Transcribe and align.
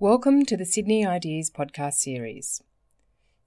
Welcome 0.00 0.44
to 0.44 0.56
the 0.56 0.64
Sydney 0.64 1.04
Ideas 1.04 1.50
podcast 1.50 1.94
series. 1.94 2.62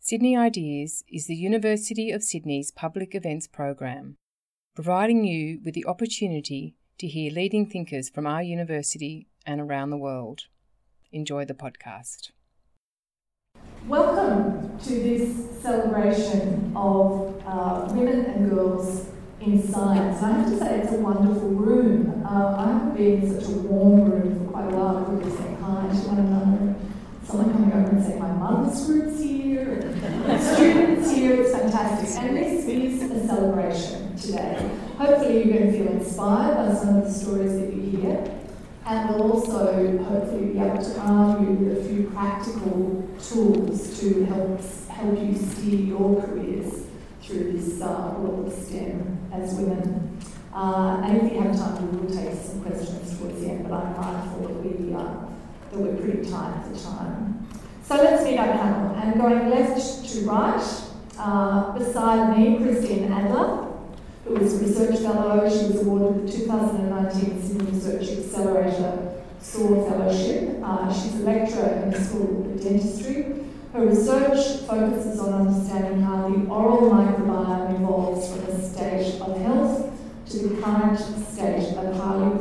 Sydney 0.02 0.36
Ideas 0.36 1.02
is 1.08 1.28
the 1.28 1.34
University 1.34 2.12
of 2.12 2.24
Sydney's 2.24 2.72
public 2.72 3.16
events 3.16 3.48
program, 3.48 4.18
providing 4.76 5.24
you 5.24 5.62
with 5.64 5.76
the 5.76 5.86
opportunity 5.86 6.76
to 6.98 7.08
hear 7.08 7.32
leading 7.32 7.68
thinkers 7.68 8.10
from 8.10 8.28
our 8.28 8.44
university 8.44 9.28
and 9.46 9.62
around 9.62 9.92
the 9.92 9.98
world. 9.98 10.42
Enjoy 11.14 11.46
the 11.46 11.54
podcast. 11.54 12.32
Welcome 13.88 14.78
to 14.80 14.90
this 14.90 15.62
celebration 15.62 16.74
of 16.76 17.42
uh, 17.48 17.88
women 17.94 18.26
and 18.26 18.50
girls 18.50 19.08
in 19.40 19.66
science. 19.66 20.22
I 20.22 20.32
have 20.32 20.50
to 20.50 20.58
say, 20.60 20.80
it's 20.82 20.92
a 20.92 20.98
wonderful 20.98 21.48
room. 21.48 22.26
Uh, 22.26 22.58
I 22.58 22.74
haven't 22.74 22.98
been 22.98 23.22
in 23.22 23.40
such 23.40 23.50
a 23.50 23.54
warm 23.54 24.12
room 24.12 24.38
for 24.38 24.52
quite 24.52 24.66
a 24.66 24.76
while. 24.76 25.51
To 25.62 25.68
one 25.68 26.18
another. 26.18 26.76
Someone 27.24 27.52
coming 27.54 27.72
over 27.72 27.92
and 27.92 28.04
saying, 28.04 28.20
My 28.20 28.32
mother's 28.32 28.84
group's 28.88 29.22
here, 29.22 29.94
and 29.94 30.42
students 30.42 31.12
here. 31.12 31.40
It's 31.40 31.52
fantastic. 31.52 32.24
And 32.24 32.36
this 32.36 32.66
is 32.66 33.12
a 33.12 33.28
celebration 33.28 34.18
today. 34.18 34.72
Hopefully, 34.98 35.44
you're 35.44 35.60
going 35.60 35.72
to 35.72 35.78
feel 35.78 35.88
inspired 35.92 36.56
by 36.56 36.74
some 36.74 36.96
of 36.96 37.04
the 37.04 37.14
stories 37.14 37.60
that 37.60 37.72
you 37.76 37.96
hear. 37.96 38.40
And 38.88 39.10
we'll 39.12 39.34
also 39.34 40.04
hopefully 40.04 40.54
be 40.54 40.60
able 40.60 40.82
to 40.84 41.00
arm 41.00 41.46
you 41.46 41.52
with 41.64 41.78
a 41.78 41.88
few 41.88 42.10
practical 42.10 43.08
tools 43.22 44.00
to 44.00 44.26
help, 44.26 44.60
help 44.90 45.20
you 45.20 45.36
steer 45.36 45.80
your 45.80 46.24
careers 46.24 46.86
through 47.22 47.52
this 47.52 47.80
uh, 47.84 48.16
world 48.18 48.48
of 48.48 48.54
STEM 48.54 49.30
as 49.32 49.54
women. 49.54 50.20
Uh, 50.52 51.02
and 51.04 51.22
if 51.22 51.32
you 51.32 51.40
have 51.40 51.56
time, 51.56 51.92
we 51.92 51.98
will 52.00 52.10
take 52.10 52.34
some 52.34 52.64
questions 52.64 53.16
towards 53.20 53.40
the 53.42 53.52
end, 53.52 53.70
but 53.70 53.74
I'm 53.74 53.96
mindful 53.96 54.48
that, 54.48 54.66
we, 54.66 54.94
uh, 54.94 55.28
that 55.72 55.80
we're 55.80 55.96
pretty 55.96 56.30
tight 56.30 56.64
for 56.66 56.84
time. 56.84 57.48
So 57.84 57.96
let's 57.96 58.24
meet 58.24 58.38
our 58.38 58.48
panel. 58.48 58.96
And 58.96 59.20
going 59.20 59.50
left 59.50 60.10
to 60.10 60.22
right, 60.22 60.82
uh, 61.18 61.78
beside 61.78 62.38
me, 62.38 62.58
Christina 62.58 63.16
Adler, 63.16 63.68
who 64.26 64.38
is 64.38 64.62
a 64.62 64.66
research 64.66 65.00
fellow. 65.00 65.50
She 65.50 65.68
was 65.68 65.86
awarded 65.86 66.28
the 66.28 66.32
2019 66.32 67.42
Sydney 67.42 67.72
Research 67.72 68.18
Accelerator 68.18 69.24
SOAR 69.40 69.90
Fellowship. 69.90 70.60
Uh, 70.64 70.94
she's 70.94 71.16
a 71.16 71.24
lecturer 71.24 71.84
in 71.84 71.92
the 71.92 72.00
School 72.00 72.52
of 72.52 72.62
Dentistry 72.62 73.42
her 73.74 73.86
research 73.86 74.68
focuses 74.68 75.18
on 75.20 75.48
understanding 75.48 76.02
how 76.02 76.28
the 76.28 76.46
oral 76.48 76.92
microbiome 76.92 77.76
evolves 77.76 78.30
from 78.30 78.44
a 78.50 78.62
state 78.62 79.22
of 79.22 79.42
health 79.42 79.94
to 80.30 80.38
the 80.40 80.62
current 80.62 81.00
state 81.00 81.78
of 81.78 81.96
highly 81.96 82.41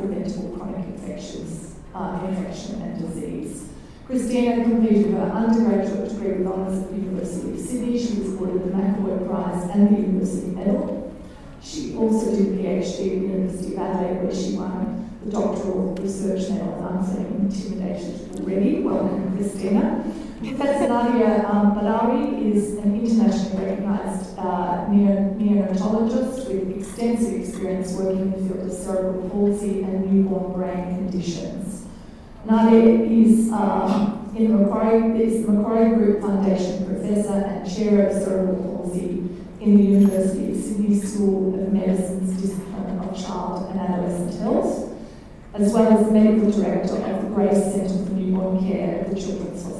uh, 1.94 2.26
infection 2.28 2.82
and 2.82 3.00
disease. 3.00 3.68
Christina 4.06 4.64
completed 4.64 5.12
her 5.12 5.30
undergraduate 5.30 6.08
degree 6.08 6.32
with 6.38 6.46
honours 6.46 6.82
at 6.82 6.90
the 6.90 6.96
University 6.96 7.52
of 7.52 7.60
Sydney. 7.60 7.98
She 7.98 8.18
was 8.20 8.34
awarded 8.34 8.64
the 8.64 8.70
McElroy 8.70 9.28
Prize 9.28 9.70
and 9.70 9.96
the 9.96 10.00
University 10.00 10.48
Medal. 10.48 11.14
She 11.62 11.94
also 11.96 12.34
did 12.34 12.48
a 12.48 12.62
PhD 12.62 12.82
at 12.82 12.96
the 12.96 13.04
University 13.04 13.74
of 13.74 13.80
Adelaide, 13.80 14.22
where 14.22 14.34
she 14.34 14.56
won 14.56 15.18
the 15.24 15.30
doctoral 15.30 15.94
research 15.96 16.48
medal. 16.50 16.74
I'm 16.82 17.04
feeling 17.04 17.50
intimidated 17.50 18.40
already. 18.40 18.80
Welcome, 18.80 19.36
Christina. 19.36 20.04
Professor 20.40 20.88
Nadia 20.88 21.46
um, 21.50 21.74
Badawi 21.74 22.50
is 22.50 22.78
an 22.78 22.98
internationally 22.98 23.62
recognised 23.62 24.38
uh, 24.38 24.86
neonatologist 24.88 26.48
with 26.48 26.78
extensive 26.78 27.42
experience 27.42 27.92
working 27.92 28.20
in 28.22 28.30
the 28.30 28.54
field 28.54 28.66
of 28.66 28.72
cerebral 28.72 29.28
palsy 29.28 29.82
and 29.82 30.10
newborn 30.10 30.54
brain 30.54 30.96
conditions. 30.96 31.84
Nadia 32.46 33.04
is 33.04 33.52
um, 33.52 34.32
in 34.34 34.50
the 34.52 34.64
Macquarie, 34.64 35.22
is 35.22 35.44
the 35.44 35.52
Macquarie 35.52 35.90
Group 35.94 36.22
Foundation 36.22 36.86
Professor 36.86 37.34
and 37.34 37.70
Chair 37.70 38.06
of 38.08 38.22
Cerebral 38.22 38.78
Palsy 38.78 39.28
in 39.60 39.76
the 39.76 39.82
University 39.82 40.52
of 40.52 40.56
Sydney 40.56 40.98
School 41.00 41.54
of 41.62 41.70
Medicine's 41.70 42.40
Discipline 42.40 42.98
of 42.98 43.14
Child 43.14 43.72
and 43.72 43.80
Adolescent 43.80 44.40
Health, 44.40 44.90
as 45.52 45.70
well 45.70 45.98
as 45.98 46.10
Medical 46.10 46.50
Director 46.50 46.96
of 46.96 47.24
the 47.24 47.28
Grace 47.28 47.74
Centre 47.74 48.06
for 48.06 48.12
Newborn 48.14 48.66
Care 48.66 49.00
at 49.00 49.10
the 49.10 49.20
Children's 49.20 49.62
Hospital 49.62 49.79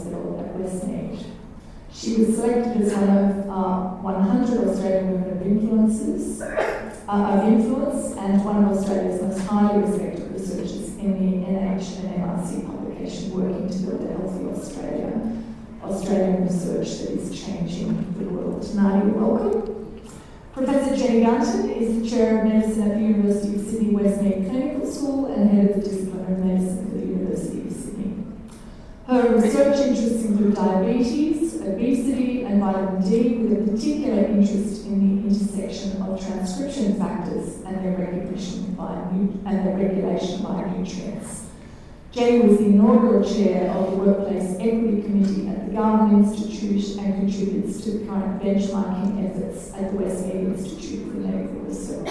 She 1.93 2.17
was 2.17 2.37
selected 2.37 2.83
as 2.83 2.95
one 2.95 3.11
of 3.11 3.51
uh, 3.51 3.81
100 4.01 4.69
Australian 4.69 5.13
women 5.13 5.31
of 5.37 5.47
influences, 5.47 6.41
uh, 6.41 7.07
of 7.09 7.53
influence 7.53 8.17
and 8.17 8.45
one 8.45 8.65
of 8.65 8.79
Australia's 8.79 9.21
most 9.21 9.41
highly 9.41 9.83
respected 9.83 10.33
researchers 10.33 10.97
in 10.97 11.13
the 11.19 11.47
NH 11.47 11.99
and 11.99 12.25
MRC 12.25 12.65
publication 12.67 13.33
working 13.33 13.69
to 13.69 13.79
build 13.79 14.09
a 14.09 14.13
healthy 14.17 14.47
Australia. 14.49 15.43
Australian 15.83 16.45
research 16.45 16.89
that 17.01 17.11
is 17.11 17.45
changing 17.45 18.15
the 18.17 18.25
world. 18.25 18.63
Nadia, 18.75 19.13
welcome. 19.13 20.01
Professor 20.55 20.97
Jenny 20.97 21.23
Gunton 21.23 21.71
is 21.71 22.01
the 22.01 22.09
Chair 22.09 22.39
of 22.39 22.47
Medicine 22.47 22.91
at 22.91 22.95
the 22.95 23.03
University 23.03 23.57
of 23.57 23.63
Sydney 23.63 23.93
Westmead 23.93 24.49
Clinical 24.49 24.91
School 24.91 25.27
and 25.27 25.51
Head 25.51 25.71
of 25.71 25.77
the 25.77 25.91
Discipline 25.91 26.33
of 26.33 26.39
Medicine 26.39 26.91
for 26.91 26.97
the 26.97 27.07
University 27.07 27.67
of 27.67 27.73
Sydney. 27.73 28.20
Her 29.11 29.35
research 29.35 29.77
interests 29.89 30.25
include 30.25 30.55
diabetes, 30.55 31.57
obesity, 31.57 32.45
and 32.45 32.61
vitamin 32.61 33.03
D, 33.03 33.39
with 33.39 33.59
a 33.59 33.73
particular 33.73 34.23
interest 34.27 34.87
in 34.87 35.01
the 35.01 35.29
intersection 35.29 36.01
of 36.01 36.25
transcription 36.25 36.97
factors 36.97 37.57
and 37.67 37.85
their 37.85 37.99
recognition 37.99 38.73
by 38.75 38.95
and 38.95 39.67
their 39.67 39.77
regulation 39.77 40.45
by 40.45 40.65
nutrients. 40.77 41.47
Jay 42.13 42.39
was 42.39 42.59
the 42.59 42.67
inaugural 42.67 43.29
chair 43.29 43.73
of 43.73 43.91
the 43.91 43.97
Workplace 43.97 44.55
Equity 44.61 45.03
Committee 45.03 45.49
at 45.49 45.67
the 45.67 45.73
Garvan 45.75 46.23
Institute 46.23 46.97
and 46.99 47.15
contributes 47.15 47.83
to 47.83 47.91
the 47.91 48.07
current 48.07 48.41
benchmarking 48.41 49.29
efforts 49.29 49.75
at 49.75 49.91
the 49.91 49.99
Westmead 49.99 50.57
Institute 50.57 51.11
for 51.11 51.19
Medical 51.19 51.63
Research 51.63 52.09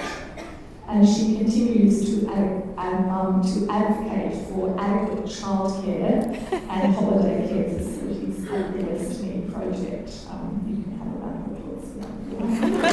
and 0.90 1.08
she 1.08 1.38
continues 1.38 2.04
to, 2.04 2.28
ad, 2.34 2.64
um, 2.78 3.42
to 3.44 3.68
advocate 3.72 4.34
for 4.48 4.76
adequate 4.80 5.26
childcare 5.26 6.26
and 6.52 6.96
holiday 6.96 7.48
care 7.48 7.66
facilities 7.70 8.50
at 8.50 8.74
the 8.74 8.80
Westmead 8.84 9.54
project. 9.54 10.12
Um, 10.32 10.66
you 10.68 10.76
can 10.82 10.92
have 10.98 11.08
a 11.08 11.10
round 11.20 11.46
of 11.46 11.52
applause 11.58 11.86
for 11.94 12.00
that. 12.00 12.12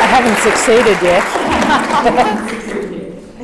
I 0.00 0.06
haven't 0.06 0.38
succeeded 0.38 0.98
yet. 1.02 1.24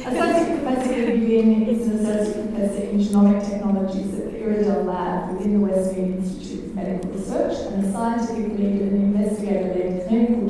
Associate 0.06 0.62
Professor 0.62 0.94
Ruby 0.94 1.42
Lin 1.42 1.66
is 1.68 1.82
an 1.88 1.94
Associate 2.06 2.46
Professor 2.54 2.82
in 2.84 2.98
Genomic 3.00 3.42
Technologies 3.44 4.14
at 4.14 4.30
the 4.30 4.38
Iredell 4.38 4.84
Lab 4.84 5.36
within 5.36 5.60
the 5.60 5.66
Westmead 5.66 6.10
Institute 6.18 6.66
of 6.66 6.74
Medical 6.76 7.10
Research 7.10 7.56
and 7.72 7.84
a 7.84 7.86
scientific 7.90 8.52
lead 8.56 8.82
in 8.82 8.88
an 8.88 9.02
investigator-led 9.16 10.06
clinical 10.06 10.48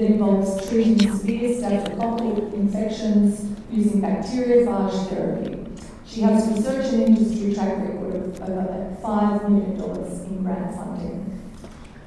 that 0.00 0.10
involves 0.12 0.68
treating 0.68 0.98
severe 0.98 1.50
staphylococcal 1.50 2.52
infections 2.54 3.44
using 3.70 4.00
bacteriophage 4.00 5.08
therapy. 5.08 5.62
She 6.06 6.22
has 6.22 6.48
research 6.48 6.86
and 6.94 7.02
industry 7.02 7.52
track 7.54 7.76
record 7.76 8.14
of 8.14 8.40
over 8.40 8.96
$5 9.02 9.48
million 9.50 9.78
in 10.26 10.42
grant 10.42 10.74
funding. 10.74 11.42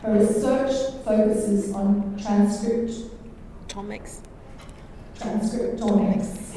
Her 0.01 0.13
research 0.13 0.73
focuses 1.05 1.71
on 1.73 2.17
transcript 2.19 2.93
transcriptomics, 3.67 4.21
transcriptomics 5.19 6.55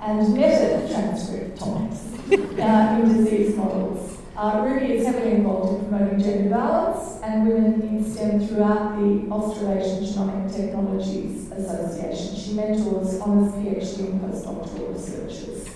and 0.00 0.34
meta-transcriptomics 0.34 2.60
uh, 2.60 3.00
in 3.02 3.16
disease 3.16 3.56
models. 3.56 4.21
Uh, 4.42 4.66
Ruby 4.66 4.94
is 4.94 5.06
heavily 5.06 5.34
involved 5.36 5.84
in 5.84 5.88
promoting 5.88 6.20
gender 6.20 6.50
balance 6.50 7.20
and 7.22 7.46
women 7.46 7.80
in 7.82 8.04
STEM 8.04 8.44
throughout 8.44 8.98
the 8.98 9.30
Australasian 9.30 10.02
Genomic 10.02 10.52
Technologies 10.52 11.48
Association. 11.52 12.34
She 12.34 12.54
mentors 12.54 13.20
honours 13.20 13.52
PhD 13.52 14.10
and 14.10 14.20
postdoctoral 14.20 14.92
researchers. 14.92 15.68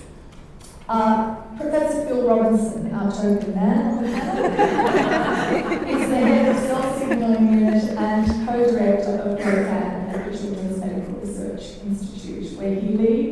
Uh, 0.88 1.36
Professor 1.56 2.06
Phil 2.06 2.26
Robinson, 2.26 2.92
our 2.92 3.08
token 3.12 3.54
man, 3.54 4.04
is 5.88 6.08
the 6.08 6.16
head 6.16 6.56
of 6.56 6.60
Cell 6.60 6.98
Signalling 6.98 7.52
Unit 7.52 7.84
and 7.84 8.48
co-director 8.48 9.14
of 9.20 9.38
ProCan 9.38 10.12
at 10.12 10.32
the 10.32 10.36
Children's 10.36 10.78
Medical 10.80 11.14
Research 11.20 11.62
Institute, 11.86 12.58
where 12.58 12.74
he 12.74 12.88
leads 12.88 13.25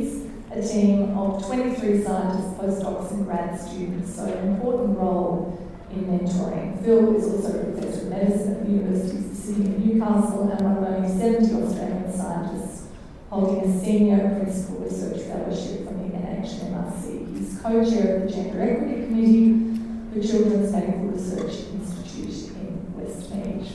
a 0.55 0.63
team 0.63 1.19
of 1.19 1.45
23 1.45 2.05
scientists, 2.05 2.55
postdocs, 2.55 3.11
and 3.11 3.27
grad 3.27 3.61
students, 3.61 4.15
so 4.15 4.25
an 4.25 4.55
important 4.55 4.97
role 4.97 5.61
in 5.91 6.05
mentoring. 6.05 6.83
Phil 6.85 7.17
is 7.17 7.25
also 7.25 7.61
a 7.61 7.65
professor 7.65 8.03
of 8.03 8.09
medicine 8.09 8.53
at 8.53 8.65
the 8.65 8.71
Universities 8.71 9.31
of 9.31 9.37
Sydney 9.37 9.67
and 9.67 9.85
Newcastle 9.85 10.43
and 10.43 10.61
one 10.61 10.77
of 10.77 10.95
only 10.95 11.09
70 11.09 11.55
Australian 11.55 12.13
scientists 12.13 12.87
holding 13.31 13.69
a 13.69 13.81
senior 13.81 14.41
principal 14.41 14.77
research 14.77 15.23
fellowship 15.23 15.89
from 15.89 16.09
the 16.09 16.17
NHMRC. 16.17 17.37
He's 17.37 17.59
co-chair 17.61 18.17
of 18.17 18.23
the 18.23 18.33
Gender 18.33 18.63
Equity 18.63 19.07
Committee 19.07 19.81
for 20.13 20.23
Children's 20.23 20.71
Medical 20.71 21.01
Research 21.07 21.67
Institute 21.73 22.55
in 22.55 22.95
Westmead. 22.97 23.69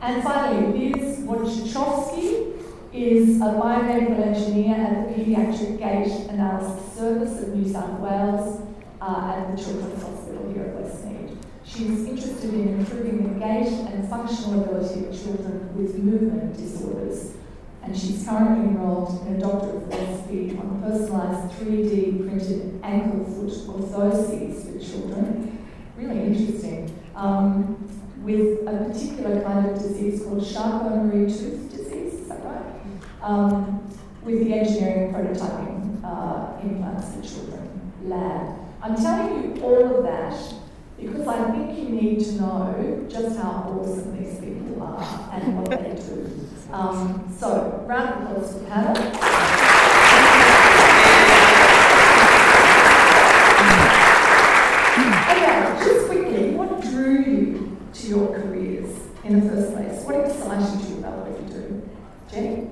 And 0.00 0.22
finally, 0.22 0.92
Liz 0.92 1.18
Wojciechowski 1.20 2.61
is 2.92 3.40
a 3.40 3.44
biomedical 3.44 4.20
engineer 4.20 4.74
at 4.76 5.08
the 5.08 5.14
Paediatric 5.14 5.78
Gait 5.78 6.28
Analysis 6.30 6.94
Service 6.96 7.42
of 7.42 7.54
New 7.54 7.72
South 7.72 7.98
Wales 8.00 8.60
uh, 9.00 9.34
at 9.36 9.56
the 9.56 9.62
Children's 9.62 10.02
Hospital 10.02 10.52
here 10.52 10.64
at 10.64 10.76
Westmead. 10.76 11.36
She's 11.64 12.06
interested 12.06 12.52
in 12.52 12.80
improving 12.80 13.32
the 13.32 13.40
gait 13.40 13.68
and 13.68 14.08
functional 14.08 14.62
ability 14.62 15.06
of 15.06 15.22
children 15.22 15.74
with 15.76 15.96
movement 15.96 16.56
disorders 16.56 17.34
and 17.82 17.98
she's 17.98 18.24
currently 18.26 18.68
enrolled 18.68 19.26
in 19.26 19.36
a 19.36 19.40
Doctor 19.40 19.76
of 19.76 19.84
Philosophy 19.84 20.56
on 20.58 20.82
personalised 20.82 21.50
3D 21.54 22.28
printed 22.28 22.80
ankle 22.82 23.24
foot 23.24 23.50
orthoses 23.50 24.64
for 24.64 24.92
children. 24.92 25.66
Really 25.96 26.20
interesting. 26.20 26.96
Um, 27.16 27.88
with 28.22 28.66
a 28.68 28.84
particular 28.84 29.42
kind 29.42 29.66
of 29.66 29.78
disease 29.78 30.22
called 30.22 30.48
Charcot-Marie 30.48 31.26
Tooth 31.26 31.70
disease, 31.70 32.14
is 32.14 32.28
that 32.28 32.44
right? 32.44 32.64
Um, 33.22 33.88
with 34.22 34.44
the 34.44 34.54
engineering 34.54 35.12
prototyping 35.12 36.02
uh, 36.04 36.60
implants 36.60 37.14
for 37.14 37.22
children 37.22 37.92
lab. 38.04 38.56
I'm 38.82 38.96
telling 38.96 39.56
you 39.56 39.62
all 39.62 39.98
of 39.98 40.02
that 40.04 40.54
because 40.98 41.26
I 41.26 41.50
think 41.50 41.78
you 41.78 41.88
need 41.88 42.24
to 42.24 42.32
know 42.32 43.06
just 43.08 43.36
how 43.36 43.78
awesome 43.80 44.16
these 44.18 44.38
people 44.38 44.82
are 44.82 45.30
and 45.32 45.58
what 45.58 45.70
they 45.70 45.94
do. 45.94 46.48
Um, 46.72 47.32
so, 47.38 47.84
round 47.86 48.24
of 48.24 48.30
applause 48.30 48.52
for 48.52 48.58
the 48.60 48.66
panel. 48.66 48.96
okay, 55.30 55.84
just 55.84 56.06
quickly, 56.06 56.50
what 56.54 56.80
drew 56.82 57.22
you 57.22 57.78
to 57.92 58.06
your 58.06 58.28
careers 58.28 58.96
in 59.24 59.40
the 59.40 59.48
first 59.50 59.72
place? 59.74 60.02
What 60.04 60.14
excited 60.26 60.88
you 60.88 60.98
about 60.98 61.18
what 61.18 61.40
you 61.40 61.48
do? 61.48 61.88
Jenny? 62.30 62.71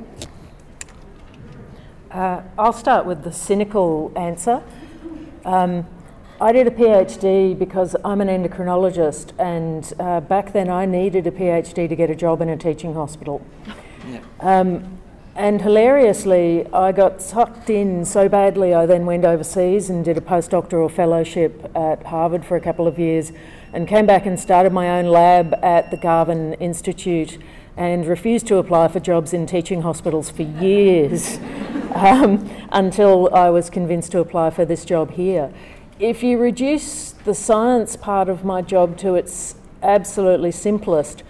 Uh, 2.21 2.43
I'll 2.59 2.75
start 2.75 3.07
with 3.07 3.25
the 3.25 3.33
cynical 3.33 4.13
answer. 4.15 4.63
Um, 5.47 5.87
I 6.39 6.53
did 6.53 6.67
a 6.67 6.71
PhD 6.71 7.59
because 7.59 7.97
I'm 8.05 8.21
an 8.21 8.29
endocrinologist, 8.29 9.33
and 9.39 9.91
uh, 9.99 10.21
back 10.21 10.53
then 10.53 10.69
I 10.69 10.85
needed 10.85 11.27
a 11.27 11.31
PhD 11.31 11.89
to 11.89 11.97
get 11.97 12.11
a 12.11 12.15
job 12.15 12.43
in 12.43 12.51
a 12.51 12.59
teaching 12.59 12.93
hospital. 12.93 13.41
Yeah. 14.07 14.21
Um, 14.41 14.99
and 15.35 15.63
hilariously, 15.63 16.67
I 16.75 16.93
got 16.93 17.23
sucked 17.23 17.71
in 17.71 18.05
so 18.05 18.29
badly, 18.29 18.75
I 18.75 18.85
then 18.85 19.07
went 19.07 19.25
overseas 19.25 19.89
and 19.89 20.05
did 20.05 20.19
a 20.19 20.21
postdoctoral 20.21 20.91
fellowship 20.91 21.75
at 21.75 22.05
Harvard 22.05 22.45
for 22.45 22.55
a 22.55 22.61
couple 22.61 22.87
of 22.87 22.99
years 22.99 23.33
and 23.73 23.89
came 23.89 24.05
back 24.05 24.27
and 24.27 24.39
started 24.39 24.75
my 24.75 24.91
own 24.91 25.07
lab 25.07 25.55
at 25.63 25.91
the 25.91 25.97
Garvan 25.97 26.53
Institute 26.55 27.39
and 27.79 28.07
refused 28.07 28.47
to 28.49 28.59
apply 28.59 28.89
for 28.89 29.01
jobs 29.01 29.33
in 29.33 29.47
teaching 29.47 29.81
hospitals 29.81 30.29
for 30.29 30.43
years 30.43 31.39
um, 31.95 32.49
until 32.73 33.35
I 33.35 33.51
was 33.51 33.71
convinced 33.71 34.13
to 34.13 34.21
apply 34.21 34.51
for 34.51 34.65
this 34.65 34.85
job 34.85 35.13
here 35.13 35.53
if 36.01 36.23
you 36.23 36.39
reduce 36.39 37.13
the 37.13 37.35
science 37.35 37.95
part 37.95 38.31
of 38.31 38.43
my 38.43 38.63
job 38.63 38.97
to 38.97 39.15
its 39.15 39.55
absolutely 39.83 40.51
simplest, 40.51 41.23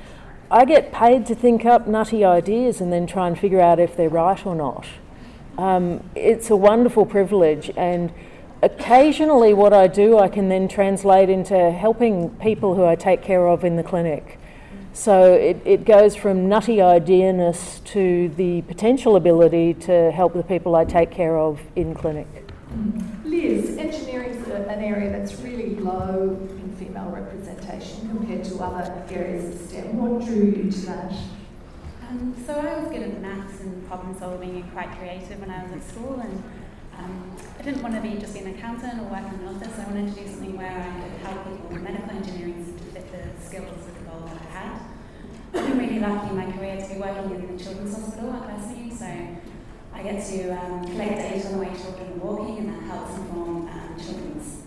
I 0.49 0.65
get 0.65 0.93
paid 0.93 1.27
to 1.27 1.35
think 1.35 1.65
up 1.65 1.89
nutty 1.89 2.25
ideas 2.25 2.81
and 2.81 2.93
then 2.93 3.07
try 3.07 3.27
and 3.27 3.37
figure 3.37 3.61
out 3.61 3.81
if 3.81 3.97
they're 3.97 4.09
right 4.09 4.45
or 4.47 4.55
not. 4.55 4.87
Um, 5.59 6.09
it's 6.15 6.51
a 6.51 6.57
wonderful 6.57 7.05
privilege, 7.05 7.71
and 7.77 8.13
occasionally, 8.63 9.53
what 9.53 9.73
I 9.73 9.89
do 9.89 10.19
I 10.19 10.29
can 10.29 10.49
then 10.49 10.69
translate 10.69 11.29
into 11.29 11.73
helping 11.73 12.31
people 12.37 12.77
who 12.77 12.87
I 12.87 12.95
take 12.95 13.23
care 13.23 13.49
of 13.49 13.65
in 13.65 13.75
the 13.75 13.83
clinic. 13.83 14.39
So 14.93 15.35
it, 15.35 15.61
it 15.65 15.85
goes 15.85 16.17
from 16.17 16.49
nutty 16.49 16.83
ideaness 16.83 17.81
to 17.87 18.29
the 18.31 18.63
potential 18.63 19.17
ability 19.17 19.75
to 19.75 20.11
help 20.11 20.35
the 20.35 20.43
people 20.43 20.75
I 20.75 20.85
take 20.85 21.11
care 21.11 21.39
of 21.39 21.61
in 21.77 21.95
clinic. 21.95 22.27
Liz, 23.25 23.77
engineering 23.79 24.31
is 24.31 24.49
an 24.49 24.81
area 24.83 25.11
that's 25.11 25.35
really 25.41 25.77
low 25.77 26.37
in 26.51 26.77
female 26.77 27.11
representation 27.11 28.09
compared 28.09 28.45
to 28.45 28.59
other 28.59 29.05
areas 29.11 29.55
of 29.55 29.69
STEM. 29.69 29.97
What 29.97 30.25
drew 30.25 30.45
you 30.45 30.71
to 30.71 30.81
that? 30.87 31.13
Um, 32.09 32.35
so 32.45 32.55
I 32.55 32.79
was 32.79 32.89
good 32.91 33.03
at 33.03 33.21
maths 33.21 33.61
and 33.61 33.87
problem 33.87 34.19
solving 34.19 34.57
and 34.57 34.73
quite 34.73 34.91
creative 34.99 35.39
when 35.41 35.51
I 35.51 35.63
was 35.63 35.73
at 35.73 35.89
school 35.89 36.21
and 36.21 36.43
um, 36.99 37.37
I 37.59 37.63
didn't 37.63 37.83
want 37.83 37.95
to 37.95 38.01
be 38.01 38.19
just 38.19 38.35
be 38.35 38.41
an 38.41 38.55
accountant 38.55 39.01
or 39.01 39.05
work 39.05 39.33
in 39.33 39.41
an 39.41 39.49
office. 39.55 39.79
I 39.79 39.85
wanted 39.87 40.15
to 40.15 40.21
do 40.21 40.29
something 40.29 40.57
where 40.57 40.71
I 40.71 41.03
could 41.03 41.27
help 41.27 41.45
people. 41.45 41.69
With 41.71 41.83
medical 41.83 42.11
engineering 42.11 42.65
seemed 42.65 42.79
to 42.79 42.85
fit 42.87 43.07
the 43.13 43.47
skills 43.47 43.87
of 43.87 43.95
the 43.95 44.05
goal 44.11 44.21
that 44.27 44.37
I 44.37 44.51
had. 44.51 44.81
I've 45.53 45.67
been 45.67 45.79
really 45.79 45.99
lucky 45.99 46.31
in 46.31 46.37
my 46.37 46.53
career 46.53 46.81
to 46.81 46.95
be 46.95 47.01
working 47.01 47.35
in 47.35 47.57
the 47.57 47.63
Children's 47.63 47.95
Hospital 47.95 48.33
at 48.35 48.49
Westmead, 48.49 48.93
so 48.97 49.05
I 49.93 50.03
get 50.03 50.25
to 50.27 50.51
um, 50.51 50.85
collect 50.85 51.17
data 51.17 51.47
on 51.49 51.53
the 51.55 51.59
way 51.59 51.75
children 51.75 52.13
are 52.13 52.25
walking, 52.25 52.59
and 52.59 52.69
that 52.69 52.83
helps 52.85 53.19
inform 53.19 53.67
um, 53.67 53.97
children's 53.99 54.63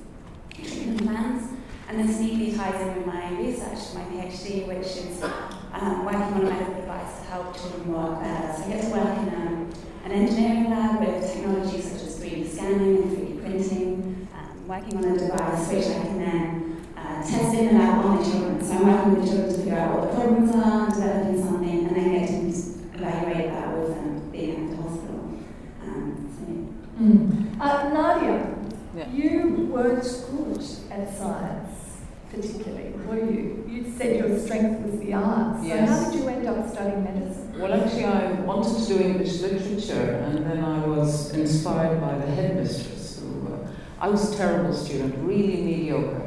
treatment 0.51 1.03
plans. 1.03 1.50
And 1.88 2.00
this 2.00 2.19
neatly 2.19 2.56
ties 2.57 2.81
in 2.81 2.95
with 2.97 3.06
my 3.06 3.31
research, 3.31 3.94
my 3.94 4.03
PhD, 4.06 4.68
which 4.68 4.88
is 4.88 5.24
um, 5.71 6.06
working 6.06 6.21
on 6.21 6.41
a 6.41 6.50
medical 6.50 6.75
device 6.75 7.19
to 7.19 7.25
help 7.27 7.56
children 7.56 7.94
walk 7.94 8.21
better. 8.21 8.53
So 8.57 8.63
I 8.63 8.69
get 8.69 8.83
to 8.83 8.89
work 8.89 9.18
in 9.19 9.36
um, 9.36 9.74
an 10.03 10.12
engineering 10.12 10.69
lab 10.69 11.00
with 11.00 11.31
technologies 11.31 11.91
such 11.91 12.01
as 12.01 12.19
3D 12.19 12.50
scanning 12.50 12.97
and 12.97 13.18
3D 13.18 13.41
printing, 13.41 14.27
um, 14.33 14.68
working 14.68 14.97
on 14.97 15.03
a 15.06 15.18
device 15.18 15.71
which 15.71 15.86
I 15.86 16.01
can 16.01 16.19
then 16.19 16.52
test 17.25 17.56
in 17.56 17.68
the 17.68 17.74
lab 17.74 18.06
on 18.06 18.18
the 18.18 18.24
children. 18.30 18.64
So 18.64 18.74
I'm 18.74 18.88
working 18.88 19.14
with 19.14 19.22
the 19.24 19.28
children 19.30 19.50
to 19.52 19.58
figure 19.58 19.80
out 19.80 20.00
what 20.00 20.10
the 20.10 20.16
problems 20.16 20.56
are, 20.56 20.90
developing 20.90 21.44
something, 21.44 21.88
and 21.88 21.96
then 21.96 22.12
get 22.14 22.30
to 22.30 22.36
evaluate 22.96 23.52
that 23.52 23.78
with 23.78 23.96
them 23.96 24.30
being 24.31 24.72
at 24.72 24.78
the 24.78 24.84
hospital. 24.84 25.20
Mm. 27.02 27.60
Uh, 27.60 27.90
Nadia, 27.90 28.56
yeah. 28.96 29.10
you 29.12 29.68
weren't 29.72 30.04
good 30.04 30.64
at 30.92 31.18
science, 31.18 31.98
particularly, 32.30 32.92
were 33.08 33.18
you? 33.18 33.66
You 33.68 33.92
said 33.98 34.18
your 34.18 34.40
strength 34.40 34.86
was 34.86 35.00
the 35.00 35.14
arts. 35.14 35.66
Yes. 35.66 35.90
So 35.90 35.96
how 35.96 36.12
did 36.12 36.20
you 36.22 36.28
end 36.30 36.48
up 36.48 36.70
studying 36.72 37.04
medicine? 37.04 37.60
Well, 37.60 37.74
actually, 37.74 38.06
I 38.06 38.31
wanted 38.42 38.80
to 38.80 38.88
do 38.88 39.04
English 39.04 39.42
literature, 39.42 40.24
and 40.28 40.46
then 40.46 40.64
I 40.64 40.86
was 40.86 41.34
inspired 41.34 42.00
by 42.00 42.18
the 42.20 42.28
headmistress. 42.28 43.20
Who, 43.20 43.54
uh, 43.54 43.68
I 44.00 44.08
was 44.08 44.31
a 44.31 44.38
terrible 44.38 44.74
student, 44.74 45.16
really 45.18 45.62
mediocre. 45.64 46.23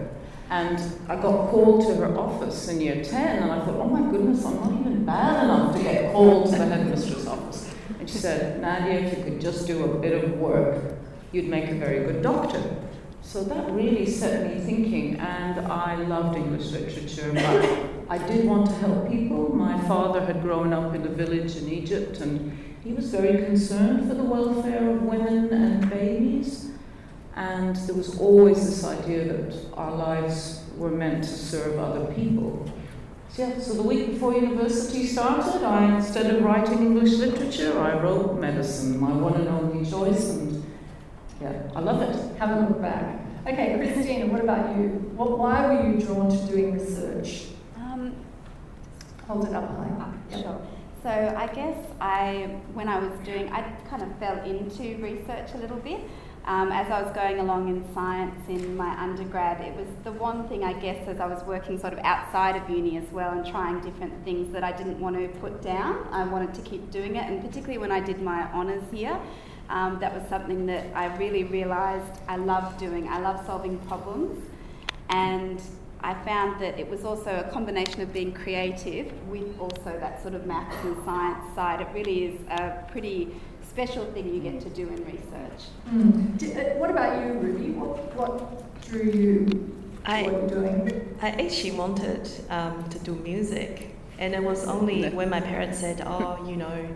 And 0.49 0.81
I 1.09 1.17
got 1.17 1.51
called 1.51 1.87
to 1.87 1.95
her 1.97 2.17
office 2.17 2.69
in 2.69 2.81
year 2.81 3.03
10, 3.03 3.43
and 3.43 3.51
I 3.51 3.65
thought, 3.65 3.75
oh 3.77 3.89
my 3.89 4.11
goodness, 4.11 4.45
I'm 4.45 4.55
not 4.57 4.81
even 4.81 5.05
bad 5.05 5.45
enough 5.45 5.77
to 5.77 5.83
get 5.83 6.13
called 6.13 6.47
to 6.53 6.59
the 6.59 6.67
headmistress 6.67 7.27
office. 7.27 7.75
And 7.99 8.09
she 8.09 8.19
said, 8.19 8.61
Nadia, 8.61 9.01
if 9.01 9.19
you 9.19 9.25
could 9.25 9.41
just 9.41 9.67
do 9.67 9.85
a 9.85 9.99
bit 9.99 10.23
of 10.23 10.39
work, 10.39 10.95
you'd 11.33 11.49
make 11.49 11.69
a 11.69 11.75
very 11.75 12.07
good 12.07 12.23
doctor. 12.23 12.63
So 13.23 13.43
that 13.43 13.73
really 13.73 14.07
set 14.07 14.55
me 14.55 14.61
thinking, 14.61 15.19
and 15.19 15.67
I 15.67 15.97
loved 15.97 16.37
English 16.37 16.71
literature, 16.71 17.33
but 17.33 18.09
I 18.09 18.19
did 18.19 18.47
want 18.47 18.67
to 18.67 18.76
help 18.76 19.11
people. 19.11 19.53
My 19.53 19.81
father 19.88 20.25
had 20.25 20.43
grown 20.43 20.73
up 20.73 20.95
in 20.95 21.05
a 21.05 21.09
village 21.09 21.57
in 21.57 21.69
Egypt, 21.69 22.21
and 22.21 22.57
he 22.85 22.93
was 22.93 23.11
very 23.11 23.45
concerned 23.45 24.09
for 24.09 24.15
the 24.15 24.23
welfare 24.23 24.88
of 24.91 25.03
women 25.03 25.53
and 25.53 25.91
babies. 25.91 26.71
And 27.37 27.76
there 27.76 27.95
was 27.95 28.19
always 28.19 28.64
this 28.66 28.83
idea 28.85 29.25
that 29.33 29.55
our 29.75 29.95
lives 29.95 30.64
were 30.76 30.90
meant 30.90 31.23
to 31.25 31.31
serve 31.31 31.78
other 31.78 32.12
people. 32.14 32.66
Yeah, 33.37 33.59
so 33.59 33.75
the 33.75 33.83
week 33.83 34.12
before 34.12 34.33
university 34.33 35.07
started, 35.07 35.62
I 35.62 35.97
instead 35.97 36.35
of 36.35 36.43
writing 36.43 36.78
English 36.78 37.12
literature, 37.12 37.78
I 37.78 38.00
wrote 38.00 38.38
medicine, 38.40 38.99
my 38.99 39.12
one 39.12 39.35
and 39.35 39.49
only 39.49 39.88
choice, 39.88 40.31
and 40.31 40.64
yeah, 41.43 41.71
I 41.75 41.81
love 41.81 42.00
it. 42.00 42.38
Haven't 42.38 42.71
looked 42.71 42.81
back. 42.81 43.21
Okay, 43.47 43.76
Christina, 43.76 44.26
what 44.26 44.40
about 44.40 44.75
you? 44.75 44.88
What, 45.14 45.38
why 45.38 45.66
were 45.66 45.87
you 45.87 46.00
drawn 46.00 46.31
to 46.31 46.47
doing 46.47 46.73
research? 46.73 47.49
Um, 47.76 48.16
Hold 49.26 49.47
it 49.47 49.55
up 49.55 49.69
high. 49.76 49.90
Ah, 50.00 50.12
yep. 50.31 50.43
Sure. 50.43 50.66
So 51.02 51.11
I 51.11 51.47
guess 51.49 51.76
I, 52.00 52.59
when 52.73 52.88
I 52.88 52.99
was 52.99 53.12
doing, 53.21 53.49
I 53.52 53.61
kind 53.88 54.02
of 54.02 54.19
fell 54.19 54.43
into 54.45 54.97
research 55.02 55.50
a 55.55 55.59
little 55.59 55.76
bit. 55.76 56.00
Um, 56.47 56.71
as 56.71 56.88
I 56.93 57.03
was 57.03 57.12
going 57.12 57.41
along 57.41 57.69
in 57.69 57.85
science 57.93 58.38
in 58.49 58.76
my 58.76 58.97
undergrad, 59.03 59.61
it 59.61 59.75
was 59.75 59.88
the 60.05 60.12
one 60.12 60.49
thing 60.49 60.62
I 60.62 60.75
guess 60.75 61.09
as 61.09 61.19
I 61.19 61.26
was 61.26 61.43
working 61.43 61.76
sort 61.76 61.93
of 61.93 61.99
outside 62.05 62.55
of 62.55 62.71
uni 62.71 62.97
as 62.97 63.11
well 63.11 63.33
and 63.33 63.45
trying 63.45 63.81
different 63.81 64.25
things 64.25 64.53
that 64.53 64.62
I 64.62 64.71
didn't 64.71 65.00
want 65.00 65.17
to 65.17 65.26
put 65.41 65.61
down. 65.61 66.07
I 66.12 66.23
wanted 66.23 66.55
to 66.55 66.62
keep 66.62 66.93
doing 66.93 67.17
it, 67.17 67.29
and 67.29 67.43
particularly 67.43 67.79
when 67.79 67.91
I 67.91 67.99
did 67.99 68.23
my 68.23 68.45
honours 68.53 68.85
here, 68.93 69.19
um, 69.71 69.99
that 69.99 70.15
was 70.15 70.29
something 70.29 70.67
that 70.67 70.87
I 70.95 71.07
really 71.17 71.43
realised 71.43 72.21
I 72.29 72.37
love 72.37 72.79
doing. 72.79 73.09
I 73.09 73.19
love 73.19 73.45
solving 73.45 73.79
problems, 73.81 74.41
and 75.11 75.61
I 76.00 76.15
found 76.25 76.61
that 76.61 76.79
it 76.79 76.88
was 76.88 77.05
also 77.05 77.43
a 77.45 77.50
combination 77.50 78.03
of 78.03 78.12
being 78.12 78.33
creative 78.33 79.12
with 79.26 79.59
also 79.59 79.99
that 79.99 80.23
sort 80.23 80.35
of 80.35 80.47
maths 80.47 80.76
and 80.85 80.97
science 81.05 81.43
side. 81.57 81.81
It 81.81 81.88
really 81.93 82.26
is 82.26 82.41
a 82.50 82.85
pretty 82.93 83.35
special 83.76 84.06
thing 84.12 84.35
you 84.35 84.40
get 84.40 84.59
to 84.59 84.71
do 84.71 84.88
in 84.88 85.04
research. 85.04 85.61
Mm. 85.90 86.38
Did, 86.38 86.56
uh, 86.56 86.61
what 86.80 86.88
about 86.88 87.23
you, 87.23 87.35
Ruby? 87.35 87.73
What, 87.73 88.16
what 88.16 88.80
drew 88.88 89.02
you 89.02 89.73
I, 90.06 90.23
what 90.23 90.33
you're 90.33 90.49
doing? 90.49 91.18
I 91.21 91.28
actually 91.45 91.73
wanted 91.73 92.26
um, 92.49 92.88
to 92.88 92.99
do 93.00 93.14
music, 93.16 93.95
and 94.18 94.35
it 94.35 94.42
was 94.42 94.66
only 94.66 95.11
when 95.11 95.28
my 95.28 95.40
parents 95.40 95.78
said, 95.78 96.02
"Oh, 96.06 96.42
you 96.49 96.56
know." 96.56 96.88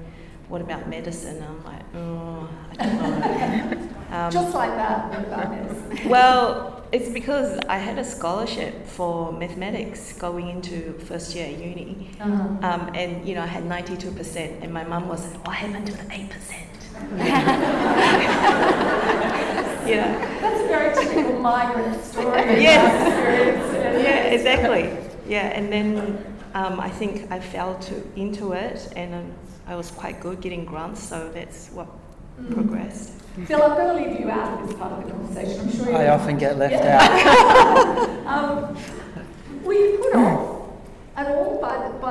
what 0.50 0.60
about 0.60 0.88
medicine? 0.88 1.40
I'm 1.48 1.62
like, 1.64 1.84
oh, 1.94 2.48
I 2.72 2.74
don't 2.76 3.20
know. 3.20 3.86
Um, 4.10 4.28
Just 4.32 4.52
like 4.56 4.70
that, 4.70 5.08
what 5.08 5.20
about 5.20 5.50
medicine? 5.52 6.08
well, 6.16 6.84
it's 6.90 7.08
because 7.08 7.60
I 7.68 7.78
had 7.78 7.96
a 7.96 8.02
scholarship 8.02 8.84
for 8.84 9.32
mathematics 9.32 10.14
going 10.14 10.48
into 10.48 10.94
first 10.94 11.32
year 11.36 11.46
uni, 11.46 12.10
uh-huh. 12.18 12.68
um, 12.68 12.90
and 12.96 13.24
you 13.24 13.36
know 13.36 13.42
I 13.42 13.46
had 13.46 13.64
ninety 13.66 13.96
two 13.96 14.10
percent, 14.10 14.64
and 14.64 14.74
my 14.74 14.82
mum 14.82 15.06
was, 15.08 15.24
like, 15.24 15.46
what 15.46 15.54
happened 15.54 15.86
to 15.86 15.92
the 15.92 16.12
eight 16.12 16.28
percent? 16.28 16.69
Yeah, 19.86 20.38
that's 20.40 20.60
a 20.60 20.66
very 20.66 20.94
typical 20.94 21.38
migrant 21.40 22.02
story. 22.04 22.26
yes, 22.62 24.04
yeah, 24.04 24.24
exactly. 24.24 24.96
Yeah, 25.26 25.46
and 25.48 25.72
then 25.72 26.24
um, 26.54 26.80
I 26.80 26.90
think 26.90 27.30
I 27.30 27.40
fell 27.40 27.78
to, 27.78 28.02
into 28.16 28.52
it, 28.52 28.92
and 28.96 29.14
um, 29.14 29.32
I 29.66 29.76
was 29.76 29.90
quite 29.90 30.20
good 30.20 30.40
getting 30.40 30.64
grants, 30.64 31.02
so 31.02 31.30
that's 31.32 31.68
what 31.70 31.88
mm. 32.40 32.52
progressed. 32.52 33.12
Phil, 33.46 33.62
I'm 33.62 33.76
going 33.76 33.96
to 33.96 34.10
leave 34.10 34.20
you 34.20 34.30
out 34.30 34.60
of 34.60 34.68
this 34.68 34.76
part 34.76 34.92
of 34.92 35.04
the 35.04 35.12
conversation. 35.12 35.60
I'm 35.60 35.70
sure 35.72 35.90
you 35.90 35.96
I 35.96 36.08
often 36.08 36.36
get 36.36 36.58
left 36.58 36.74
yeah. 36.74 38.24
out. 38.26 38.74
um, 38.76 38.76
were 39.62 39.74
you 39.74 39.98
put 39.98 40.16
off 40.16 40.26
at 40.26 40.38
all 40.38 40.49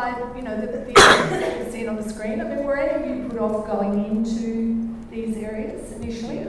by, 0.10 0.36
you 0.36 0.42
know, 0.42 0.60
the, 0.60 0.68
the 0.68 0.94
that 0.94 1.66
you 1.66 1.72
seen 1.72 1.88
on 1.88 1.96
the 1.96 2.08
screen? 2.08 2.42
I 2.42 2.44
mean, 2.44 2.64
were 2.64 2.78
any 2.78 3.12
of 3.12 3.18
you 3.18 3.30
put 3.30 3.40
off 3.40 3.68
going 3.68 4.06
into 4.06 4.96
these 5.12 5.38
areas 5.38 5.92
initially? 5.94 6.48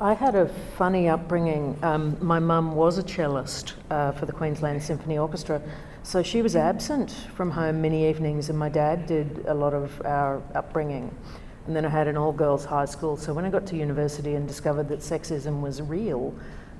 I 0.00 0.12
had 0.12 0.34
a 0.34 0.48
funny 0.76 1.08
upbringing. 1.08 1.78
Um, 1.82 2.18
my 2.20 2.38
mum 2.38 2.74
was 2.74 2.98
a 2.98 3.02
cellist 3.02 3.74
uh, 3.90 4.12
for 4.12 4.26
the 4.26 4.32
Queensland 4.32 4.82
Symphony 4.82 5.16
Orchestra, 5.16 5.62
so 6.02 6.22
she 6.22 6.42
was 6.42 6.54
absent 6.54 7.12
from 7.34 7.50
home 7.50 7.80
many 7.80 8.08
evenings, 8.08 8.50
and 8.50 8.58
my 8.58 8.68
dad 8.68 9.06
did 9.06 9.44
a 9.46 9.54
lot 9.54 9.72
of 9.72 10.02
our 10.04 10.42
upbringing. 10.54 11.14
And 11.66 11.74
then 11.74 11.84
I 11.84 11.88
had 11.88 12.08
an 12.08 12.16
all 12.16 12.32
girls 12.32 12.64
high 12.64 12.84
school, 12.84 13.16
so 13.16 13.32
when 13.32 13.44
I 13.44 13.50
got 13.50 13.66
to 13.68 13.76
university 13.76 14.34
and 14.34 14.46
discovered 14.46 14.88
that 14.90 15.00
sexism 15.00 15.62
was 15.62 15.80
real, 15.80 16.34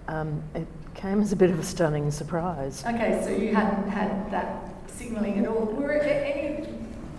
um, 0.08 0.42
it 0.54 0.66
came 0.94 1.20
as 1.20 1.32
a 1.32 1.36
bit 1.36 1.50
of 1.50 1.58
a 1.58 1.64
stunning 1.64 2.10
surprise. 2.10 2.84
Okay, 2.86 3.20
so 3.24 3.30
you 3.30 3.54
hadn't 3.54 3.88
had 3.88 4.30
that 4.30 4.75
signalling 4.96 5.38
at 5.38 5.46
all. 5.46 5.66
Were 5.66 5.92
any 5.92 6.66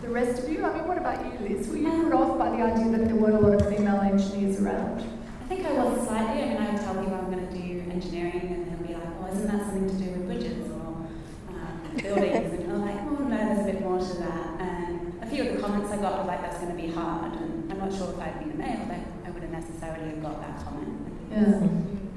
the 0.01 0.09
rest 0.09 0.43
of 0.43 0.49
you? 0.49 0.65
I 0.65 0.73
mean, 0.73 0.87
what 0.87 0.97
about 0.97 1.23
you, 1.25 1.47
Liz? 1.47 1.67
Were 1.67 1.77
you 1.77 2.03
put 2.03 2.13
off 2.13 2.37
by 2.37 2.49
the 2.49 2.63
idea 2.63 2.97
that 2.97 3.05
there 3.05 3.15
weren't 3.15 3.35
a 3.35 3.39
lot 3.39 3.61
of 3.61 3.69
female 3.69 4.01
engineers 4.01 4.59
around? 4.61 5.01
I 5.43 5.47
think 5.47 5.65
I 5.65 5.73
was 5.73 6.07
slightly. 6.07 6.43
I 6.43 6.47
mean, 6.49 6.57
I 6.57 6.71
would 6.71 6.81
tell 6.81 6.95
people 6.95 7.15
I'm 7.15 7.31
going 7.31 7.47
to 7.47 7.53
do 7.53 7.91
engineering, 7.91 8.41
and 8.41 8.71
they'll 8.71 8.87
be 8.87 8.93
like, 8.93 9.13
"Oh, 9.21 9.27
isn't 9.31 9.47
that 9.47 9.61
something 9.65 9.89
to 9.89 9.95
do 9.95 10.11
with 10.11 10.25
bridges 10.27 10.69
or 10.71 11.07
um, 11.53 11.81
buildings?" 12.01 12.53
and 12.53 12.71
I'm 12.73 12.81
like, 12.81 12.99
"Oh 13.01 13.23
no, 13.23 13.37
there's 13.37 13.67
a 13.67 13.71
bit 13.71 13.81
more 13.81 13.99
to 13.99 14.13
that." 14.25 14.61
And 14.61 15.23
a 15.23 15.25
few 15.27 15.43
of 15.43 15.55
the 15.55 15.61
comments 15.61 15.91
I 15.91 15.97
got 15.97 16.19
were 16.19 16.25
like, 16.25 16.41
"That's 16.41 16.57
going 16.59 16.75
to 16.75 16.81
be 16.81 16.91
hard." 16.91 17.33
And 17.33 17.71
I'm 17.71 17.79
not 17.79 17.93
sure 17.93 18.11
if 18.11 18.19
I'd 18.19 18.39
been 18.39 18.51
a 18.51 18.55
male, 18.55 18.85
but 18.87 19.01
I 19.27 19.31
wouldn't 19.31 19.51
necessarily 19.51 20.09
have 20.09 20.21
got 20.21 20.41
that 20.41 20.63
comment. 20.65 20.93
Yeah. 21.31 21.67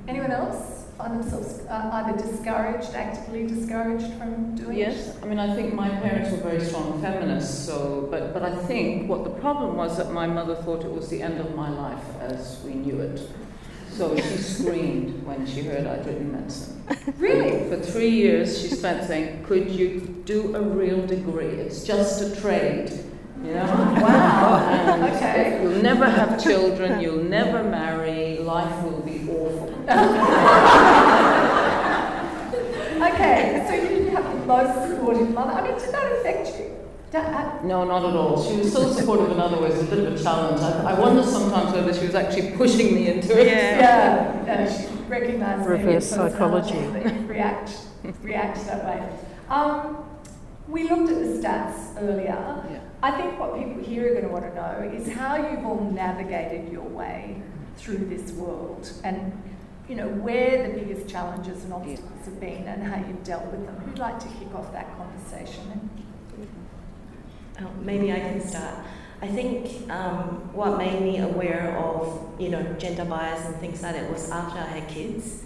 Anyone 0.09 0.33
else 0.33 0.80
find 1.03 1.23
themselves 1.23 1.61
uh, 1.69 1.91
either 1.93 2.19
discouraged, 2.21 2.95
actively 2.95 3.47
discouraged 3.47 4.13
from 4.15 4.55
doing 4.55 4.79
yes. 4.79 4.95
it? 4.95 4.97
Yes, 4.97 5.23
I 5.23 5.27
mean, 5.27 5.39
I 5.39 5.55
think 5.55 5.75
my 5.75 5.89
parents 5.89 6.31
were 6.31 6.39
very 6.39 6.61
strong 6.61 7.01
feminists, 7.01 7.67
so, 7.67 8.09
but, 8.11 8.35
but 8.35 8.43
I 8.43 8.55
think 8.67 9.09
what 9.09 9.25
the 9.25 9.31
problem 9.31 9.77
was 9.77 9.97
that 9.97 10.13
my 10.13 10.27
mother 10.27 10.55
thought 10.55 10.85
it 10.85 10.91
was 10.91 11.09
the 11.09 11.23
end 11.23 11.41
of 11.41 11.55
my 11.55 11.71
life 11.71 12.05
as 12.21 12.61
we 12.65 12.75
knew 12.75 13.01
it. 13.01 13.21
So 13.91 14.17
she 14.17 14.37
screamed 14.37 15.25
when 15.25 15.47
she 15.47 15.63
heard 15.63 15.87
I'd 15.87 16.07
written 16.07 16.33
medicine. 16.33 16.83
Really? 17.19 17.69
For 17.69 17.79
three 17.81 18.11
years, 18.11 18.61
she 18.61 18.69
spent 18.69 19.07
saying, 19.07 19.45
Could 19.45 19.69
you 19.69 20.23
do 20.25 20.55
a 20.57 20.63
real 20.63 21.05
degree? 21.07 21.47
It's 21.47 21.85
just 21.85 22.23
a 22.23 22.41
trade. 22.41 22.91
You 23.45 23.55
know? 23.55 23.97
Wow. 24.01 25.11
okay. 25.15 25.61
You'll 25.63 25.83
never 25.83 26.09
have 26.09 26.43
children, 26.43 27.01
you'll 27.01 27.25
never 27.25 27.65
marry, 27.65 28.39
life 28.39 28.83
will 28.85 29.01
be 29.01 29.29
awful. 29.31 29.71
okay, 33.03 33.65
so 33.67 33.75
you 33.75 33.89
didn't 33.89 34.15
have 34.15 34.25
the 34.31 34.39
most 34.51 34.91
supportive 34.91 35.31
mother. 35.31 35.53
I 35.53 35.63
mean, 35.63 35.79
did 35.79 35.93
that 35.95 36.13
affect 36.13 36.59
you? 36.59 36.81
No, 37.65 37.85
not 37.85 38.05
at 38.05 38.15
all. 38.15 38.43
She 38.43 38.57
was 38.57 38.73
so 38.73 38.93
supportive 38.93 39.33
in 39.33 39.41
other 39.41 39.61
ways. 39.61 39.75
It's 39.75 39.93
a 39.93 39.97
bit 39.97 40.07
of 40.07 40.21
a 40.21 40.23
challenge. 40.23 40.61
I, 40.61 40.93
I 40.93 40.99
wonder 40.99 41.25
sometimes 41.25 41.73
whether 41.73 41.93
she 41.93 42.07
was 42.07 42.15
actually 42.15 42.53
pushing 42.53 42.95
me 42.95 43.09
into 43.09 43.39
it. 43.39 43.49
Yeah, 43.49 44.45
yeah. 44.45 44.77
she 44.77 44.87
recognised 45.09 45.69
reverse 45.69 46.09
psychology. 46.09 46.79
React, 47.27 47.71
react 48.23 48.65
that 48.67 48.85
way. 48.85 49.19
Um, 49.49 50.05
we 50.69 50.89
looked 50.89 51.11
at 51.11 51.19
the 51.19 51.41
stats 51.41 52.01
earlier. 52.01 52.65
Yeah. 52.71 52.81
I 53.03 53.11
think 53.11 53.41
what 53.41 53.59
people 53.59 53.83
here 53.83 54.11
are 54.11 54.15
going 54.15 54.27
to 54.27 54.31
want 54.31 54.45
to 54.45 54.55
know 54.55 54.93
is 54.95 55.13
how 55.13 55.37
you've 55.37 55.67
all 55.67 55.91
navigated 55.93 56.71
your 56.71 56.85
way 56.85 57.43
through 57.77 58.07
this 58.09 58.31
world 58.33 58.93
and 59.03 59.33
you 59.91 59.97
know 59.97 60.09
where 60.09 60.69
the 60.69 60.79
biggest 60.79 61.09
challenges 61.09 61.65
and 61.65 61.73
obstacles 61.73 62.25
have 62.25 62.39
been 62.39 62.63
and 62.69 62.81
how 62.85 62.97
you've 62.97 63.25
dealt 63.25 63.45
with 63.47 63.67
them. 63.67 63.75
Who'd 63.75 63.99
like 63.99 64.21
to 64.21 64.29
kick 64.29 64.55
off 64.55 64.73
that 64.73 64.97
conversation? 64.97 65.91
Oh, 67.61 67.71
maybe 67.83 68.13
I 68.13 68.21
can 68.21 68.41
start. 68.41 68.77
I 69.21 69.27
think 69.27 69.91
um, 69.91 70.49
what 70.53 70.79
made 70.79 71.03
me 71.03 71.19
aware 71.19 71.77
of 71.77 72.41
you 72.41 72.51
know 72.51 72.63
gender 72.75 73.05
bias 73.05 73.45
and 73.45 73.57
things 73.57 73.83
like 73.83 73.97
that 73.97 74.09
was 74.09 74.31
after 74.31 74.61
I 74.61 74.79
had 74.79 74.89
kids 74.89 75.43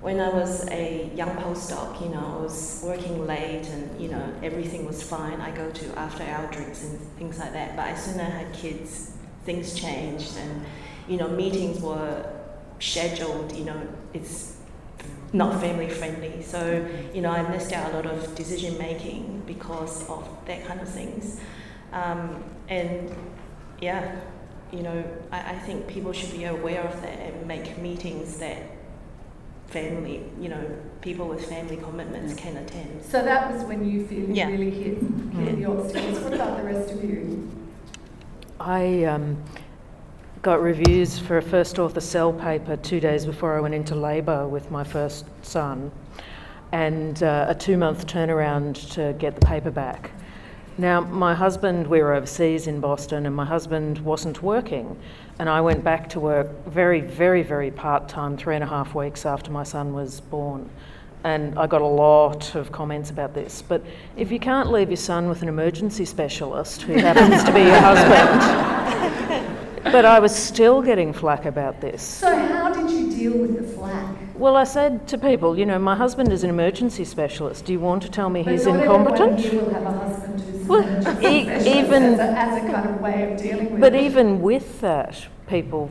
when 0.00 0.18
I 0.18 0.30
was 0.30 0.68
a 0.70 1.10
young 1.14 1.36
postdoc, 1.36 2.02
you 2.02 2.08
know, 2.08 2.38
I 2.38 2.42
was 2.42 2.82
working 2.84 3.24
late 3.24 3.68
and, 3.68 4.00
you 4.00 4.08
know, 4.08 4.34
everything 4.42 4.84
was 4.84 5.00
fine. 5.00 5.40
I 5.40 5.52
go 5.52 5.70
to 5.70 5.96
after 5.96 6.24
hour 6.24 6.50
drinks 6.50 6.82
and 6.82 6.98
things 7.16 7.38
like 7.38 7.52
that. 7.52 7.76
But 7.76 7.86
as 7.86 8.04
soon 8.04 8.18
as 8.18 8.32
I 8.32 8.36
had 8.38 8.52
kids, 8.52 9.12
things 9.44 9.74
changed 9.74 10.36
and, 10.38 10.66
you 11.06 11.18
know, 11.18 11.28
meetings 11.28 11.80
were 11.80 12.41
scheduled, 12.82 13.54
you 13.56 13.64
know, 13.64 13.88
it's 14.12 14.56
not 15.32 15.60
family 15.60 15.88
friendly. 15.88 16.42
So, 16.42 16.86
you 17.14 17.22
know, 17.22 17.30
I 17.30 17.48
missed 17.48 17.72
out 17.72 17.92
a 17.92 17.96
lot 17.96 18.06
of 18.06 18.34
decision 18.34 18.76
making 18.76 19.42
because 19.46 20.08
of 20.08 20.28
that 20.46 20.66
kind 20.66 20.80
of 20.80 20.88
things. 20.88 21.40
Um, 21.92 22.42
and 22.68 23.14
yeah, 23.80 24.16
you 24.72 24.82
know, 24.82 25.04
I, 25.30 25.52
I 25.52 25.58
think 25.60 25.86
people 25.86 26.12
should 26.12 26.32
be 26.32 26.44
aware 26.44 26.82
of 26.82 27.00
that 27.02 27.18
and 27.18 27.46
make 27.46 27.78
meetings 27.78 28.38
that 28.38 28.62
family, 29.68 30.24
you 30.40 30.48
know, 30.48 30.64
people 31.00 31.28
with 31.28 31.46
family 31.48 31.76
commitments 31.76 32.34
can 32.34 32.56
attend. 32.56 33.02
So 33.04 33.22
that 33.22 33.52
was 33.52 33.62
when 33.62 33.88
you 33.88 34.06
feel 34.06 34.28
yeah. 34.28 34.48
really 34.48 34.70
hit, 34.70 34.98
hit 35.34 35.56
the 35.56 35.66
obstacles. 35.66 36.18
What 36.18 36.34
about 36.34 36.58
the 36.58 36.64
rest 36.64 36.90
of 36.90 37.02
you? 37.02 37.50
I 38.60 39.04
um, 39.04 39.42
got 40.42 40.60
reviews 40.60 41.20
for 41.20 41.38
a 41.38 41.42
first 41.42 41.78
author 41.78 42.00
cell 42.00 42.32
paper 42.32 42.76
two 42.76 42.98
days 42.98 43.24
before 43.24 43.56
I 43.56 43.60
went 43.60 43.74
into 43.74 43.94
labour 43.94 44.48
with 44.48 44.72
my 44.72 44.82
first 44.82 45.24
son, 45.42 45.92
and 46.72 47.22
uh, 47.22 47.46
a 47.48 47.54
two 47.54 47.76
month 47.76 48.08
turnaround 48.08 48.92
to 48.94 49.12
get 49.20 49.36
the 49.36 49.46
paper 49.46 49.70
back. 49.70 50.10
Now, 50.78 51.00
my 51.00 51.32
husband, 51.32 51.86
we 51.86 52.02
were 52.02 52.14
overseas 52.14 52.66
in 52.66 52.80
Boston, 52.80 53.26
and 53.26 53.36
my 53.36 53.44
husband 53.44 53.98
wasn't 54.00 54.42
working. 54.42 54.98
And 55.38 55.48
I 55.48 55.60
went 55.60 55.84
back 55.84 56.08
to 56.10 56.20
work 56.20 56.66
very, 56.66 57.00
very, 57.00 57.42
very 57.42 57.70
part 57.70 58.08
time, 58.08 58.36
three 58.36 58.54
and 58.54 58.64
a 58.64 58.66
half 58.66 58.94
weeks 58.94 59.24
after 59.24 59.50
my 59.50 59.62
son 59.62 59.92
was 59.92 60.22
born. 60.22 60.68
And 61.24 61.56
I 61.56 61.68
got 61.68 61.82
a 61.82 61.86
lot 61.86 62.56
of 62.56 62.72
comments 62.72 63.10
about 63.10 63.32
this. 63.32 63.62
But 63.62 63.84
if 64.16 64.32
you 64.32 64.40
can't 64.40 64.72
leave 64.72 64.88
your 64.88 64.96
son 64.96 65.28
with 65.28 65.42
an 65.42 65.48
emergency 65.48 66.04
specialist 66.04 66.82
who 66.82 66.94
happens 66.94 67.44
to 67.44 67.52
be 67.52 67.60
your 67.60 67.78
husband, 67.78 68.78
but 69.84 70.04
I 70.04 70.18
was 70.20 70.34
still 70.34 70.82
getting 70.82 71.12
flack 71.12 71.44
about 71.46 71.80
this. 71.80 72.02
So, 72.02 72.34
how 72.34 72.72
did 72.72 72.90
you 72.90 73.10
deal 73.10 73.36
with 73.38 73.56
the 73.56 73.62
flack? 73.76 74.16
Well, 74.34 74.56
I 74.56 74.64
said 74.64 75.06
to 75.08 75.18
people, 75.18 75.58
you 75.58 75.66
know, 75.66 75.78
my 75.78 75.94
husband 75.94 76.32
is 76.32 76.44
an 76.44 76.50
emergency 76.50 77.04
specialist. 77.04 77.64
Do 77.64 77.72
you 77.72 77.80
want 77.80 78.02
to 78.02 78.10
tell 78.10 78.30
me 78.30 78.42
but 78.42 78.52
he's 78.52 78.66
incompetent? 78.66 79.40
You 79.40 79.60
will 79.60 79.74
have 79.74 79.82
a 79.84 79.90
husband 79.92 80.40
who's 80.40 80.66
well, 80.66 81.24
e- 81.24 81.78
even 81.78 82.02
as 82.02 82.18
a, 82.18 82.22
as 82.22 82.64
a, 82.64 82.72
kind 82.72 82.88
of 82.88 83.00
way 83.00 83.32
of 83.32 83.40
dealing 83.40 83.72
with 83.72 83.80
But 83.80 83.94
it. 83.94 84.02
even 84.02 84.40
with 84.40 84.80
that, 84.80 85.26
people 85.48 85.90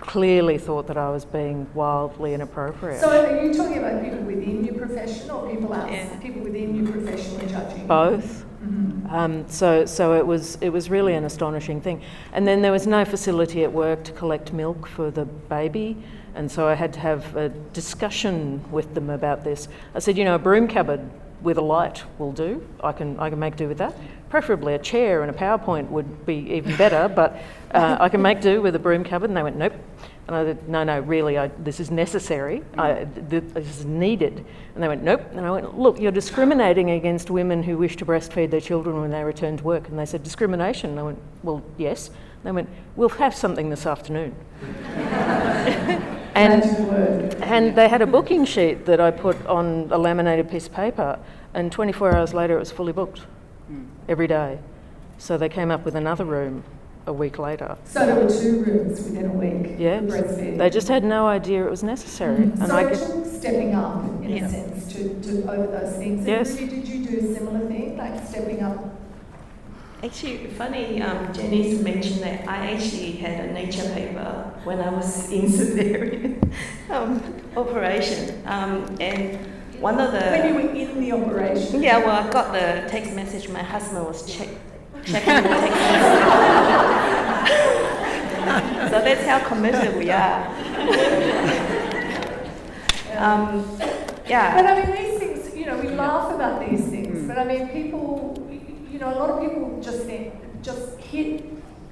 clearly 0.00 0.58
thought 0.58 0.86
that 0.86 0.96
I 0.96 1.10
was 1.10 1.24
being 1.24 1.66
wildly 1.74 2.34
inappropriate. 2.34 3.00
So, 3.00 3.08
are 3.10 3.44
you 3.44 3.52
talking 3.54 3.78
about 3.78 4.02
people 4.02 4.20
within 4.20 4.64
your 4.64 4.74
profession 4.74 5.30
or 5.30 5.48
people 5.50 5.72
outside? 5.72 5.92
Yeah. 5.92 6.18
People 6.20 6.42
within 6.42 6.74
your 6.84 6.92
profession 6.92 7.48
judging? 7.48 7.86
Both. 7.86 8.44
Mm-hmm. 8.68 9.14
Um, 9.14 9.48
so, 9.48 9.86
so 9.86 10.14
it 10.14 10.26
was 10.26 10.58
it 10.60 10.68
was 10.68 10.90
really 10.90 11.14
an 11.14 11.24
astonishing 11.24 11.80
thing. 11.80 12.02
And 12.32 12.46
then 12.46 12.60
there 12.60 12.72
was 12.72 12.86
no 12.86 13.04
facility 13.04 13.64
at 13.64 13.72
work 13.72 14.04
to 14.04 14.12
collect 14.12 14.52
milk 14.52 14.86
for 14.86 15.10
the 15.10 15.24
baby, 15.24 15.96
and 16.34 16.50
so 16.50 16.68
I 16.68 16.74
had 16.74 16.92
to 16.92 17.00
have 17.00 17.34
a 17.36 17.48
discussion 17.72 18.62
with 18.70 18.94
them 18.94 19.10
about 19.10 19.44
this. 19.44 19.68
I 19.94 20.00
said, 20.00 20.18
you 20.18 20.24
know, 20.24 20.34
a 20.34 20.38
broom 20.38 20.68
cupboard 20.68 21.00
with 21.40 21.56
a 21.56 21.62
light 21.62 22.02
will 22.18 22.32
do. 22.32 22.66
I 22.82 22.92
can 22.92 23.18
I 23.18 23.30
can 23.30 23.38
make 23.38 23.56
do 23.56 23.68
with 23.68 23.78
that. 23.78 23.94
Preferably 24.28 24.74
a 24.74 24.78
chair 24.78 25.22
and 25.22 25.34
a 25.34 25.38
PowerPoint 25.38 25.88
would 25.88 26.26
be 26.26 26.34
even 26.50 26.76
better, 26.76 27.08
but 27.08 27.40
uh, 27.72 27.96
I 27.98 28.08
can 28.08 28.20
make 28.20 28.40
do 28.40 28.60
with 28.60 28.74
a 28.74 28.78
broom 28.78 29.04
cupboard. 29.04 29.30
And 29.30 29.36
they 29.36 29.42
went, 29.42 29.56
nope. 29.56 29.72
And 30.28 30.36
I 30.36 30.44
said, 30.44 30.68
no, 30.68 30.84
no, 30.84 31.00
really, 31.00 31.38
I, 31.38 31.48
this 31.48 31.80
is 31.80 31.90
necessary. 31.90 32.62
I, 32.76 33.06
th- 33.30 33.44
this 33.54 33.78
is 33.78 33.86
needed. 33.86 34.44
And 34.74 34.84
they 34.84 34.86
went, 34.86 35.02
nope. 35.02 35.22
And 35.32 35.40
I 35.40 35.50
went, 35.50 35.78
look, 35.78 35.98
you're 35.98 36.12
discriminating 36.12 36.90
against 36.90 37.30
women 37.30 37.62
who 37.62 37.78
wish 37.78 37.96
to 37.96 38.04
breastfeed 38.04 38.50
their 38.50 38.60
children 38.60 39.00
when 39.00 39.10
they 39.10 39.24
return 39.24 39.56
to 39.56 39.64
work. 39.64 39.88
And 39.88 39.98
they 39.98 40.04
said, 40.04 40.22
discrimination. 40.22 40.90
And 40.90 41.00
I 41.00 41.02
went, 41.02 41.18
well, 41.42 41.62
yes. 41.78 42.08
And 42.08 42.44
they 42.44 42.52
went, 42.52 42.68
we'll 42.94 43.08
have 43.08 43.34
something 43.34 43.70
this 43.70 43.86
afternoon. 43.86 44.36
and, 46.34 46.62
and 47.42 47.74
they 47.74 47.88
had 47.88 48.02
a 48.02 48.06
booking 48.06 48.44
sheet 48.44 48.84
that 48.84 49.00
I 49.00 49.10
put 49.10 49.46
on 49.46 49.88
a 49.90 49.96
laminated 49.96 50.50
piece 50.50 50.66
of 50.66 50.74
paper, 50.74 51.18
and 51.54 51.72
24 51.72 52.14
hours 52.14 52.34
later 52.34 52.56
it 52.56 52.60
was 52.60 52.70
fully 52.70 52.92
booked 52.92 53.22
every 54.08 54.26
day. 54.26 54.58
So 55.16 55.38
they 55.38 55.48
came 55.48 55.70
up 55.70 55.86
with 55.86 55.94
another 55.94 56.26
room 56.26 56.64
a 57.08 57.12
week 57.12 57.38
later. 57.38 57.76
So 57.84 58.04
there 58.06 58.14
were 58.14 58.30
two 58.30 58.62
rooms 58.64 59.00
within 59.02 59.26
a 59.26 59.32
week. 59.32 59.76
Yeah, 59.78 60.00
they 60.00 60.68
just 60.70 60.88
had 60.88 61.02
no 61.02 61.26
idea 61.26 61.64
it 61.66 61.70
was 61.70 61.82
necessary. 61.82 62.44
Mm. 62.44 62.60
And 62.60 62.66
so 62.68 62.76
I 62.76 62.84
guess, 62.88 63.38
stepping 63.38 63.74
up 63.74 64.04
in 64.22 64.30
Yeah. 64.36 64.44
a 64.46 64.48
sense 64.50 64.92
to, 64.92 65.20
to 65.22 65.50
over 65.50 65.66
those 65.66 65.96
things. 65.96 66.18
And 66.20 66.28
Yes. 66.28 66.60
Ruby, 66.60 66.66
did 66.76 66.86
you 66.88 67.06
do 67.06 67.18
a 67.18 67.34
similar 67.34 67.66
thing, 67.66 67.96
like 67.96 68.14
stepping 68.28 68.62
up? 68.62 68.78
Actually, 70.04 70.46
funny, 70.48 71.02
um, 71.02 71.32
Janice 71.32 71.80
mentioned 71.82 72.20
that 72.22 72.46
I 72.48 72.72
actually 72.72 73.12
had 73.12 73.46
a 73.46 73.52
nature 73.52 73.88
paper 73.94 74.52
when 74.64 74.78
I 74.80 74.90
was 74.90 75.28
in 75.32 75.46
cesarean 75.56 76.52
um, 76.90 77.20
operation. 77.56 78.40
Um, 78.46 78.96
and 79.00 79.38
one 79.80 79.98
of 79.98 80.12
the. 80.12 80.18
when 80.18 80.46
you 80.48 80.54
were 80.54 80.70
in 80.74 81.00
the 81.00 81.12
operation. 81.12 81.82
Yeah, 81.82 81.98
well, 81.98 82.22
I 82.28 82.30
got 82.30 82.52
the 82.52 82.88
text 82.88 83.12
message. 83.14 83.48
My 83.48 83.62
husband 83.62 84.04
was 84.06 84.24
check, 84.32 84.48
checking 85.04 85.34
the 85.34 85.48
text 85.48 85.76
message. 85.76 86.17
so 88.90 89.00
that's 89.04 89.24
how 89.26 89.38
committed 89.48 89.96
we 89.96 90.10
are. 90.10 90.46
um, 93.16 93.78
yeah. 94.26 94.54
But. 94.56 94.66
I 94.66 94.86
mean, 94.86 94.96
these 94.96 95.18
things, 95.18 95.56
you 95.56 95.66
know, 95.66 95.78
we 95.78 95.88
laugh 95.88 96.34
about 96.34 96.68
these 96.68 96.84
things, 96.86 97.26
but 97.26 97.38
I 97.38 97.44
mean, 97.44 97.68
people, 97.68 98.36
you 98.90 98.98
know, 98.98 99.10
a 99.12 99.16
lot 99.18 99.30
of 99.30 99.40
people 99.40 99.80
just 99.82 100.04
think, 100.04 100.34
just 100.62 100.96
hit 100.98 101.44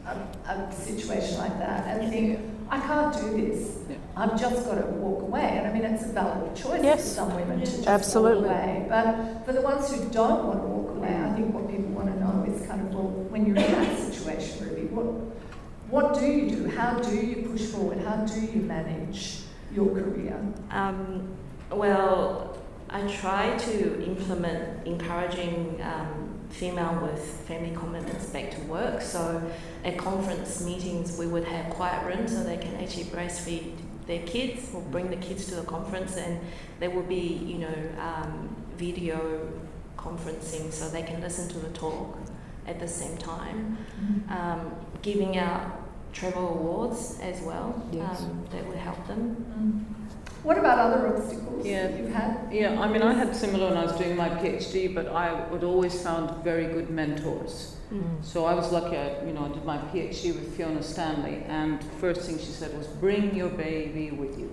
a, 0.06 0.16
a 0.50 0.72
situation 0.72 1.38
like 1.38 1.58
that 1.58 1.86
and 2.00 2.10
think, 2.10 2.40
I 2.68 2.80
can't 2.80 3.14
do 3.14 3.30
this. 3.48 3.78
I've 4.16 4.40
just 4.40 4.64
got 4.66 4.74
to 4.76 4.86
walk 4.86 5.22
away. 5.22 5.42
And 5.58 5.66
I 5.68 5.72
mean, 5.72 5.84
it's 5.84 6.04
a 6.04 6.08
valid 6.08 6.56
choice 6.56 6.82
Yes. 6.82 7.02
for 7.10 7.14
some 7.16 7.34
women 7.36 7.60
to 7.60 7.66
just 7.66 7.86
Absolutely. 7.86 8.48
walk 8.48 8.58
away. 8.58 8.86
But 8.88 9.44
for 9.44 9.52
the 9.52 9.60
ones 9.60 9.92
who 9.92 10.08
don't 10.10 10.46
want 10.46 10.62
to 10.62 10.66
walk 10.66 10.96
away, 10.96 11.14
I 11.14 11.32
think 11.34 11.54
what 11.54 11.68
people 11.70 11.90
want 11.90 12.08
to 12.12 12.18
know 12.18 12.44
is 12.52 12.66
kind 12.66 12.80
of, 12.80 12.92
well, 12.94 13.04
when 13.30 13.46
you're 13.46 13.56
in 13.56 13.70
that 13.72 13.98
situation, 13.98 14.04
Ruby, 14.04 14.04
what, 14.04 14.05
what 15.90 16.14
do 16.18 16.26
you 16.26 16.50
do? 16.50 16.68
How 16.68 16.98
do 16.98 17.14
you 17.14 17.48
push 17.48 17.62
forward? 17.66 17.98
How 17.98 18.16
do 18.16 18.40
you 18.40 18.62
manage 18.62 19.42
your 19.72 19.88
career? 19.88 20.40
Um, 20.70 21.28
well, 21.70 22.56
I 22.88 23.06
try 23.08 23.56
to 23.56 24.04
implement 24.04 24.86
encouraging 24.86 25.80
um, 25.82 26.38
female 26.50 27.00
with 27.02 27.20
family 27.46 27.74
commitments 27.76 28.26
back 28.26 28.50
to 28.52 28.60
work. 28.62 29.02
So 29.02 29.42
at 29.84 29.98
conference 29.98 30.64
meetings, 30.64 31.18
we 31.18 31.26
would 31.26 31.44
have 31.44 31.72
quiet 31.72 32.06
rooms 32.06 32.32
so 32.32 32.42
they 32.44 32.56
can 32.56 32.74
actually 32.76 33.04
breastfeed 33.04 33.72
their 34.06 34.22
kids 34.22 34.70
or 34.72 34.82
bring 34.82 35.10
the 35.10 35.16
kids 35.16 35.46
to 35.46 35.56
the 35.56 35.64
conference, 35.64 36.16
and 36.16 36.38
there 36.78 36.90
will 36.90 37.02
be, 37.02 37.42
you 37.44 37.58
know, 37.58 37.74
um, 37.98 38.54
video 38.76 39.52
conferencing 39.96 40.72
so 40.72 40.88
they 40.88 41.02
can 41.02 41.20
listen 41.20 41.48
to 41.48 41.58
the 41.58 41.70
talk 41.70 42.16
at 42.66 42.78
the 42.78 42.86
same 42.86 43.16
time. 43.18 43.76
Um, 44.28 44.72
giving 45.06 45.36
out 45.38 45.62
travel 46.12 46.48
awards 46.56 47.18
as 47.22 47.40
well 47.42 47.68
Yes. 47.92 48.22
um, 48.22 48.44
that 48.52 48.66
would 48.68 48.78
help 48.88 49.00
them. 49.06 49.20
Mm. 49.58 50.42
What 50.42 50.58
about 50.58 50.78
other 50.78 51.00
obstacles 51.12 51.64
Yeah. 51.64 51.86
that 51.86 51.98
you've 51.98 52.12
had? 52.12 52.32
Yeah, 52.52 52.80
I 52.84 52.86
mean, 52.92 53.02
I 53.02 53.12
had 53.22 53.34
similar 53.44 53.68
when 53.68 53.76
I 53.76 53.84
was 53.84 53.96
doing 54.02 54.16
my 54.16 54.28
PhD, 54.40 54.88
but 54.98 55.06
I 55.08 55.26
would 55.50 55.64
always 55.64 55.94
found 56.02 56.24
very 56.44 56.66
good 56.76 56.90
mentors. 56.90 57.72
So 58.20 58.38
I 58.46 58.54
was 58.60 58.72
lucky. 58.72 58.96
I, 58.96 59.08
you 59.28 59.32
know, 59.32 59.44
I 59.48 59.48
did 59.56 59.64
my 59.64 59.78
PhD 59.90 60.24
with 60.34 60.56
Fiona 60.56 60.82
Stanley, 60.82 61.36
and 61.48 61.72
first 62.00 62.20
thing 62.26 62.36
she 62.46 62.52
said 62.60 62.76
was, 62.76 62.88
"Bring 63.04 63.24
your 63.40 63.48
baby 63.66 64.06
with 64.10 64.34
you. 64.40 64.50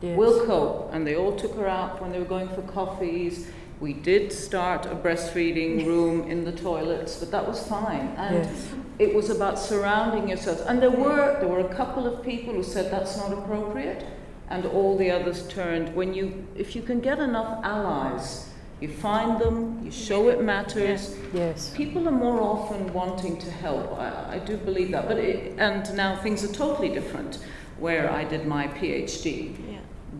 yes. 0.00 0.18
We'll 0.18 0.44
cope." 0.44 0.90
And 0.92 1.06
they 1.06 1.14
all 1.14 1.34
took 1.42 1.54
her 1.60 1.68
out 1.68 2.02
when 2.02 2.10
they 2.12 2.18
were 2.18 2.32
going 2.36 2.48
for 2.56 2.62
coffees. 2.62 3.34
We 3.82 3.94
did 3.94 4.32
start 4.32 4.86
a 4.86 4.94
breastfeeding 4.94 5.84
room 5.84 6.30
in 6.30 6.44
the 6.44 6.52
toilets, 6.52 7.16
but 7.16 7.32
that 7.32 7.48
was 7.48 7.66
fine. 7.66 8.14
And 8.16 8.36
Yes. 8.36 8.68
it 9.00 9.12
was 9.12 9.28
about 9.28 9.58
surrounding 9.58 10.28
yourselves. 10.28 10.60
And 10.60 10.80
there 10.80 10.96
were 11.04 11.36
there 11.40 11.48
were 11.48 11.66
a 11.70 11.74
couple 11.74 12.06
of 12.06 12.22
people 12.22 12.54
who 12.54 12.62
said 12.62 12.92
that's 12.92 13.16
not 13.16 13.32
appropriate, 13.32 14.04
and 14.48 14.64
all 14.66 14.96
the 14.96 15.10
others 15.10 15.48
turned. 15.48 15.96
When 15.96 16.14
you 16.14 16.46
if 16.54 16.76
you 16.76 16.82
can 16.82 17.00
get 17.00 17.18
enough 17.18 17.58
allies, 17.64 18.46
you 18.80 18.88
find 18.88 19.40
them, 19.40 19.80
you 19.84 19.90
show 19.90 20.28
it 20.28 20.40
matters. 20.40 21.16
Yes. 21.34 21.72
People 21.74 22.06
are 22.06 22.18
more 22.26 22.40
often 22.40 22.92
wanting 22.92 23.36
to 23.38 23.50
help. 23.50 23.98
I, 23.98 24.36
I 24.36 24.38
do 24.38 24.58
believe 24.58 24.92
that. 24.92 25.08
But 25.08 25.18
it, 25.18 25.58
and 25.58 25.82
now 25.96 26.14
things 26.22 26.44
are 26.44 26.54
totally 26.54 26.90
different. 26.98 27.40
Where 27.80 28.08
I 28.12 28.22
did 28.22 28.46
my 28.46 28.68
PhD. 28.68 29.71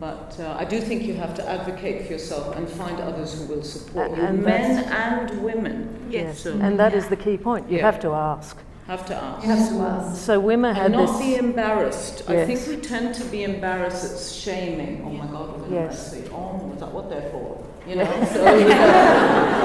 Yeah. 0.03 0.11
But 0.11 0.39
uh, 0.39 0.55
I 0.59 0.65
do 0.65 0.79
think 0.81 1.03
you 1.03 1.13
have 1.15 1.33
to 1.35 1.49
advocate 1.49 2.05
for 2.05 2.13
yourself 2.13 2.55
and 2.57 2.67
find 2.69 2.99
others 2.99 3.37
who 3.37 3.45
will 3.53 3.63
support 3.63 4.11
A- 4.11 4.15
you, 4.15 4.23
and 4.23 4.43
men 4.43 4.83
and 4.91 5.43
women. 5.43 5.73
Yes. 6.09 6.39
So 6.39 6.51
And 6.59 6.77
that 6.79 6.93
is 6.93 7.07
the 7.07 7.15
key 7.15 7.37
point. 7.37 7.69
You 7.69 7.77
Yeah. 7.77 7.85
have 7.91 7.99
to 8.01 8.11
ask. 8.11 8.57
have 8.87 9.05
to 9.05 9.15
ask. 9.15 9.43
You 9.45 9.49
have 9.55 9.69
to 9.69 9.75
ask. 9.79 10.21
So 10.25 10.39
women 10.39 10.75
had 10.75 10.85
And 10.87 10.95
not 10.95 11.07
this. 11.07 11.25
be 11.25 11.35
embarrassed. 11.35 12.29
I 12.29 12.45
think 12.45 12.59
we 12.67 12.75
tend 12.75 13.15
to 13.15 13.23
be 13.25 13.43
embarrassed. 13.43 14.03
It's 14.03 14.31
shaming. 14.31 15.03
Oh 15.05 15.09
my 15.21 15.25
God, 15.27 15.45
we're 15.51 15.57
going 15.59 15.69
to 15.69 15.75
Yes. 15.75 16.13
Oh, 16.33 16.71
is 16.73 16.79
that 16.81 16.91
what 16.93 17.09
they're 17.09 17.29
for? 17.31 17.63
You 17.87 17.95
know. 17.97 18.09
So, 18.33 18.43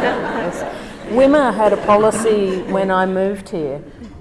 Yes. 0.09 0.65
WIMR 1.19 1.53
had 1.55 1.73
a 1.73 1.77
policy 1.79 2.63
when 2.77 2.91
I 2.91 3.07
moved 3.07 3.49
here, 3.49 3.79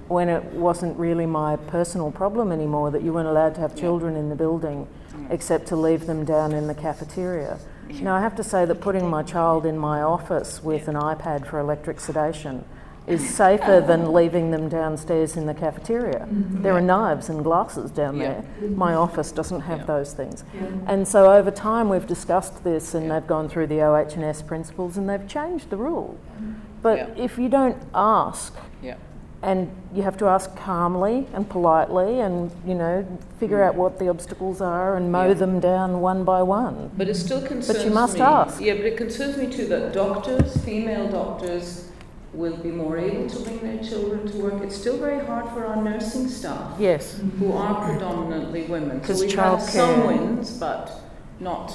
when 0.08 0.30
it 0.30 0.44
wasn't 0.68 0.98
really 0.98 1.26
my 1.26 1.58
personal 1.58 2.10
problem 2.12 2.52
anymore, 2.52 2.90
that 2.92 3.02
you 3.04 3.12
weren't 3.14 3.28
allowed 3.28 3.54
to 3.56 3.62
have 3.62 3.76
children 3.76 4.16
in 4.16 4.30
the 4.30 4.36
building 4.36 4.88
except 5.30 5.68
to 5.68 5.76
leave 5.76 6.06
them 6.08 6.26
down 6.26 6.52
in 6.54 6.68
the 6.68 6.76
cafeteria. 6.76 7.60
Now, 8.02 8.16
I 8.16 8.22
have 8.22 8.36
to 8.36 8.44
say 8.44 8.66
that 8.66 8.82
putting 8.82 9.08
my 9.10 9.24
child 9.24 9.66
in 9.66 9.78
my 9.78 10.02
office 10.02 10.62
with 10.64 10.88
an 10.88 10.96
iPad 10.96 11.46
for 11.48 11.60
electric 11.60 12.00
sedation 12.02 12.66
is 13.08 13.34
safer 13.34 13.80
than 13.80 14.12
leaving 14.12 14.52
them 14.52 14.68
downstairs 14.68 15.38
in 15.38 15.46
the 15.46 15.54
cafeteria. 15.54 16.28
There 16.30 16.74
are 16.74 16.82
knives 16.82 17.30
and 17.30 17.42
glasses 17.42 17.90
down 17.90 18.18
Yeah. 18.18 18.42
there. 18.60 18.70
My 18.72 18.94
office 18.96 19.32
doesn't 19.32 19.62
have 19.62 19.80
Yeah. 19.80 19.86
those 19.86 20.12
things. 20.12 20.44
Yeah. 20.54 20.68
And 20.88 21.08
so 21.08 21.32
over 21.32 21.50
time 21.50 21.88
we've 21.88 22.06
discussed 22.06 22.66
this 22.66 22.94
and 22.94 23.10
they've 23.10 23.26
gone 23.26 23.48
through 23.48 23.68
the 23.68 23.82
OH&S 23.82 24.42
principles 24.42 24.98
and 24.98 25.08
they've 25.08 25.26
changed 25.26 25.70
the 25.70 25.78
rule. 25.78 26.16
But 26.82 26.98
Yeah. 26.98 27.06
if 27.24 27.40
you 27.40 27.48
don't 27.48 27.78
ask, 27.96 28.54
yeah. 28.82 28.96
And 29.44 29.70
you 29.94 30.02
have 30.02 30.18
to 30.18 30.26
ask 30.26 30.56
calmly 30.56 31.28
and 31.34 31.48
politely 31.50 32.20
and, 32.20 32.52
you 32.66 32.74
know, 32.74 33.06
figure 33.40 33.62
out 33.64 33.76
what 33.76 34.00
the 34.00 34.10
obstacles 34.10 34.62
are 34.62 34.96
and 34.98 35.12
mow 35.12 35.28
Yeah. 35.28 35.34
them 35.36 35.60
down 35.60 36.02
one 36.02 36.24
by 36.24 36.42
one. 36.42 36.90
But 36.98 37.08
it 37.08 37.16
still 37.16 37.42
concerns 37.42 37.68
but 37.78 37.86
you 37.86 37.92
must 37.92 38.16
me. 38.16 38.22
ask. 38.22 38.60
Yeah, 38.62 38.74
but 38.76 38.86
it 38.86 38.98
concerns 38.98 39.38
me 39.38 39.48
too 39.48 39.66
that 39.68 39.94
doctors, 39.94 40.58
female 40.58 41.08
doctors, 41.10 41.84
will 42.34 42.58
be 42.58 42.70
more 42.70 42.98
able 42.98 43.28
to 43.30 43.40
bring 43.44 43.60
their 43.60 43.84
children 43.84 44.28
to 44.28 44.38
work. 44.38 44.62
It's 44.64 44.76
still 44.76 44.98
very 44.98 45.24
hard 45.26 45.48
for 45.50 45.66
our 45.66 45.76
nursing 45.82 46.28
staff, 46.28 46.74
Yes. 46.80 47.20
who 47.40 47.54
are 47.54 47.76
predominantly 47.86 48.64
women. 48.64 49.02
So 49.04 49.08
'Cause 49.08 49.22
we 49.24 49.32
have 49.32 49.62
some 49.62 50.06
wins, 50.08 50.52
but 50.52 50.92
not. 51.40 51.74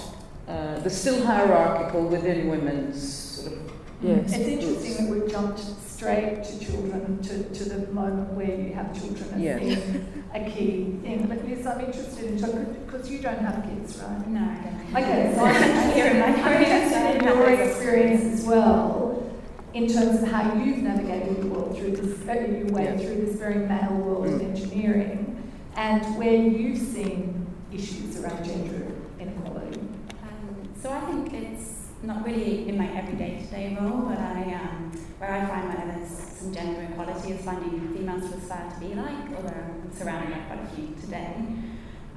Uh, 0.49 0.79
they're 0.81 0.91
still 0.91 1.25
hierarchical 1.25 2.03
within 2.03 2.51
women's 2.51 3.01
sort 3.03 3.53
of. 3.55 3.59
Yes. 4.03 4.19
It's 4.33 4.35
interesting 4.35 5.07
that 5.07 5.13
we've 5.15 5.31
jumped 5.31 5.61
straight 6.07 6.43
to 6.43 6.59
children, 6.59 7.23
to, 7.23 7.45
to 7.55 7.65
the 7.69 7.93
moment 7.93 8.33
where 8.33 8.55
you 8.61 8.73
have 8.75 8.93
children 8.99 9.29
as 9.35 9.41
Yes. 9.41 9.61
being 9.61 10.25
a 10.35 10.51
key 10.51 10.99
thing. 11.03 11.27
But 11.29 11.47
Liz, 11.49 11.67
I'm 11.67 11.81
interested 11.81 12.25
in, 12.25 12.75
because 12.85 13.09
you 13.11 13.21
don't 13.21 13.39
have 13.39 13.65
kids, 13.65 13.97
right? 14.03 14.27
No, 14.29 14.41
I 14.41 14.55
don't. 14.65 14.97
Okay, 15.05 15.33
so 15.35 15.45
I'm 15.45 15.63
interested, 15.63 16.13
in 16.13 16.19
my 16.21 16.27
I'm 16.27 16.43
career, 16.43 16.61
interested 16.61 17.17
in 17.17 17.25
your 17.25 17.51
experience 17.51 18.41
as 18.41 18.45
well, 18.47 19.33
in 19.75 19.87
terms 19.87 20.23
of 20.23 20.29
how 20.29 20.53
you've 20.55 20.79
navigated 20.79 21.41
the 21.43 21.47
world 21.47 21.77
through 21.79 21.93
this, 21.93 22.29
uh, 22.29 22.33
your 22.33 22.67
way 22.69 22.85
Yeah. 22.85 22.97
through 22.97 23.25
this 23.25 23.37
very 23.37 23.67
male 23.67 23.95
world 23.95 24.27
of 24.27 24.41
Mm. 24.41 24.51
engineering, 24.51 25.43
and 25.77 26.05
where 26.19 26.35
you've 26.35 26.79
seen 26.79 27.47
issues 27.73 28.21
around 28.21 28.45
gender 28.45 28.87
inequality. 29.21 29.81
Um, 30.23 30.69
so 30.83 30.91
I 30.91 31.01
think 31.01 31.33
it's 31.33 31.87
not 32.03 32.27
really 32.27 32.69
in 32.69 32.77
my 32.77 32.89
everyday 32.93 33.39
to-day 33.41 33.79
role, 33.81 34.03
but 34.03 34.19
I, 34.19 34.59
um, 34.61 34.92
where 35.23 35.35
I 35.35 35.47
find 35.47 35.73
where 35.73 35.87
there's 35.87 36.11
some 36.11 36.53
gender 36.53 36.83
equality 36.83 37.31
is 37.31 37.45
finding 37.45 37.95
females 37.95 38.29
to 38.29 38.37
aspire 38.39 38.69
to 38.75 38.81
be 38.81 38.93
like, 38.95 39.31
although 39.37 39.55
I'm 39.55 39.93
surrounded 39.95 40.35
by 40.35 40.41
quite 40.51 40.65
a 40.65 40.75
few 40.75 40.97
today. 41.01 41.47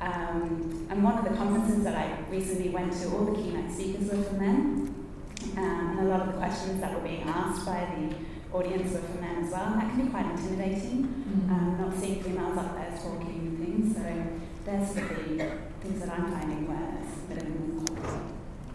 Um, 0.02 0.88
and 0.90 1.04
one 1.04 1.20
of 1.20 1.24
the 1.24 1.38
conferences 1.38 1.84
that 1.84 1.96
I 1.96 2.18
recently 2.32 2.70
went 2.70 2.92
to, 2.94 3.10
all 3.10 3.26
the 3.26 3.36
keynote 3.36 3.72
speakers 3.72 4.10
were 4.10 4.24
from 4.24 4.40
men, 4.40 5.06
um, 5.56 6.00
and 6.00 6.00
a 6.00 6.10
lot 6.10 6.22
of 6.22 6.34
the 6.34 6.40
questions 6.40 6.82
that 6.82 6.96
were 6.96 7.08
being 7.08 7.30
asked 7.30 7.64
by 7.64 7.86
the 7.94 8.58
audience 8.58 8.92
were 8.92 9.06
from 9.06 9.22
men 9.22 9.44
as 9.46 9.52
well, 9.52 9.66
and 9.66 9.82
that 9.82 9.90
can 9.92 10.06
be 10.06 10.10
quite 10.10 10.26
intimidating, 10.26 11.06
um, 11.54 11.78
not 11.80 11.96
seeing 11.96 12.24
females 12.24 12.58
up 12.58 12.74
there 12.74 12.90
talking 12.98 13.54
and 13.54 13.60
things. 13.60 13.96
So 13.96 14.02
there's 14.66 14.88
sort 14.90 15.12
of 15.12 15.30
the 15.30 15.46
things 15.80 16.00
that 16.00 16.10
I'm 16.10 16.32
finding 16.32 16.68
where 16.68 16.98
it's 17.06 17.22
a 17.22 17.28
bit 17.30 17.38
of 17.38 17.50
a 17.54 17.66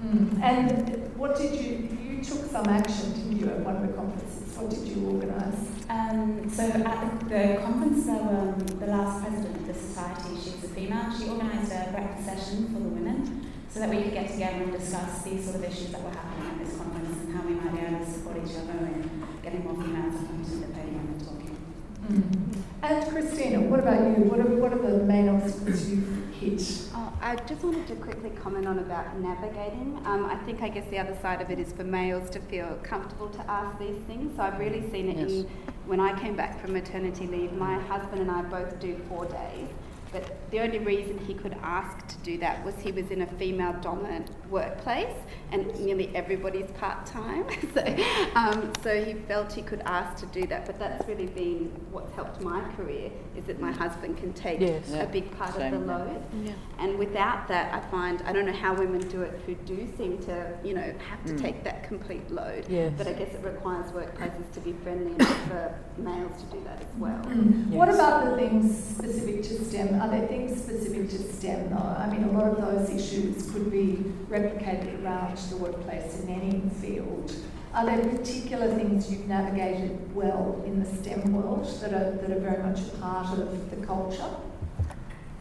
Mm. 0.04 0.42
And 0.42 1.16
what 1.16 1.36
did 1.36 1.60
you, 1.60 1.88
you 2.20 2.26
took 2.26 2.50
some 2.50 2.66
action, 2.66 3.12
didn't 3.12 3.38
you, 3.40 3.48
at 3.48 3.61
one 3.61 3.76
of 3.76 3.87
the 3.87 3.94
conferences? 3.94 4.56
What 4.56 4.68
did 4.68 4.85
you 4.85 5.09
organise? 5.09 5.56
Um, 5.88 6.50
so 6.52 6.64
at 6.68 6.85
the, 6.85 7.24
the 7.33 7.61
conference, 7.64 8.04
there 8.04 8.20
were, 8.20 8.52
um, 8.52 8.59
the 8.61 8.87
last 8.87 9.24
president 9.24 9.56
of 9.56 9.66
the 9.66 9.74
society, 9.74 10.37
she's 10.37 10.62
a 10.64 10.68
female, 10.68 11.09
she 11.16 11.28
organised 11.30 11.72
a 11.72 11.88
breakfast 11.90 12.28
session 12.28 12.68
for 12.68 12.80
the 12.80 12.92
women 12.92 13.48
so 13.70 13.80
that 13.80 13.88
we 13.88 14.02
could 14.02 14.12
get 14.12 14.28
together 14.30 14.64
and 14.64 14.72
discuss 14.72 15.22
these 15.22 15.44
sort 15.44 15.56
of 15.56 15.64
issues 15.64 15.90
that 15.92 16.02
were 16.02 16.11
happening 16.11 16.50
at 16.50 16.59
this 16.61 16.76
conference 16.76 17.24
and 17.24 17.35
how 17.35 17.42
we 17.46 17.54
might 17.54 17.72
be 17.72 17.80
able 17.87 18.04
to 18.04 18.11
support 18.11 18.37
each 18.37 18.56
other 18.56 18.85
and 18.85 19.26
getting 19.42 19.64
more 19.64 19.80
females 19.80 20.20
up 20.20 20.28
onto 20.28 20.61
the 20.61 20.68
podium 20.76 21.16
and 21.16 21.20
talking. 21.24 21.56
Mm. 22.04 22.62
And 22.83 23.09
Christina, 23.09 23.61
what 23.61 23.80
about 23.80 24.00
you? 24.00 24.24
What 24.24 24.40
are, 24.40 24.52
what 24.61 24.72
are 24.72 24.83
the 24.83 25.04
main 25.04 25.28
obstacles 25.28 25.88
you've 25.88 26.29
hit? 26.40 26.88
Oh, 26.94 27.12
I 27.20 27.37
just 27.37 27.62
wanted 27.62 27.87
to 27.88 27.96
quickly 27.96 28.31
comment 28.31 28.66
on 28.66 28.79
about 28.79 29.18
navigating. 29.18 30.00
Um, 30.05 30.24
I 30.24 30.37
think 30.37 30.62
I 30.62 30.68
guess 30.68 30.88
the 30.90 30.98
other 30.98 31.16
side 31.20 31.40
of 31.40 31.50
it 31.50 31.59
is 31.59 31.72
for 31.72 31.85
males 31.85 32.31
to 32.31 32.40
feel 32.40 32.79
comfortable 32.83 33.29
to 33.29 33.50
ask 33.50 33.79
these 33.79 33.98
things. 34.07 34.37
So 34.37 34.42
I've 34.42 34.59
really 34.59 34.90
seen 34.90 35.09
it 35.09 35.18
yes. 35.18 35.31
in 35.31 35.50
when 35.87 36.00
I 36.00 36.18
came 36.18 36.35
back 36.35 36.61
from 36.61 36.72
maternity 36.72 37.26
leave. 37.26 37.53
My 37.53 37.79
husband 37.81 38.22
and 38.22 38.31
I 38.31 38.42
both 38.42 38.81
do 38.81 39.00
four 39.09 39.26
days. 39.26 39.68
But 40.12 40.50
the 40.50 40.61
only 40.61 40.79
reason 40.79 41.18
he 41.18 41.35
could 41.35 41.57
ask 41.62 42.09
to 42.09 42.16
do 42.18 42.38
that 42.38 42.64
was 42.64 42.74
he 42.81 42.90
was 42.90 43.11
in 43.11 43.22
a 43.22 43.26
female 43.26 43.74
dominant 43.81 44.31
workplace 44.50 45.14
and 45.52 45.78
nearly 45.80 46.14
everybody's 46.14 46.70
part 46.72 47.06
time. 47.06 47.44
so, 47.74 47.96
um, 48.34 48.72
so 48.82 49.02
he 49.02 49.14
felt 49.14 49.52
he 49.52 49.62
could 49.62 49.82
ask 49.84 50.16
to 50.20 50.26
do 50.26 50.46
that. 50.46 50.66
But 50.66 50.78
that's 50.78 51.06
really 51.08 51.26
been 51.26 51.70
what's 51.90 52.12
helped 52.14 52.40
my 52.40 52.60
career 52.74 53.10
is 53.36 53.44
that 53.44 53.60
my 53.60 53.72
husband 53.72 54.18
can 54.18 54.32
take 54.32 54.60
yes. 54.60 54.92
a 54.92 55.06
big 55.06 55.30
part 55.36 55.54
Same 55.54 55.74
of 55.74 55.80
the 55.80 55.86
load. 55.86 56.22
Yeah. 56.42 56.52
And 56.78 56.98
without 56.98 57.48
that, 57.48 57.74
I 57.74 57.80
find, 57.90 58.22
I 58.22 58.32
don't 58.32 58.46
know 58.46 58.52
how 58.52 58.74
women 58.74 59.00
do 59.08 59.22
it 59.22 59.40
who 59.46 59.54
do 59.54 59.88
seem 59.96 60.18
to, 60.24 60.58
you 60.64 60.74
know, 60.74 60.94
have 61.08 61.24
to 61.26 61.32
mm. 61.32 61.40
take 61.40 61.64
that 61.64 61.84
complete 61.84 62.30
load. 62.30 62.66
Yes. 62.68 62.92
But 62.96 63.06
I 63.06 63.12
guess 63.12 63.34
it 63.34 63.44
requires 63.44 63.90
workplaces 63.92 64.50
to 64.52 64.60
be 64.60 64.72
friendly 64.84 65.12
enough 65.12 65.48
for 65.48 65.74
males 65.98 66.42
to 66.42 66.56
do 66.56 66.64
that 66.64 66.80
as 66.80 66.96
well. 66.98 67.22
Mm. 67.24 67.66
Yes. 67.70 67.74
What 67.74 67.88
about 67.88 68.30
the 68.30 68.36
things 68.36 68.84
specific 68.84 69.42
to 69.42 69.64
STEM? 69.64 70.00
Are 70.00 70.08
there 70.08 70.26
things 70.26 70.60
specific 70.62 71.08
to 71.10 71.18
STEM 71.32 71.70
though? 71.70 71.76
I 71.76 72.08
mean, 72.08 72.24
a 72.24 72.32
lot 72.32 72.46
of 72.46 72.56
those 72.56 72.90
issues 72.90 73.50
could 73.50 73.70
be 73.70 74.04
replicated 74.28 75.02
around 75.04 75.39
the 75.48 75.57
workplace 75.57 76.20
in 76.20 76.29
any 76.29 76.62
field. 76.81 77.35
Are 77.72 77.87
there 77.87 78.05
particular 78.05 78.74
things 78.74 79.11
you've 79.11 79.29
navigated 79.29 80.14
well 80.14 80.61
in 80.66 80.83
the 80.83 80.96
STEM 80.96 81.33
world 81.33 81.64
that 81.81 81.92
are, 81.92 82.11
that 82.16 82.31
are 82.31 82.40
very 82.40 82.62
much 82.62 82.81
a 82.81 82.96
part 82.98 83.38
of 83.38 83.70
the 83.70 83.87
culture? 83.87 84.31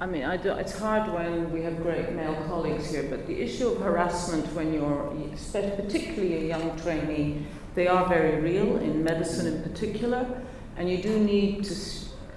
I 0.02 0.06
mean, 0.06 0.24
I 0.24 0.38
do, 0.38 0.52
it's 0.54 0.78
hard 0.80 1.12
when 1.12 1.52
we 1.52 1.62
have 1.64 1.82
great 1.82 2.14
male 2.14 2.36
colleagues 2.48 2.90
here, 2.92 3.04
but 3.10 3.28
the 3.28 3.42
issue 3.42 3.68
of 3.68 3.82
harassment 3.82 4.46
when 4.54 4.74
you're, 4.74 5.14
particularly 5.52 6.36
a 6.36 6.48
young 6.48 6.80
trainee, 6.80 7.46
they 7.76 7.88
are 7.88 8.08
very 8.08 8.40
real 8.42 8.78
in 8.78 9.04
medicine 9.04 9.48
in 9.54 9.62
particular, 9.64 10.42
and 10.78 10.90
you 10.90 11.02
do 11.02 11.20
need 11.20 11.66
to 11.66 11.76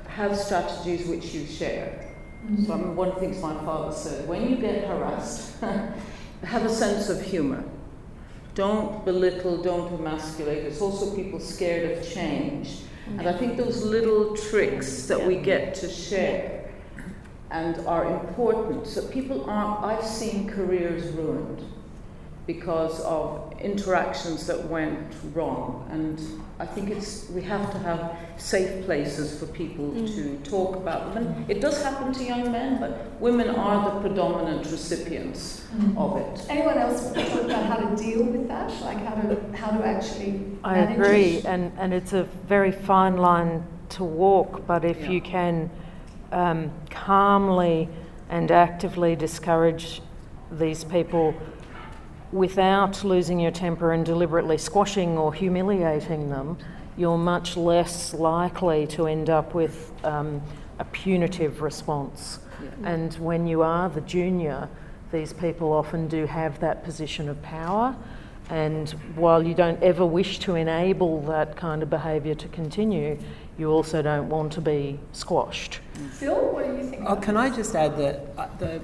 have 0.08 0.36
strategies 0.36 1.06
which 1.06 1.34
you 1.34 1.46
share. 1.46 2.12
Mm-hmm. 2.44 2.64
So 2.64 2.74
I 2.74 2.76
mean, 2.78 2.96
one 2.96 3.08
of 3.08 3.14
the 3.14 3.20
things 3.20 3.40
my 3.40 3.54
father 3.64 3.94
said, 3.94 4.26
when 4.28 4.50
you 4.50 4.56
get 4.56 4.84
harassed, 4.84 5.54
have 6.44 6.64
a 6.64 6.68
sense 6.68 7.08
of 7.08 7.22
humor. 7.22 7.64
Don't 8.54 9.04
belittle, 9.04 9.62
don't 9.62 9.92
emasculate. 9.94 10.64
It's 10.64 10.80
also 10.80 11.14
people 11.14 11.40
scared 11.40 11.98
of 11.98 12.12
change. 12.12 12.68
Mm-hmm. 12.68 13.20
And 13.20 13.28
I 13.28 13.32
think 13.32 13.56
those 13.56 13.82
little 13.82 14.36
tricks 14.36 15.06
that 15.06 15.26
we 15.26 15.36
get 15.36 15.74
to 15.76 15.88
share 15.88 16.70
and 17.50 17.78
are 17.86 18.20
important. 18.20 18.86
So 18.86 19.06
people 19.08 19.48
aren't, 19.48 19.84
I've 19.84 20.04
seen 20.04 20.48
careers 20.48 21.12
ruined 21.12 21.64
because 22.46 23.00
of 23.02 23.54
interactions 23.60 24.46
that 24.48 24.64
went 24.68 25.14
wrong. 25.32 25.86
And 25.90 26.20
I 26.58 26.66
think 26.66 26.90
it's 26.90 27.28
we 27.30 27.40
have 27.42 27.70
to 27.72 27.78
have 27.78 28.16
safe 28.36 28.84
places 28.84 29.38
for 29.38 29.46
people 29.46 29.90
mm. 29.90 30.12
to 30.14 30.50
talk 30.50 30.74
about 30.74 31.14
them. 31.14 31.28
And 31.28 31.50
it 31.50 31.60
does 31.60 31.82
happen 31.82 32.12
to 32.12 32.24
young 32.24 32.50
men, 32.50 32.80
but 32.80 33.12
women 33.20 33.48
are 33.50 33.94
the 33.94 34.00
predominant 34.00 34.66
recipients 34.66 35.64
mm. 35.74 35.96
of 35.96 36.16
it. 36.16 36.46
Anyone 36.50 36.78
else 36.78 37.02
want 37.02 37.16
to 37.16 37.28
talk 37.30 37.42
about 37.42 37.66
how 37.66 37.76
to 37.76 37.96
deal 37.96 38.24
with 38.24 38.48
that? 38.48 38.70
Like 38.82 38.98
how 39.04 39.14
to 39.14 39.56
how 39.56 39.70
to 39.70 39.84
actually 39.84 40.42
I 40.64 40.78
agree, 40.78 41.36
it? 41.36 41.44
and 41.44 41.72
and 41.78 41.94
it's 41.94 42.12
a 42.12 42.24
very 42.48 42.72
fine 42.72 43.16
line 43.16 43.64
to 43.90 44.04
walk. 44.04 44.66
But 44.66 44.84
if 44.84 45.00
yeah. 45.00 45.10
you 45.10 45.20
can 45.20 45.70
um, 46.32 46.72
calmly 46.90 47.88
and 48.28 48.50
actively 48.50 49.14
discourage 49.14 50.02
these 50.50 50.84
people 50.84 51.34
without 52.32 53.04
losing 53.04 53.38
your 53.38 53.50
temper 53.50 53.92
and 53.92 54.04
deliberately 54.04 54.58
squashing 54.58 55.18
or 55.18 55.32
humiliating 55.32 56.30
them, 56.30 56.56
you're 56.96 57.18
much 57.18 57.56
less 57.56 58.14
likely 58.14 58.86
to 58.86 59.06
end 59.06 59.30
up 59.30 59.54
with 59.54 59.92
um, 60.04 60.42
a 60.78 60.84
punitive 60.86 61.62
response. 61.62 62.38
Yeah. 62.62 62.90
And 62.90 63.14
when 63.14 63.46
you 63.46 63.62
are 63.62 63.88
the 63.88 64.00
junior, 64.00 64.68
these 65.10 65.32
people 65.32 65.72
often 65.72 66.08
do 66.08 66.26
have 66.26 66.58
that 66.60 66.84
position 66.84 67.28
of 67.28 67.40
power. 67.42 67.94
And 68.50 68.90
while 69.14 69.42
you 69.42 69.54
don't 69.54 69.82
ever 69.82 70.04
wish 70.04 70.38
to 70.40 70.56
enable 70.56 71.22
that 71.22 71.56
kind 71.56 71.82
of 71.82 71.90
behaviour 71.90 72.34
to 72.34 72.48
continue, 72.48 73.18
you 73.58 73.70
also 73.70 74.02
don't 74.02 74.28
want 74.28 74.52
to 74.54 74.60
be 74.60 74.98
squashed. 75.12 75.80
Phil, 76.12 76.34
what 76.34 76.66
do 76.66 76.76
you 76.76 76.90
think? 76.90 77.04
Oh, 77.06 77.16
can 77.16 77.36
I 77.36 77.54
just 77.54 77.74
add 77.74 77.96
that 77.98 78.26
uh, 78.36 78.48
the, 78.58 78.80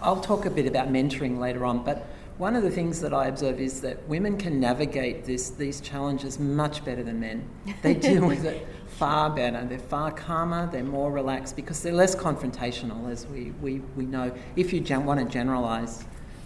I'll 0.00 0.20
talk 0.20 0.46
a 0.46 0.50
bit 0.50 0.66
about 0.66 0.88
mentoring 0.88 1.38
later 1.38 1.64
on, 1.64 1.84
but 1.84 2.06
one 2.38 2.54
of 2.54 2.62
the 2.62 2.70
things 2.70 3.00
that 3.00 3.12
I 3.12 3.26
observe 3.26 3.60
is 3.60 3.80
that 3.80 4.06
women 4.08 4.38
can 4.38 4.60
navigate 4.60 5.24
this, 5.24 5.50
these 5.50 5.80
challenges 5.80 6.38
much 6.38 6.84
better 6.84 7.02
than 7.02 7.18
men. 7.18 7.48
They 7.82 7.94
deal 8.08 8.26
with 8.26 8.44
it 8.44 8.66
far 8.86 9.28
better. 9.28 9.64
They're 9.64 9.78
far 9.78 10.12
calmer, 10.12 10.68
they're 10.70 10.84
more 10.84 11.10
relaxed 11.10 11.56
because 11.56 11.82
they're 11.82 11.92
less 11.92 12.14
confrontational, 12.14 13.10
as 13.10 13.26
we, 13.26 13.50
we, 13.60 13.80
we 13.96 14.06
know, 14.06 14.32
if 14.54 14.72
you 14.72 14.80
gen- 14.80 15.04
want 15.04 15.18
to 15.20 15.26
generalise. 15.26 16.04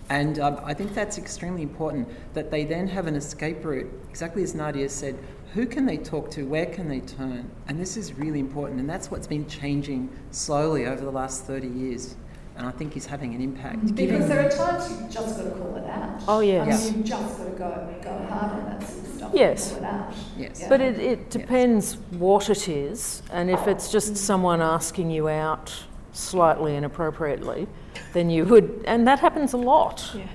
And 0.08 0.38
um, 0.38 0.60
I 0.64 0.74
think 0.74 0.94
that's 0.94 1.18
extremely 1.18 1.62
important 1.62 2.08
that 2.34 2.50
they 2.50 2.64
then 2.64 2.88
have 2.88 3.06
an 3.06 3.14
escape 3.14 3.64
route, 3.64 3.90
exactly 4.10 4.42
as 4.42 4.54
Nadia 4.54 4.88
said. 4.88 5.18
Who 5.52 5.66
can 5.66 5.84
they 5.84 5.98
talk 5.98 6.30
to? 6.32 6.46
Where 6.46 6.66
can 6.66 6.88
they 6.88 7.00
turn? 7.00 7.50
And 7.68 7.78
this 7.78 7.98
is 7.98 8.14
really 8.14 8.40
important, 8.40 8.80
and 8.80 8.88
that's 8.88 9.10
what's 9.10 9.26
been 9.26 9.46
changing 9.46 10.08
slowly 10.30 10.86
over 10.86 11.04
the 11.04 11.12
last 11.12 11.44
30 11.44 11.68
years 11.68 12.16
and 12.56 12.66
I 12.66 12.70
think 12.70 12.94
he's 12.94 13.06
having 13.06 13.34
an 13.34 13.40
impact. 13.40 13.94
Because 13.94 14.28
there 14.28 14.46
are 14.46 14.50
times 14.50 14.90
you've 14.90 15.10
just 15.10 15.36
got 15.36 15.44
to 15.44 15.50
call 15.50 15.76
it 15.76 15.86
out. 15.88 16.22
Oh 16.28 16.40
yes. 16.40 16.66
I 16.66 16.90
mean, 16.90 16.98
you've 16.98 17.06
just 17.06 17.38
got 17.38 17.44
to 17.44 17.50
go 17.50 17.94
go 18.02 18.26
hard 18.28 18.52
on 18.52 18.64
that 18.66 18.82
sort 18.88 19.06
of 19.06 19.14
stuff. 19.14 19.30
Yes. 19.34 19.70
Call 19.70 19.78
it 19.78 19.84
out. 19.84 20.14
Yes. 20.36 20.60
Yeah. 20.60 20.68
But 20.68 20.80
it, 20.80 20.98
it 20.98 21.30
depends 21.30 21.94
yes. 21.94 22.20
what 22.20 22.50
it 22.50 22.68
is, 22.68 23.22
and 23.32 23.50
if 23.50 23.66
it's 23.66 23.90
just 23.90 24.16
someone 24.16 24.60
asking 24.60 25.10
you 25.10 25.28
out 25.28 25.72
slightly 26.12 26.76
inappropriately, 26.76 27.66
then 28.12 28.28
you 28.28 28.44
would, 28.44 28.84
and 28.86 29.06
that 29.06 29.18
happens 29.20 29.52
a 29.54 29.56
lot. 29.56 30.14
Yeah. 30.14 30.26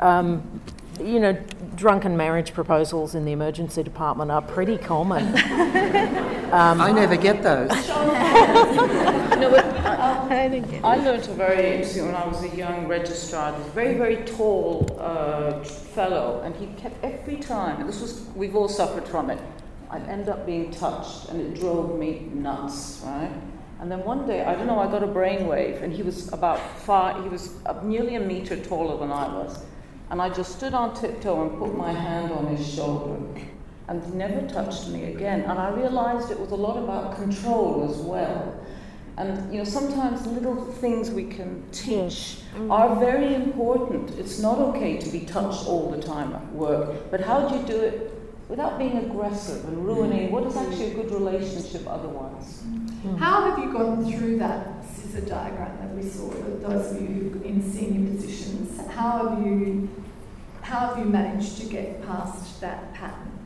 Um, 0.00 0.60
you 1.00 1.20
know, 1.20 1.32
drunken 1.74 2.16
marriage 2.16 2.52
proposals 2.52 3.14
in 3.14 3.24
the 3.24 3.32
emergency 3.32 3.82
department 3.82 4.30
are 4.30 4.42
pretty 4.42 4.78
common. 4.78 5.26
um, 6.52 6.80
I 6.80 6.92
never 6.92 7.16
get 7.16 7.42
those. 7.42 7.70
no, 9.38 9.50
but 9.50 9.64
I, 9.86 10.80
I 10.84 10.96
learned 10.96 11.28
a 11.28 11.34
very 11.34 11.72
interesting 11.72 12.06
when 12.06 12.14
I 12.14 12.26
was 12.26 12.42
a 12.42 12.56
young 12.56 12.86
registrar. 12.86 13.52
This 13.58 13.66
very, 13.72 13.94
very 13.94 14.24
tall 14.24 14.96
uh, 14.98 15.62
fellow, 15.64 16.42
and 16.44 16.54
he 16.56 16.66
kept 16.80 17.02
every 17.04 17.36
time. 17.36 17.80
And 17.80 17.88
this 17.88 18.00
was 18.00 18.26
we've 18.34 18.56
all 18.56 18.68
suffered 18.68 19.06
from 19.06 19.30
it. 19.30 19.38
I'd 19.90 20.06
end 20.08 20.28
up 20.28 20.44
being 20.44 20.70
touched, 20.70 21.28
and 21.28 21.40
it 21.40 21.58
drove 21.58 21.98
me 21.98 22.28
nuts, 22.32 23.02
right? 23.04 23.30
And 23.80 23.90
then 23.90 24.04
one 24.04 24.26
day, 24.26 24.44
I 24.44 24.54
don't 24.54 24.66
know, 24.66 24.78
I 24.78 24.90
got 24.90 25.04
a 25.04 25.06
brainwave, 25.06 25.82
and 25.82 25.92
he 25.92 26.02
was 26.02 26.32
about 26.32 26.58
five. 26.80 27.22
He 27.22 27.28
was 27.28 27.54
nearly 27.84 28.16
a 28.16 28.20
meter 28.20 28.56
taller 28.56 28.98
than 28.98 29.12
I 29.12 29.32
was, 29.32 29.62
and 30.10 30.22
I 30.22 30.28
just 30.30 30.56
stood 30.56 30.74
on 30.74 30.94
tiptoe 30.94 31.42
and 31.42 31.58
put 31.58 31.76
my 31.76 31.92
hand 31.92 32.32
on 32.32 32.46
his 32.46 32.66
shoulder, 32.66 33.16
and 33.88 34.04
he 34.04 34.12
never 34.12 34.46
touched 34.48 34.88
me 34.88 35.04
again. 35.04 35.42
And 35.42 35.58
I 35.58 35.70
realized 35.70 36.30
it 36.30 36.38
was 36.38 36.50
a 36.50 36.56
lot 36.56 36.76
about 36.76 37.16
control 37.16 37.88
as 37.90 37.96
well. 37.98 38.60
And 39.18 39.52
you 39.52 39.58
know, 39.58 39.64
sometimes 39.64 40.26
little 40.28 40.64
things 40.64 41.10
we 41.10 41.24
can 41.24 41.68
teach 41.72 42.38
mm-hmm. 42.54 42.70
are 42.70 42.94
very 43.00 43.34
important. 43.34 44.10
It's 44.18 44.38
not 44.38 44.58
okay 44.58 44.96
to 44.98 45.10
be 45.10 45.20
touched 45.20 45.66
all 45.66 45.90
the 45.90 46.00
time 46.00 46.32
at 46.34 46.52
work, 46.52 47.10
but 47.10 47.20
how 47.20 47.48
do 47.48 47.56
you 47.56 47.62
do 47.62 47.80
it 47.80 48.14
without 48.48 48.78
being 48.78 48.96
aggressive 48.96 49.64
and 49.68 49.84
ruining 49.84 50.30
what 50.30 50.44
is 50.44 50.56
actually 50.56 50.92
a 50.92 50.94
good 50.94 51.10
relationship 51.10 51.82
otherwise? 51.86 52.62
Mm-hmm. 52.62 53.16
How 53.16 53.50
have 53.50 53.58
you 53.58 53.72
gone 53.72 54.10
through 54.10 54.38
that 54.38 54.84
scissor 54.84 55.20
diagram 55.22 55.76
that 55.78 55.94
we 55.94 56.08
saw? 56.08 56.30
Those 56.30 56.92
of 56.92 57.02
you 57.02 57.42
in 57.44 57.60
senior 57.72 58.10
positions, 58.10 58.57
how 58.98 59.28
have 59.28 59.46
you 59.46 59.88
how 60.60 60.88
have 60.88 60.98
you 60.98 61.04
managed 61.04 61.56
to 61.58 61.66
get 61.66 62.04
past 62.04 62.60
that 62.60 62.92
pattern? 62.94 63.38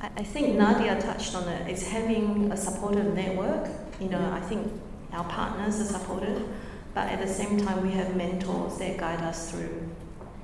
I 0.00 0.22
think 0.22 0.56
Nadia 0.56 0.98
touched 0.98 1.34
on 1.34 1.46
it. 1.46 1.70
It's 1.70 1.86
having 1.86 2.50
a 2.50 2.56
supportive 2.56 3.14
network. 3.14 3.68
You 4.00 4.08
know, 4.08 4.32
I 4.32 4.40
think 4.40 4.72
our 5.12 5.24
partners 5.24 5.78
are 5.82 5.92
supportive, 5.98 6.48
but 6.94 7.08
at 7.08 7.20
the 7.20 7.28
same 7.28 7.58
time, 7.58 7.82
we 7.82 7.90
have 7.90 8.16
mentors 8.16 8.78
that 8.78 8.96
guide 8.96 9.20
us 9.20 9.50
through 9.50 9.90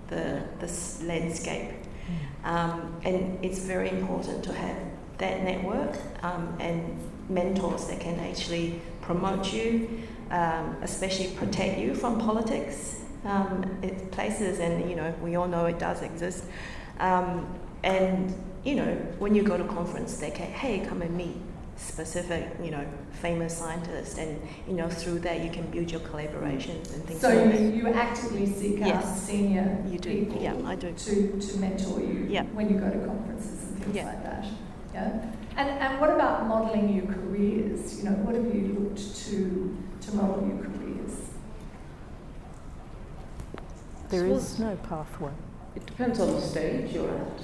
the, 0.08 0.42
this 0.60 1.02
landscape. 1.02 1.70
Um, 2.44 2.94
and 3.04 3.42
it's 3.42 3.60
very 3.60 3.88
important 3.88 4.44
to 4.44 4.52
have 4.52 4.76
that 5.16 5.42
network 5.42 5.96
um, 6.22 6.54
and 6.60 6.98
mentors 7.30 7.86
that 7.86 8.00
can 8.00 8.20
actually 8.20 8.82
promote 9.00 9.50
you, 9.50 10.02
um, 10.30 10.76
especially 10.82 11.28
protect 11.28 11.78
you 11.78 11.94
from 11.94 12.20
politics. 12.20 13.05
Um, 13.26 13.78
it 13.82 14.10
places, 14.12 14.60
and 14.60 14.88
you 14.88 14.96
know, 14.96 15.12
we 15.22 15.36
all 15.36 15.48
know 15.48 15.66
it 15.66 15.78
does 15.78 16.02
exist. 16.02 16.44
Um, 17.00 17.46
and 17.82 18.32
you 18.64 18.74
know, 18.76 18.94
when 19.18 19.34
you 19.34 19.42
go 19.42 19.56
to 19.56 19.64
conference, 19.64 20.16
they 20.18 20.30
can, 20.30 20.46
hey, 20.46 20.80
come 20.86 21.02
and 21.02 21.16
meet 21.16 21.36
specific, 21.76 22.48
you 22.62 22.70
know, 22.70 22.84
famous 23.12 23.56
scientists, 23.56 24.16
and 24.18 24.40
you 24.68 24.74
know, 24.74 24.88
through 24.88 25.18
that 25.20 25.42
you 25.44 25.50
can 25.50 25.66
build 25.70 25.90
your 25.90 26.00
collaborations 26.00 26.94
and 26.94 27.04
things. 27.04 27.20
So 27.20 27.28
like 27.28 27.52
that. 27.52 27.60
you, 27.60 27.68
you 27.70 27.88
actively 27.88 28.46
seek 28.46 28.80
out 28.82 28.88
Yes. 28.88 29.22
senior 29.22 29.82
You 29.90 29.98
do, 29.98 30.10
people 30.26 30.40
yeah, 30.40 30.54
I 30.64 30.74
do. 30.76 30.92
to, 30.92 31.40
to 31.40 31.58
mentor 31.58 32.00
you 32.00 32.26
Yeah. 32.30 32.44
when 32.54 32.68
you 32.70 32.78
go 32.78 32.88
to 32.90 32.98
conferences 33.06 33.62
and 33.64 33.78
things 33.82 33.96
Yeah. 33.96 34.06
like 34.06 34.22
that. 34.22 34.46
Yeah. 34.94 35.26
And 35.58 35.68
and 35.70 36.00
what 36.00 36.10
about 36.10 36.46
modelling 36.46 36.94
your 36.94 37.06
careers? 37.06 37.98
You 37.98 38.04
know, 38.10 38.16
what 38.24 38.34
have 38.34 38.54
you 38.54 38.76
looked 38.78 39.16
to 39.26 39.76
to 40.02 40.16
model 40.16 40.46
your 40.46 40.58
careers? 40.58 40.85
There 44.08 44.26
is 44.26 44.58
no 44.60 44.76
pathway. 44.88 45.32
It 45.74 45.84
depends 45.84 46.20
on 46.20 46.32
the 46.32 46.40
stage 46.40 46.92
you're 46.92 47.10
at. 47.10 47.40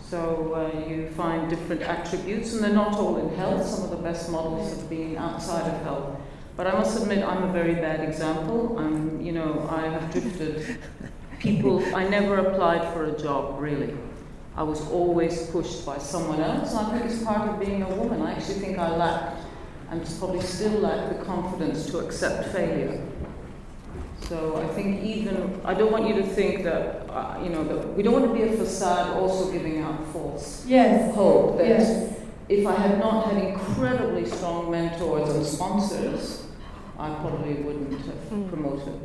So 0.00 0.54
uh, 0.54 0.88
you 0.88 1.08
find 1.10 1.48
different 1.48 1.82
attributes, 1.82 2.52
and 2.54 2.64
they're 2.64 2.72
not 2.72 2.94
all 2.94 3.16
in 3.18 3.36
health. 3.36 3.64
Some 3.64 3.84
of 3.84 3.90
the 3.90 3.96
best 3.96 4.30
models 4.30 4.74
have 4.74 4.90
been 4.90 5.16
outside 5.16 5.72
of 5.72 5.82
health. 5.82 6.18
But 6.56 6.66
I 6.66 6.72
must 6.72 7.00
admit, 7.00 7.22
I'm 7.24 7.44
a 7.44 7.52
very 7.52 7.74
bad 7.74 8.00
example. 8.00 8.76
I'm, 8.78 9.20
you 9.20 9.30
know, 9.32 9.68
I 9.70 9.82
have 9.82 10.10
drifted. 10.10 10.78
People, 11.38 11.84
I 11.94 12.08
never 12.08 12.38
applied 12.38 12.92
for 12.92 13.04
a 13.04 13.16
job 13.16 13.60
really. 13.60 13.96
I 14.56 14.64
was 14.64 14.80
always 14.90 15.46
pushed 15.50 15.86
by 15.86 15.98
someone 15.98 16.40
else. 16.40 16.74
And 16.74 16.86
I 16.86 16.98
think 16.98 17.12
it's 17.12 17.22
part 17.22 17.48
of 17.48 17.60
being 17.60 17.82
a 17.82 17.94
woman. 17.94 18.22
I 18.22 18.32
actually 18.32 18.54
think 18.54 18.78
I 18.78 18.96
lacked, 18.96 19.44
and 19.90 20.04
probably 20.18 20.40
still 20.40 20.80
lack, 20.80 21.16
the 21.16 21.24
confidence 21.24 21.86
to 21.92 21.98
accept 22.00 22.48
failure. 22.48 23.07
So 24.28 24.56
I 24.56 24.66
think 24.74 25.02
even 25.02 25.58
I 25.64 25.72
don't 25.72 25.90
want 25.90 26.06
you 26.06 26.14
to 26.16 26.22
think 26.22 26.62
that 26.64 27.08
uh, 27.08 27.40
you 27.42 27.48
know 27.48 27.64
that 27.64 27.96
we 27.96 28.02
don't 28.02 28.12
want 28.12 28.26
to 28.26 28.34
be 28.34 28.42
a 28.42 28.56
facade 28.56 29.16
also 29.16 29.50
giving 29.50 29.80
out 29.80 30.06
false 30.12 30.66
Yes. 30.66 31.14
hope 31.14 31.56
that 31.56 31.66
Yes. 31.66 32.14
if 32.50 32.66
I 32.66 32.74
had 32.74 32.98
not 32.98 33.32
had 33.32 33.42
incredibly 33.42 34.26
strong 34.26 34.70
mentors 34.70 35.30
and 35.34 35.46
sponsors, 35.46 36.46
I 36.98 37.08
probably 37.14 37.54
wouldn't 37.54 37.92
have 38.04 38.48
promoted 38.50 39.00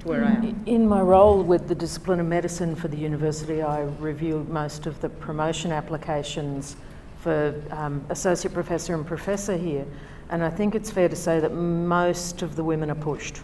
to 0.00 0.08
where 0.08 0.24
I 0.24 0.30
am. 0.32 0.62
In 0.64 0.88
my 0.88 1.02
role 1.02 1.42
with 1.42 1.68
the 1.68 1.74
discipline 1.74 2.18
of 2.20 2.26
medicine 2.26 2.74
for 2.74 2.88
the 2.88 2.96
university, 2.96 3.60
I 3.60 3.82
review 3.82 4.46
most 4.48 4.86
of 4.86 5.00
the 5.02 5.10
promotion 5.10 5.70
applications 5.70 6.76
for 7.20 7.54
um, 7.70 8.02
associate 8.08 8.54
professor 8.54 8.94
and 8.94 9.06
professor 9.06 9.56
here, 9.56 9.84
and 10.30 10.42
I 10.42 10.48
think 10.50 10.74
it's 10.74 10.90
fair 10.90 11.08
to 11.10 11.16
say 11.16 11.40
that 11.40 11.52
most 11.52 12.40
of 12.42 12.56
the 12.56 12.64
women 12.64 12.90
are 12.90 12.94
pushed, 12.94 13.40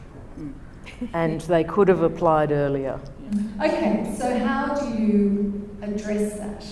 and 1.13 1.41
they 1.43 1.65
could 1.65 1.89
have 1.89 2.03
applied 2.03 2.53
earlier. 2.53 3.01
Okay, 3.63 4.15
so 4.19 4.39
how 4.39 4.75
do 4.75 5.01
you 5.01 5.77
address 5.83 6.35
that? 6.39 6.67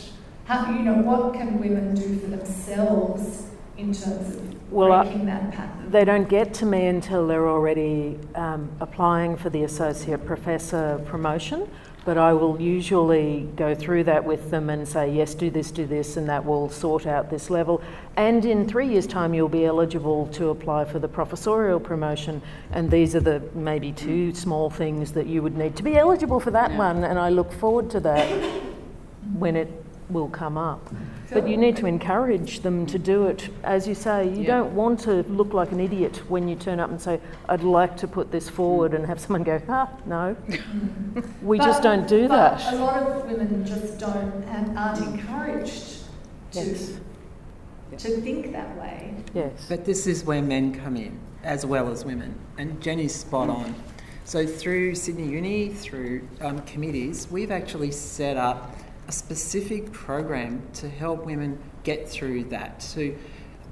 How 0.44 0.64
you 0.72 0.80
know 0.80 0.94
what 0.94 1.34
can 1.34 1.60
women 1.60 1.94
do 1.94 2.18
for 2.18 2.26
themselves 2.28 3.46
in 3.76 3.92
terms 3.92 4.36
of 4.36 4.72
Well, 4.72 5.02
breaking 5.02 5.26
that 5.26 5.52
pattern? 5.52 5.90
They 5.90 6.04
don't 6.04 6.28
get 6.28 6.52
to 6.54 6.66
me 6.66 6.86
until 6.86 7.26
they're 7.26 7.48
already 7.48 8.18
um, 8.34 8.70
applying 8.80 9.36
for 9.36 9.50
the 9.50 9.64
associate 9.64 10.24
professor 10.26 11.00
promotion, 11.06 11.70
but 12.08 12.16
I 12.16 12.32
will 12.32 12.58
usually 12.58 13.46
go 13.54 13.74
through 13.74 14.04
that 14.04 14.24
with 14.24 14.50
them 14.50 14.70
and 14.70 14.88
say, 14.88 15.12
yes, 15.12 15.34
do 15.34 15.50
this, 15.50 15.70
do 15.70 15.86
this, 15.86 16.16
and 16.16 16.26
that 16.30 16.42
will 16.42 16.70
sort 16.70 17.06
out 17.06 17.28
this 17.28 17.50
level. 17.50 17.82
And 18.16 18.46
in 18.46 18.66
three 18.66 18.88
years' 18.88 19.06
time, 19.06 19.34
you'll 19.34 19.50
be 19.50 19.66
eligible 19.66 20.26
to 20.28 20.48
apply 20.48 20.86
for 20.86 20.98
the 20.98 21.06
professorial 21.06 21.78
promotion, 21.78 22.40
and 22.72 22.90
these 22.90 23.14
are 23.14 23.20
the 23.20 23.42
maybe 23.54 23.92
two 23.92 24.34
small 24.34 24.70
things 24.70 25.12
that 25.12 25.26
you 25.26 25.42
would 25.42 25.58
need 25.58 25.76
to 25.76 25.82
be 25.82 25.98
eligible 25.98 26.40
for 26.40 26.50
that 26.52 26.70
Yeah. 26.70 26.78
one, 26.78 27.04
and 27.04 27.18
I 27.18 27.28
look 27.28 27.52
forward 27.52 27.90
to 27.90 28.00
that 28.00 28.26
when 29.38 29.54
it 29.54 29.70
will 30.10 30.28
come 30.28 30.56
up. 30.56 30.88
But 31.30 31.48
you 31.48 31.56
need 31.56 31.76
to 31.76 31.86
encourage 31.86 32.60
them 32.60 32.86
to 32.86 32.98
do 32.98 33.26
it. 33.26 33.50
As 33.62 33.86
you 33.86 33.94
say, 33.94 34.28
you 34.28 34.42
Yeah. 34.42 34.58
don't 34.58 34.74
want 34.74 35.00
to 35.00 35.22
look 35.24 35.52
like 35.52 35.72
an 35.72 35.80
idiot 35.80 36.22
when 36.28 36.48
you 36.48 36.56
turn 36.56 36.80
up 36.80 36.90
and 36.90 37.00
say, 37.00 37.20
I'd 37.48 37.62
like 37.62 37.96
to 37.98 38.08
put 38.08 38.30
this 38.30 38.48
forward, 38.48 38.94
and 38.94 39.04
have 39.06 39.20
someone 39.20 39.42
go, 39.42 39.60
ah, 39.68 39.88
no. 40.06 40.36
We 41.42 41.58
just 41.58 41.82
don't 41.82 42.06
do 42.08 42.28
but 42.28 42.58
that. 42.58 42.72
A 42.74 42.76
lot 42.76 43.02
of 43.02 43.24
women 43.26 43.64
just 43.66 43.98
don't 43.98 44.44
and 44.48 44.78
aren't 44.78 45.00
encouraged 45.04 46.04
to 46.52 46.60
Yes. 46.60 46.98
to 47.98 48.08
think 48.20 48.52
that 48.52 48.78
way. 48.78 49.14
Yes. 49.34 49.66
But 49.68 49.84
this 49.84 50.06
is 50.06 50.24
where 50.24 50.40
men 50.42 50.74
come 50.74 50.96
in, 50.96 51.18
as 51.42 51.66
well 51.66 51.90
as 51.90 52.04
women. 52.04 52.34
And 52.56 52.80
Jenny's 52.80 53.14
spot 53.14 53.50
on. 53.50 53.74
So, 54.24 54.46
through 54.46 54.94
Sydney 54.94 55.26
Uni, 55.28 55.68
through 55.70 56.20
um, 56.42 56.60
committees, 56.62 57.28
we've 57.30 57.50
actually 57.50 57.90
set 57.90 58.36
up 58.36 58.76
a 59.08 59.12
specific 59.12 59.90
program 59.90 60.62
to 60.74 60.88
help 60.88 61.24
women 61.24 61.58
get 61.82 62.08
through 62.08 62.44
that, 62.44 62.78
to 62.78 63.16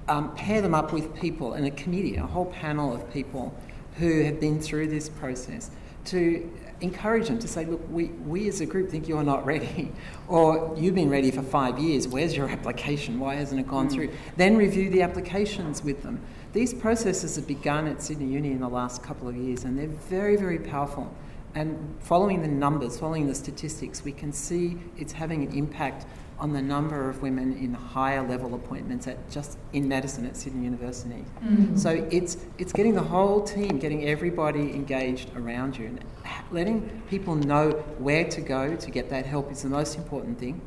um, 0.09 0.35
pair 0.35 0.62
them 0.62 0.75
up 0.75 0.92
with 0.92 1.14
people 1.14 1.53
and 1.53 1.66
a 1.66 1.70
committee, 1.70 2.16
a 2.16 2.27
whole 2.27 2.46
panel 2.46 2.94
of 2.94 3.12
people 3.12 3.55
who 3.99 4.22
have 4.22 4.40
been 4.40 4.59
through 4.61 4.88
this 4.88 5.09
process, 5.11 5.70
to 6.07 6.51
encourage 6.81 7.27
them 7.27 7.38
to 7.38 7.49
say, 7.49 7.64
look, 7.64 7.81
we, 7.90 8.07
we 8.07 8.49
as 8.49 8.61
a 8.61 8.66
group 8.66 8.90
think 8.90 9.09
you're 9.09 9.22
not 9.22 9.44
ready, 9.44 9.92
or 10.29 10.75
you've 10.77 10.94
been 10.94 11.11
ready 11.11 11.31
for 11.31 11.42
five 11.42 11.79
years, 11.79 12.09
where's 12.09 12.35
your 12.35 12.49
application? 12.49 13.20
Why 13.20 13.35
hasn't 13.35 13.61
it 13.61 13.68
gone 13.68 13.90
through? 13.90 14.11
Then 14.37 14.57
review 14.57 14.88
the 14.88 15.03
applications 15.03 15.83
with 15.83 16.03
them. 16.03 16.20
These 16.53 16.72
processes 16.72 17.37
have 17.37 17.46
begun 17.46 17.87
at 17.87 18.03
Sydney 18.03 18.33
Uni 18.33 18.53
in 18.53 18.61
the 18.61 18.68
last 18.68 19.03
couple 19.03 19.29
of 19.29 19.37
years, 19.37 19.64
and 19.64 19.79
they're 19.79 19.87
very, 19.87 20.37
very 20.37 20.59
powerful. 20.59 21.12
And 21.57 21.97
following 22.01 22.42
the 22.42 22.49
numbers, 22.49 22.99
following 22.99 23.27
the 23.27 23.35
statistics, 23.35 24.05
we 24.05 24.12
can 24.12 24.31
see 24.31 24.77
it's 24.99 25.14
having 25.14 25.42
an 25.42 25.57
impact 25.57 26.05
on 26.38 26.53
the 26.53 26.61
number 26.61 27.09
of 27.09 27.23
women 27.23 27.57
in 27.57 27.73
higher 27.73 28.21
level 28.29 28.55
appointments 28.55 29.07
at 29.07 29.31
just 29.31 29.57
in 29.73 29.88
medicine 29.88 30.27
at 30.27 30.37
Sydney 30.37 30.64
University. 30.64 31.25
Mm. 31.42 31.79
So 31.79 32.07
it's 32.11 32.37
it's 32.59 32.75
getting 32.75 32.95
the 32.95 33.03
whole 33.03 33.40
team, 33.42 33.79
getting 33.79 34.07
everybody 34.07 34.75
engaged 34.75 35.35
around 35.35 35.79
you, 35.79 35.87
and 35.87 36.05
letting 36.51 37.03
people 37.09 37.35
know 37.35 37.71
where 37.99 38.25
to 38.29 38.42
go 38.42 38.77
to 38.77 38.90
get 38.90 39.09
that 39.09 39.25
help 39.25 39.51
is 39.51 39.62
the 39.62 39.71
most 39.71 39.97
important 39.97 40.38
thing. 40.38 40.61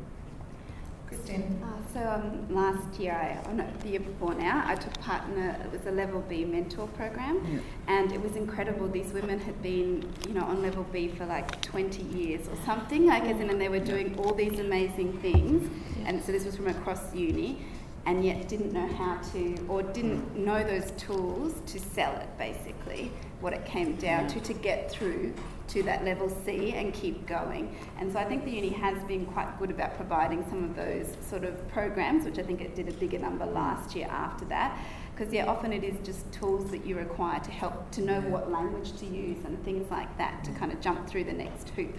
Christine. 1.30 1.62
Uh, 1.62 1.92
so 1.92 2.00
um, 2.08 2.46
last 2.54 2.98
year, 3.00 3.12
I, 3.12 3.38
oh 3.48 3.52
no, 3.52 3.66
the 3.82 3.88
year 3.88 4.00
before 4.00 4.34
now, 4.34 4.62
I 4.66 4.74
took 4.74 4.98
part 5.00 5.22
in 5.28 5.38
a, 5.42 5.50
it 5.64 5.72
was 5.72 5.86
a 5.86 5.90
level 5.90 6.20
B 6.28 6.44
mentor 6.44 6.86
program, 6.88 7.44
Yeah. 7.50 7.60
and 7.88 8.12
it 8.12 8.20
was 8.20 8.36
incredible. 8.36 8.88
These 8.88 9.12
women 9.12 9.38
had 9.38 9.60
been, 9.62 10.12
you 10.26 10.34
know, 10.34 10.44
on 10.44 10.62
level 10.62 10.84
B 10.92 11.08
for 11.08 11.26
like 11.26 11.60
20 11.62 12.02
years 12.02 12.48
or 12.48 12.56
something, 12.64 13.06
like 13.06 13.24
as 13.24 13.40
in, 13.40 13.50
and 13.50 13.60
they 13.60 13.68
were 13.68 13.80
doing 13.80 14.18
all 14.18 14.34
these 14.34 14.58
amazing 14.58 15.18
things, 15.20 15.70
and 16.06 16.22
so 16.22 16.32
this 16.32 16.44
was 16.44 16.56
from 16.56 16.68
across 16.68 17.14
uni, 17.14 17.58
and 18.06 18.24
yet 18.24 18.48
didn't 18.48 18.72
know 18.72 18.86
how 18.86 19.18
to, 19.32 19.56
or 19.68 19.82
didn't 19.82 20.36
know 20.36 20.64
those 20.64 20.90
tools 20.92 21.60
to 21.66 21.78
sell 21.78 22.16
it, 22.16 22.28
basically, 22.38 23.10
what 23.40 23.52
it 23.52 23.64
came 23.64 23.96
down 23.96 24.26
to, 24.28 24.40
to 24.40 24.54
get 24.54 24.90
through 24.90 25.34
to 25.68 25.82
that 25.84 26.04
level 26.04 26.28
C 26.44 26.72
and 26.72 26.92
keep 26.92 27.26
going. 27.26 27.76
And 27.98 28.12
so 28.12 28.18
I 28.18 28.24
think 28.24 28.44
the 28.44 28.50
uni 28.50 28.70
has 28.70 29.02
been 29.04 29.24
quite 29.26 29.58
good 29.58 29.70
about 29.70 29.94
providing 29.96 30.44
some 30.48 30.64
of 30.64 30.74
those 30.74 31.14
sort 31.28 31.44
of 31.44 31.68
programs, 31.68 32.24
which 32.24 32.38
I 32.38 32.42
think 32.42 32.60
it 32.60 32.74
did 32.74 32.88
a 32.88 32.92
bigger 32.92 33.18
number 33.18 33.46
last 33.46 33.94
year 33.94 34.08
after 34.10 34.44
that. 34.46 34.78
Because 35.14 35.32
yeah, 35.32 35.46
often 35.46 35.72
it 35.72 35.84
is 35.84 35.94
just 36.04 36.30
tools 36.32 36.70
that 36.70 36.84
you 36.84 36.96
require 36.96 37.38
to 37.40 37.50
help 37.50 37.90
to 37.92 38.00
know 38.00 38.20
what 38.22 38.50
language 38.50 38.96
to 38.98 39.06
use 39.06 39.44
and 39.44 39.62
things 39.64 39.90
like 39.90 40.16
that 40.18 40.42
to 40.44 40.50
kind 40.52 40.72
of 40.72 40.80
jump 40.80 41.06
through 41.06 41.24
the 41.24 41.32
next 41.32 41.68
hoop. 41.70 41.94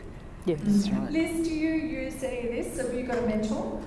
Yes. 0.46 0.60
That's 0.64 0.90
right. 0.90 1.12
Liz, 1.12 1.48
do 1.48 1.54
you 1.54 1.74
use 1.74 2.24
any 2.24 2.48
of 2.48 2.56
this? 2.56 2.78
Have 2.82 2.94
you 2.96 3.04
got 3.04 3.20
a 3.20 3.22
mentor? 3.22 3.80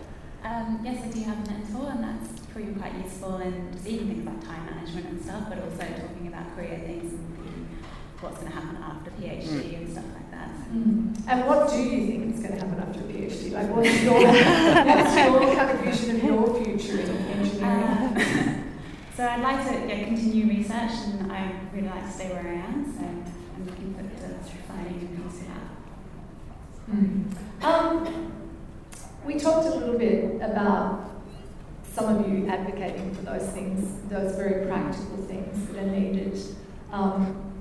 Um, 0.44 0.80
yes, 0.84 1.02
I 1.02 1.08
do 1.08 1.20
have 1.22 1.38
a 1.38 1.50
mentor, 1.50 1.90
and 1.90 2.04
that's 2.04 2.40
proven 2.52 2.74
quite 2.74 2.94
useful 3.02 3.38
in 3.38 3.72
just 3.72 3.86
even 3.86 4.08
things 4.08 4.26
like 4.26 4.44
time 4.44 4.66
management 4.66 5.06
and 5.06 5.22
stuff, 5.22 5.44
but 5.48 5.58
also 5.58 5.78
talking 5.78 6.28
about 6.28 6.54
career 6.54 6.78
things 6.84 7.14
and 7.14 7.36
thinking 7.36 7.68
what's 8.20 8.40
going 8.40 8.52
to 8.52 8.54
happen 8.54 8.76
after 8.76 9.10
PhD 9.12 9.76
and 9.76 9.90
stuff 9.90 10.04
like 10.12 10.30
that. 10.30 10.50
And 10.70 11.46
what 11.46 11.70
do 11.70 11.76
you 11.82 12.06
think 12.06 12.34
is 12.34 12.40
going 12.42 12.52
to 12.52 12.60
happen 12.60 12.78
after 12.78 13.00
a 13.00 13.04
PhD? 13.04 13.52
Like, 13.52 13.74
what's 13.74 14.02
your, 14.02 14.20
what's 14.20 15.16
your 15.16 15.54
kind 15.54 15.70
of 15.70 15.80
vision 15.80 16.16
of 16.16 16.24
your 16.24 16.62
future 16.62 17.00
in 17.00 17.08
engineering? 17.08 17.64
Uh, 17.64 18.62
so 19.16 19.26
I'd 19.26 19.40
like 19.40 19.66
to 19.66 19.88
yeah, 19.88 20.04
continue 20.04 20.46
research, 20.46 20.92
and 21.06 21.32
I 21.32 21.54
really 21.72 21.88
like 21.88 22.04
to 22.04 22.12
stay 22.12 22.28
where 22.28 22.46
I 22.46 22.56
am. 22.68 22.84
So 22.92 23.02
I'm 23.02 23.64
looking 23.64 23.94
forward 23.94 24.14
to 24.14 24.56
finding 24.68 24.98
new 24.98 25.06
things 25.16 25.38
to 25.38 25.44
have. 25.46 25.70
Um, 27.62 28.43
we 29.24 29.38
talked 29.38 29.66
a 29.66 29.70
little 29.70 29.98
bit 29.98 30.36
about 30.36 31.10
some 31.92 32.16
of 32.16 32.28
you 32.28 32.46
advocating 32.48 33.14
for 33.14 33.22
those 33.22 33.48
things, 33.50 34.00
those 34.10 34.34
very 34.36 34.66
practical 34.66 35.16
things 35.26 35.68
that 35.68 35.78
are 35.78 35.86
needed 35.86 36.38
um, 36.92 37.52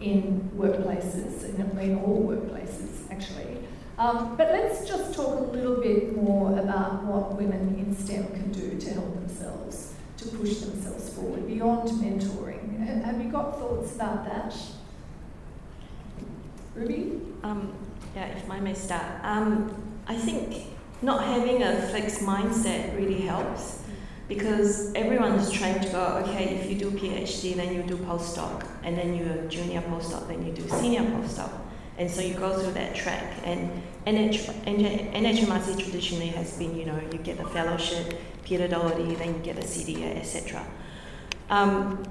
in 0.00 0.50
workplaces, 0.56 1.44
in, 1.44 1.78
in 1.78 1.98
all 1.98 2.26
workplaces 2.26 3.10
actually. 3.10 3.58
Um, 3.98 4.36
but 4.36 4.48
let's 4.48 4.88
just 4.88 5.14
talk 5.14 5.38
a 5.38 5.42
little 5.52 5.80
bit 5.80 6.16
more 6.16 6.58
about 6.58 7.04
what 7.04 7.36
women 7.36 7.76
in 7.78 7.94
STEM 7.94 8.28
can 8.28 8.50
do 8.50 8.78
to 8.78 8.94
help 8.94 9.14
themselves, 9.14 9.94
to 10.16 10.28
push 10.28 10.56
themselves 10.56 11.12
forward 11.12 11.46
beyond 11.46 11.88
mentoring. 11.90 12.78
Have 13.04 13.20
you 13.22 13.30
got 13.30 13.58
thoughts 13.58 13.94
about 13.94 14.24
that? 14.24 14.56
Ruby? 16.74 17.20
Um, 17.42 17.74
yeah, 18.16 18.26
if 18.26 18.50
I 18.50 18.58
may 18.58 18.74
start. 18.74 19.22
Um, 19.22 19.89
I 20.10 20.14
think 20.16 20.66
not 21.02 21.22
having 21.22 21.62
a 21.62 21.82
fixed 21.82 22.22
mindset 22.22 22.96
really 22.96 23.20
helps 23.20 23.80
because 24.26 24.92
everyone 24.94 25.34
is 25.34 25.52
trained 25.52 25.82
to 25.82 25.88
go, 25.88 26.04
okay, 26.24 26.56
if 26.56 26.68
you 26.68 26.76
do 26.76 26.90
PhD, 26.90 27.54
then 27.54 27.72
you 27.72 27.84
do 27.84 27.96
postdoc, 27.96 28.66
and 28.82 28.98
then 28.98 29.14
you're 29.14 29.44
junior 29.48 29.80
postdoc, 29.82 30.26
then 30.26 30.44
you 30.44 30.52
do 30.52 30.68
senior 30.68 31.02
postdoc. 31.02 31.52
And 31.96 32.10
so 32.10 32.22
you 32.22 32.34
go 32.34 32.58
through 32.58 32.72
that 32.72 32.96
track. 32.96 33.36
And 33.44 33.70
NH, 34.04 34.64
NHMRC 35.12 35.78
traditionally 35.78 36.28
has 36.28 36.58
been, 36.58 36.76
you 36.76 36.86
know, 36.86 37.00
you 37.12 37.18
get 37.18 37.38
a 37.38 37.46
fellowship, 37.46 38.18
Peter 38.42 38.66
Doherty, 38.66 39.14
then 39.14 39.34
you 39.34 39.40
get 39.44 39.58
a 39.58 39.62
CDA, 39.62 40.16
etc. 40.16 40.66
Um, 41.50 42.02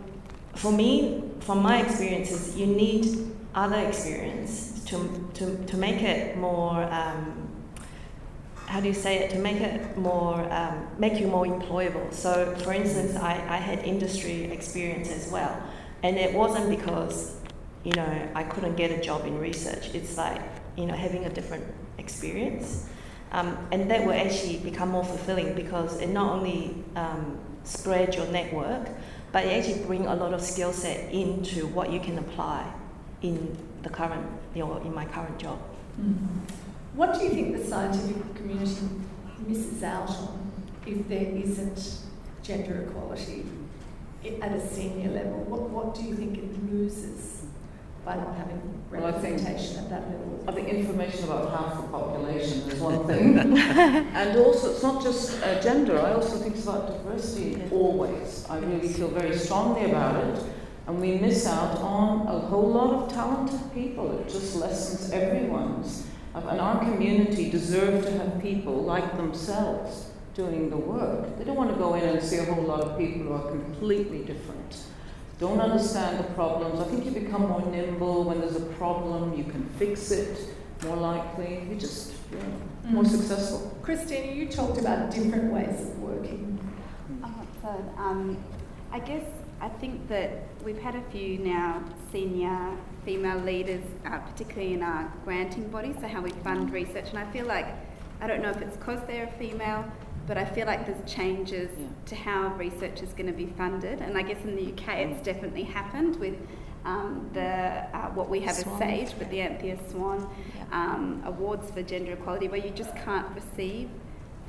for 0.55 0.71
me, 0.71 1.23
from 1.41 1.62
my 1.62 1.81
experiences, 1.81 2.55
you 2.55 2.65
need 2.65 3.33
other 3.53 3.79
experience 3.79 4.85
to, 4.85 5.29
to, 5.33 5.65
to 5.65 5.75
make 5.75 6.01
it 6.01 6.38
more 6.38 6.83
um, 6.83 7.48
how 8.69 8.79
do 8.79 8.88
you 8.88 8.93
say 8.93 9.17
it 9.17 9.32
to 9.32 9.39
make 9.39 9.60
it 9.60 9.97
more 9.97 10.36
um, 10.53 10.88
make 10.99 11.19
you 11.19 11.27
more 11.27 11.45
employable. 11.45 12.13
So 12.13 12.55
for 12.63 12.71
instance 12.71 13.15
I, 13.15 13.34
I 13.55 13.58
had 13.58 13.79
industry 13.79 14.43
experience 14.43 15.10
as 15.10 15.32
well. 15.32 15.60
And 16.03 16.17
it 16.17 16.34
wasn't 16.34 16.69
because 16.69 17.36
you 17.84 17.93
know 17.93 18.12
i 18.36 18.43
couldn't 18.43 18.75
get 18.75 18.91
a 18.91 19.01
job 19.01 19.25
in 19.25 19.39
research. 19.39 19.89
It's 19.95 20.17
like 20.17 20.41
you 20.77 20.86
know 20.86 20.93
having 20.93 21.25
a 21.25 21.29
different 21.29 21.65
experience. 21.97 22.88
Um, 23.32 23.58
and 23.71 23.89
that 23.89 24.05
will 24.05 24.19
actually 24.25 24.58
become 24.58 24.89
more 24.89 25.03
fulfilling 25.03 25.53
because 25.55 25.99
it 25.99 26.10
not 26.10 26.34
only 26.34 26.75
um, 26.95 27.39
spread 27.63 28.15
your 28.15 28.27
network 28.27 28.88
but 29.32 29.45
it 29.45 29.51
actually 29.58 29.84
bring 29.86 30.05
a 30.08 30.15
lot 30.15 30.34
of 30.34 30.41
skill 30.41 30.73
set 30.73 31.12
into 31.12 31.67
what 31.67 31.91
you 31.91 31.99
can 31.99 32.17
apply 32.19 32.71
in 33.21 33.55
the 33.82 33.89
current 33.89 34.25
you 34.53 34.63
know, 34.63 34.77
in 34.77 34.93
my 34.93 35.05
current 35.05 35.38
job. 35.39 35.60
Mm-hmm. 35.99 36.68
What 36.93 37.13
do 37.13 37.23
you 37.23 37.30
think 37.30 37.58
the 37.58 37.63
scientific 37.63 38.36
community 38.36 38.88
misses 39.47 39.84
out 39.84 40.10
on 40.10 40.52
if 40.86 41.08
there 41.08 41.28
isn't 41.36 41.99
gender 42.41 42.88
equality 42.88 43.45
at 44.41 44.52
a 44.52 44.67
senior 44.67 45.12
level? 45.12 45.43
What, 45.45 45.69
what 45.69 45.95
do 45.95 46.04
you 46.04 46.15
think 46.15 46.38
it 46.38 46.71
loses 46.71 47.43
by 48.04 48.15
not 48.15 48.36
having 48.36 48.60
representation 48.89 49.47
well, 49.49 49.62
think, 49.62 49.78
at 49.78 49.89
that 49.89 50.10
level? 50.10 50.43
I 50.47 50.52
think 50.52 50.67
information 50.69 51.23
about 51.25 51.52
half 51.52 51.82
the 51.82 51.88
population 51.88 52.69
is 52.69 52.80
one 52.80 53.06
thing. 53.06 53.38
and 53.58 54.38
also, 54.39 54.71
it's 54.71 54.84
not 54.84 55.04
just 55.04 55.41
uh, 55.43 55.62
gender, 55.62 55.99
I 55.99 56.13
also 56.13 56.38
think 56.38 56.56
it's 56.56 56.63
about 56.63 56.88
diversity 56.88 57.62
always. 57.71 58.45
I 58.49 58.58
really 58.58 58.89
feel 58.89 59.10
very 59.10 59.38
strongly 59.38 59.89
about 59.91 60.23
it. 60.23 60.43
And 60.88 60.99
we 60.99 61.19
miss 61.19 61.45
out 61.45 61.78
on 61.78 62.25
a 62.28 62.39
whole 62.39 62.71
lot 62.71 62.91
of 62.91 63.13
talented 63.13 63.62
people. 63.75 64.19
It 64.19 64.28
just 64.28 64.56
lessens 64.56 65.12
everyone's 65.12 66.09
and 66.47 66.60
our 66.60 66.80
community 66.80 67.49
deserve 67.49 68.04
to 68.04 68.12
have 68.12 68.41
people 68.41 68.84
like 68.84 69.17
themselves 69.17 70.10
doing 70.34 70.69
the 70.69 70.78
work. 70.78 71.38
They 71.38 71.43
don't 71.43 71.56
want 71.56 71.71
to 71.71 71.78
go 71.78 71.95
in 71.95 72.04
and 72.04 72.23
see 72.23 72.38
a 72.38 72.45
whole 72.45 72.63
lot 72.63 72.82
of 72.82 72.97
people 72.97 73.23
who 73.23 73.34
are 73.34 73.52
completely 73.52 74.19
different. 74.19 74.84
Don't 75.39 75.60
understand 75.60 76.19
the 76.19 76.34
problems. 76.34 76.80
I 76.80 76.84
think 76.86 77.06
you 77.06 77.12
become 77.12 77.47
more 77.47 77.62
nimble 77.62 78.23
when 78.25 78.39
there's 78.41 78.56
a 78.56 78.65
problem, 78.82 79.38
you 79.38 79.45
can 79.45 79.65
fix 79.78 80.12
it 80.12 80.49
more 80.84 80.97
likely. 80.97 81.65
You 81.69 81.75
just 81.75 82.13
yeah, 82.32 82.39
mm. 82.39 82.91
more 82.91 83.06
successful. 83.06 83.78
Christina, 83.82 84.32
you 84.34 84.47
talked 84.47 84.80
about 84.80 85.12
different 85.12 85.52
ways 85.52 85.82
of 85.82 85.99
working. 85.99 86.60
Oh, 87.23 87.47
so 87.62 87.69
um, 87.97 88.38
I 88.91 88.99
guess 88.99 89.23
I 89.62 89.69
think 89.69 90.08
that 90.10 90.43
we've 90.63 90.82
had 90.82 90.95
a 90.95 91.02
few 91.12 91.39
now 91.39 91.84
senior 92.12 92.78
female 93.05 93.39
leaders, 93.39 93.83
uh, 94.05 94.19
particularly 94.19 94.73
in 94.73 94.83
our 94.83 95.12
granting 95.23 95.69
body, 95.69 95.93
so 95.99 96.07
how 96.07 96.21
we 96.21 96.31
fund 96.31 96.71
research. 96.71 97.09
And 97.09 97.19
I 97.19 97.31
feel 97.31 97.45
like, 97.45 97.67
I 98.21 98.27
don't 98.27 98.41
know 98.41 98.49
if 98.49 98.62
it's 98.62 98.77
because 98.77 98.99
they're 99.07 99.25
a 99.25 99.39
female, 99.39 99.85
but 100.27 100.38
I 100.38 100.45
feel 100.45 100.67
like 100.67 100.85
there's 100.85 101.12
changes 101.12 101.71
yeah. 101.77 101.88
to 102.05 102.15
how 102.15 102.49
research 102.55 103.01
is 103.01 103.13
going 103.13 103.27
to 103.27 103.33
be 103.33 103.47
funded. 103.57 103.99
And 103.99 104.17
I 104.17 104.21
guess 104.21 104.43
in 104.43 104.55
the 104.55 104.71
UK 104.71 104.97
it's 104.99 105.23
definitely 105.23 105.63
happened 105.63 106.17
with 106.17 106.35
um, 106.85 107.29
the 107.33 107.41
uh, 107.93 108.09
what 108.12 108.29
we 108.29 108.39
have 108.41 108.55
Swan, 108.55 108.81
as 108.81 109.09
SAGE, 109.09 109.19
but 109.19 109.29
the 109.29 109.41
Athena 109.41 109.89
Swan 109.89 110.29
yeah. 110.55 110.63
um, 110.71 111.21
Awards 111.25 111.71
for 111.71 111.81
Gender 111.81 112.13
Equality, 112.13 112.47
where 112.47 112.59
you 112.59 112.69
just 112.69 112.95
can't 112.97 113.27
receive 113.35 113.89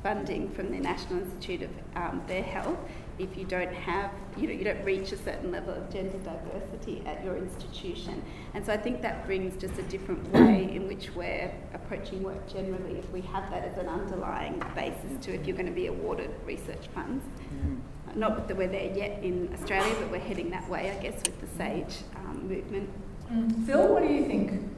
funding 0.03 0.49
from 0.51 0.71
the 0.71 0.79
National 0.79 1.19
Institute 1.19 1.63
of 1.63 1.69
um, 1.95 2.21
Their 2.27 2.43
Health 2.43 2.77
if 3.19 3.37
you 3.37 3.45
don't 3.45 3.73
have, 3.73 4.11
you 4.37 4.47
know, 4.47 4.53
you 4.53 4.63
don't 4.63 4.83
reach 4.83 5.11
a 5.11 5.17
certain 5.17 5.51
level 5.51 5.73
of 5.73 5.91
gender 5.91 6.17
diversity 6.19 7.03
at 7.05 7.23
your 7.23 7.37
institution. 7.37 8.23
And 8.53 8.65
so 8.65 8.73
I 8.73 8.77
think 8.77 9.01
that 9.01 9.25
brings 9.25 9.59
just 9.61 9.77
a 9.79 9.83
different 9.83 10.31
way 10.31 10.69
in 10.73 10.87
which 10.87 11.13
we're 11.15 11.51
approaching 11.73 12.23
work 12.23 12.51
generally 12.51 12.97
if 12.97 13.09
we 13.11 13.21
have 13.21 13.49
that 13.51 13.63
as 13.63 13.77
an 13.77 13.87
underlying 13.87 14.61
basis 14.75 15.23
to 15.25 15.33
if 15.33 15.45
you're 15.45 15.55
going 15.55 15.67
to 15.67 15.71
be 15.71 15.87
awarded 15.87 16.31
research 16.45 16.87
funds. 16.93 17.25
Mm. 17.55 17.79
Not 18.15 18.47
that 18.47 18.57
we're 18.57 18.67
there 18.67 18.91
yet 18.95 19.23
in 19.23 19.49
Australia, 19.53 19.95
but 19.99 20.11
we're 20.11 20.19
heading 20.19 20.49
that 20.49 20.67
way, 20.69 20.91
I 20.91 21.01
guess, 21.01 21.21
with 21.23 21.39
the 21.39 21.47
SAGE 21.57 22.03
um, 22.17 22.47
movement. 22.47 22.89
Mm. 23.31 23.65
Phil, 23.65 23.87
what 23.87 24.03
do 24.03 24.09
you 24.09 24.25
think 24.25 24.69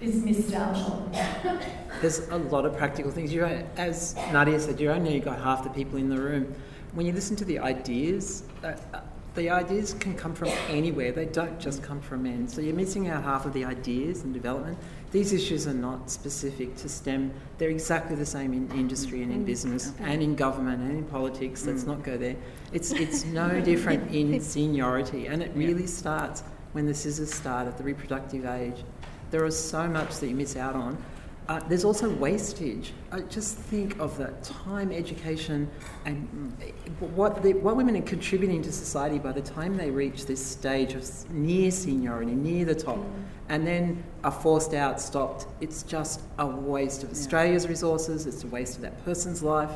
is 0.00 0.16
missed 0.16 0.54
out 0.54 0.76
on? 0.76 1.12
There's 2.00 2.28
a 2.28 2.38
lot 2.38 2.64
of 2.64 2.76
practical 2.76 3.10
things. 3.10 3.32
You, 3.32 3.44
as 3.44 4.14
Nadia 4.32 4.58
said, 4.58 4.80
you 4.80 4.90
only 4.90 5.20
got 5.20 5.40
half 5.40 5.62
the 5.62 5.70
people 5.70 5.98
in 5.98 6.08
the 6.08 6.18
room 6.18 6.54
when 6.92 7.06
you 7.06 7.12
listen 7.12 7.36
to 7.36 7.44
the 7.44 7.58
ideas, 7.58 8.44
uh, 8.64 8.74
uh, 8.92 9.00
the 9.34 9.48
ideas 9.48 9.94
can 9.94 10.14
come 10.16 10.34
from 10.34 10.48
anywhere. 10.68 11.12
They 11.12 11.26
don't 11.26 11.58
just 11.60 11.82
come 11.82 12.00
from 12.00 12.24
men. 12.24 12.48
So 12.48 12.60
you're 12.60 12.74
missing 12.74 13.08
out 13.08 13.22
half 13.22 13.46
of 13.46 13.52
the 13.52 13.64
ideas 13.64 14.24
and 14.24 14.34
development. 14.34 14.76
These 15.12 15.32
issues 15.32 15.66
are 15.66 15.74
not 15.74 16.10
specific 16.10 16.76
to 16.76 16.88
STEM. 16.88 17.32
They're 17.58 17.70
exactly 17.70 18.16
the 18.16 18.26
same 18.26 18.52
in 18.52 18.70
industry 18.72 19.22
and 19.22 19.32
in 19.32 19.44
business 19.44 19.92
and 20.00 20.22
in 20.22 20.34
government 20.34 20.82
and 20.82 20.98
in 20.98 21.04
politics. 21.04 21.64
Let's 21.64 21.84
mm. 21.84 21.88
not 21.88 22.02
go 22.02 22.16
there. 22.16 22.36
It's, 22.72 22.92
it's 23.04 23.24
no 23.24 23.60
different 23.60 24.12
in 24.12 24.40
seniority. 24.40 25.26
And 25.26 25.42
it 25.42 25.52
really 25.54 25.86
starts 25.86 26.42
when 26.72 26.86
the 26.86 26.94
scissors 26.94 27.32
start 27.32 27.66
at 27.68 27.78
the 27.78 27.84
reproductive 27.84 28.44
age. 28.46 28.84
There 29.30 29.44
is 29.46 29.58
so 29.58 29.88
much 29.88 30.18
that 30.18 30.28
you 30.28 30.34
miss 30.34 30.56
out 30.56 30.74
on. 30.74 31.02
Uh, 31.48 31.58
there's 31.68 31.84
also 31.84 32.08
wastage. 32.08 32.92
I 33.10 33.20
just 33.22 33.56
think 33.56 33.98
of 33.98 34.16
the 34.16 34.28
time, 34.42 34.92
education, 34.92 35.68
and 36.04 36.56
what, 37.00 37.42
the, 37.42 37.54
what 37.54 37.76
women 37.76 37.96
are 37.96 38.02
contributing 38.02 38.62
to 38.62 38.70
society 38.70 39.18
by 39.18 39.32
the 39.32 39.40
time 39.40 39.76
they 39.76 39.90
reach 39.90 40.26
this 40.26 40.44
stage 40.44 40.94
of 40.94 41.30
near 41.30 41.72
seniority, 41.72 42.32
near 42.32 42.64
the 42.64 42.74
top, 42.74 42.98
mm. 42.98 43.24
and 43.48 43.66
then 43.66 44.04
are 44.22 44.30
forced 44.30 44.74
out, 44.74 45.00
stopped. 45.00 45.46
It's 45.60 45.82
just 45.82 46.20
a 46.38 46.46
waste 46.46 47.02
of 47.02 47.08
yeah. 47.08 47.16
Australia's 47.16 47.66
resources. 47.66 48.26
It's 48.26 48.44
a 48.44 48.46
waste 48.46 48.76
of 48.76 48.82
that 48.82 49.04
person's 49.04 49.42
life, 49.42 49.72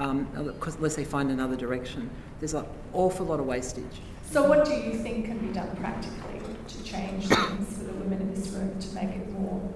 um, 0.00 0.26
unless 0.34 0.96
they 0.96 1.04
find 1.04 1.30
another 1.30 1.54
direction. 1.54 2.10
There's 2.40 2.54
an 2.54 2.66
awful 2.92 3.26
lot 3.26 3.38
of 3.38 3.46
wastage. 3.46 4.00
So, 4.30 4.48
what 4.48 4.64
do 4.64 4.72
you 4.72 4.94
think 4.94 5.26
can 5.26 5.38
be 5.38 5.52
done 5.52 5.76
practically 5.76 6.40
to 6.66 6.82
change 6.82 7.26
things 7.26 7.78
for 7.78 7.84
the 7.84 7.92
women 7.92 8.20
in 8.20 8.34
this 8.34 8.48
room 8.48 8.78
to 8.80 8.94
make 8.94 9.10
it 9.10 9.30
more, 9.30 9.72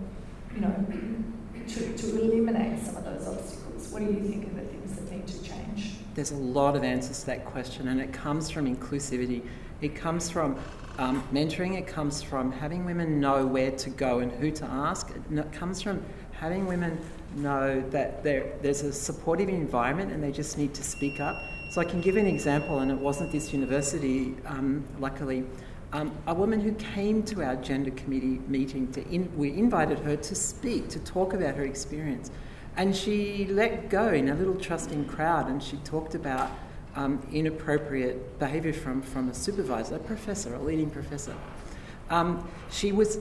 you 0.54 0.60
know, 0.60 0.86
to, 1.68 1.96
to 1.96 2.20
eliminate 2.22 2.82
some 2.82 2.96
of 2.96 3.04
those 3.04 3.26
obstacles? 3.26 3.88
What 3.90 4.00
do 4.00 4.06
you 4.06 4.20
think 4.20 4.46
are 4.46 4.54
the 4.54 4.66
things 4.66 4.96
that 4.96 5.10
need 5.10 5.26
to 5.26 5.42
change? 5.42 5.92
There's 6.14 6.30
a 6.30 6.36
lot 6.36 6.76
of 6.76 6.82
answers 6.82 7.20
to 7.20 7.26
that 7.26 7.44
question, 7.44 7.88
and 7.88 8.00
it 8.00 8.12
comes 8.12 8.50
from 8.50 8.74
inclusivity. 8.74 9.42
It 9.80 9.94
comes 9.94 10.30
from 10.30 10.58
um, 10.98 11.22
mentoring, 11.32 11.78
it 11.78 11.86
comes 11.86 12.22
from 12.22 12.50
having 12.50 12.84
women 12.84 13.20
know 13.20 13.46
where 13.46 13.70
to 13.70 13.90
go 13.90 14.18
and 14.18 14.32
who 14.32 14.50
to 14.50 14.64
ask. 14.64 15.10
It 15.30 15.52
comes 15.52 15.80
from 15.80 16.02
having 16.32 16.66
women 16.66 16.98
know 17.36 17.80
that 17.90 18.22
there's 18.24 18.82
a 18.82 18.92
supportive 18.92 19.48
environment 19.48 20.12
and 20.12 20.22
they 20.22 20.32
just 20.32 20.58
need 20.58 20.74
to 20.74 20.82
speak 20.82 21.20
up. 21.20 21.36
So 21.70 21.80
I 21.80 21.84
can 21.84 22.00
give 22.00 22.16
an 22.16 22.26
example, 22.26 22.78
and 22.78 22.90
it 22.90 22.98
wasn't 22.98 23.30
this 23.30 23.52
university, 23.52 24.34
um, 24.46 24.84
luckily. 24.98 25.44
Um, 25.92 26.12
a 26.26 26.34
woman 26.34 26.60
who 26.60 26.72
came 26.72 27.22
to 27.24 27.42
our 27.42 27.56
gender 27.56 27.90
committee 27.90 28.40
meeting 28.46 28.92
to 28.92 29.08
in, 29.08 29.34
we 29.36 29.56
invited 29.56 29.98
her 30.00 30.16
to 30.16 30.34
speak 30.34 30.88
to 30.90 30.98
talk 30.98 31.32
about 31.32 31.54
her 31.54 31.64
experience 31.64 32.30
and 32.76 32.94
she 32.94 33.46
let 33.46 33.88
go 33.88 34.08
in 34.08 34.28
a 34.28 34.34
little 34.34 34.54
trusting 34.54 35.06
crowd 35.06 35.48
and 35.48 35.62
she 35.62 35.78
talked 35.78 36.14
about 36.14 36.50
um, 36.94 37.26
inappropriate 37.32 38.38
behaviour 38.38 38.74
from, 38.74 39.00
from 39.00 39.30
a 39.30 39.34
supervisor 39.34 39.94
a 39.94 39.98
professor 39.98 40.54
a 40.54 40.58
leading 40.58 40.90
professor 40.90 41.34
um, 42.10 42.46
she 42.70 42.92
was 42.92 43.18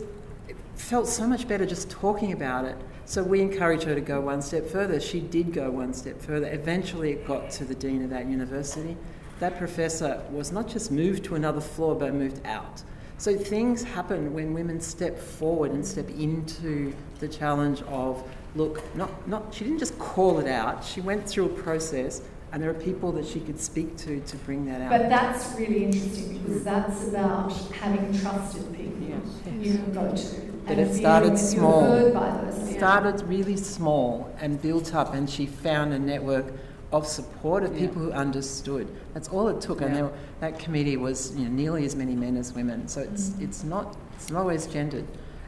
felt 0.77 1.07
so 1.07 1.27
much 1.27 1.47
better 1.47 1.65
just 1.65 1.89
talking 1.89 2.31
about 2.31 2.65
it. 2.65 2.77
So 3.05 3.23
we 3.23 3.41
encouraged 3.41 3.83
her 3.83 3.95
to 3.95 4.01
go 4.01 4.21
one 4.21 4.41
step 4.41 4.67
further. 4.67 4.99
She 4.99 5.19
did 5.19 5.53
go 5.53 5.71
one 5.71 5.93
step 5.93 6.21
further. 6.21 6.47
Eventually, 6.51 7.11
it 7.11 7.25
got 7.25 7.49
to 7.51 7.65
the 7.65 7.75
dean 7.75 8.03
of 8.03 8.09
that 8.11 8.27
university. 8.27 8.95
That 9.39 9.57
professor 9.57 10.23
was 10.31 10.51
not 10.51 10.67
just 10.67 10.91
moved 10.91 11.23
to 11.25 11.35
another 11.35 11.61
floor, 11.61 11.95
but 11.95 12.13
moved 12.13 12.45
out. 12.45 12.81
So 13.19 13.35
things 13.35 13.83
happen 13.83 14.33
when 14.33 14.53
women 14.53 14.79
step 14.79 15.17
forward 15.17 15.71
and 15.71 15.85
step 15.85 16.09
into 16.09 16.93
the 17.19 17.27
challenge 17.27 17.81
of 17.83 18.23
look, 18.55 18.83
not, 18.95 19.27
not 19.27 19.53
she 19.53 19.63
didn't 19.63 19.79
just 19.79 19.97
call 19.99 20.39
it 20.39 20.47
out, 20.47 20.83
she 20.83 21.01
went 21.01 21.27
through 21.27 21.45
a 21.45 21.49
process 21.49 22.21
and 22.51 22.63
there 22.63 22.69
are 22.69 22.75
people 22.75 23.11
that 23.11 23.25
she 23.25 23.39
could 23.39 23.59
speak 23.59 23.97
to 23.97 24.21
to 24.21 24.37
bring 24.37 24.65
that 24.65 24.81
out. 24.81 24.89
But 24.89 25.09
that's 25.09 25.57
really 25.57 25.85
interesting 25.85 26.37
because 26.37 26.63
that's 26.63 27.07
about 27.07 27.51
having 27.71 28.17
trusted 28.19 28.73
people 28.75 29.01
yes. 29.01 29.19
you 29.59 29.73
can 29.73 29.93
go 29.93 30.15
to. 30.15 30.41
But 30.65 30.79
it 30.79 30.93
started 30.93 31.37
small. 31.37 31.93
It 31.93 32.77
started 32.77 33.21
really 33.27 33.57
small 33.57 34.33
and 34.39 34.61
built 34.61 34.93
up, 34.93 35.13
and 35.13 35.29
she 35.29 35.45
found 35.45 35.93
a 35.93 35.99
network 35.99 36.53
of 36.91 37.05
support 37.05 37.63
of 37.63 37.75
people 37.75 38.01
yeah. 38.01 38.09
who 38.09 38.11
understood. 38.13 38.87
That's 39.13 39.27
all 39.29 39.47
it 39.49 39.59
took, 39.61 39.81
yeah. 39.81 39.87
and 39.87 39.95
there, 39.95 40.11
that 40.39 40.59
committee 40.59 40.97
was 40.97 41.35
you 41.35 41.45
know, 41.45 41.51
nearly 41.51 41.85
as 41.85 41.95
many 41.95 42.15
men 42.15 42.37
as 42.37 42.53
women. 42.53 42.87
So 42.87 43.01
it's 43.01 43.29
mm-hmm. 43.29 43.43
it's 43.43 43.63
not 43.63 43.97
it's 44.15 44.29
not 44.29 44.39
always 44.39 44.67
gendered. 44.67 45.05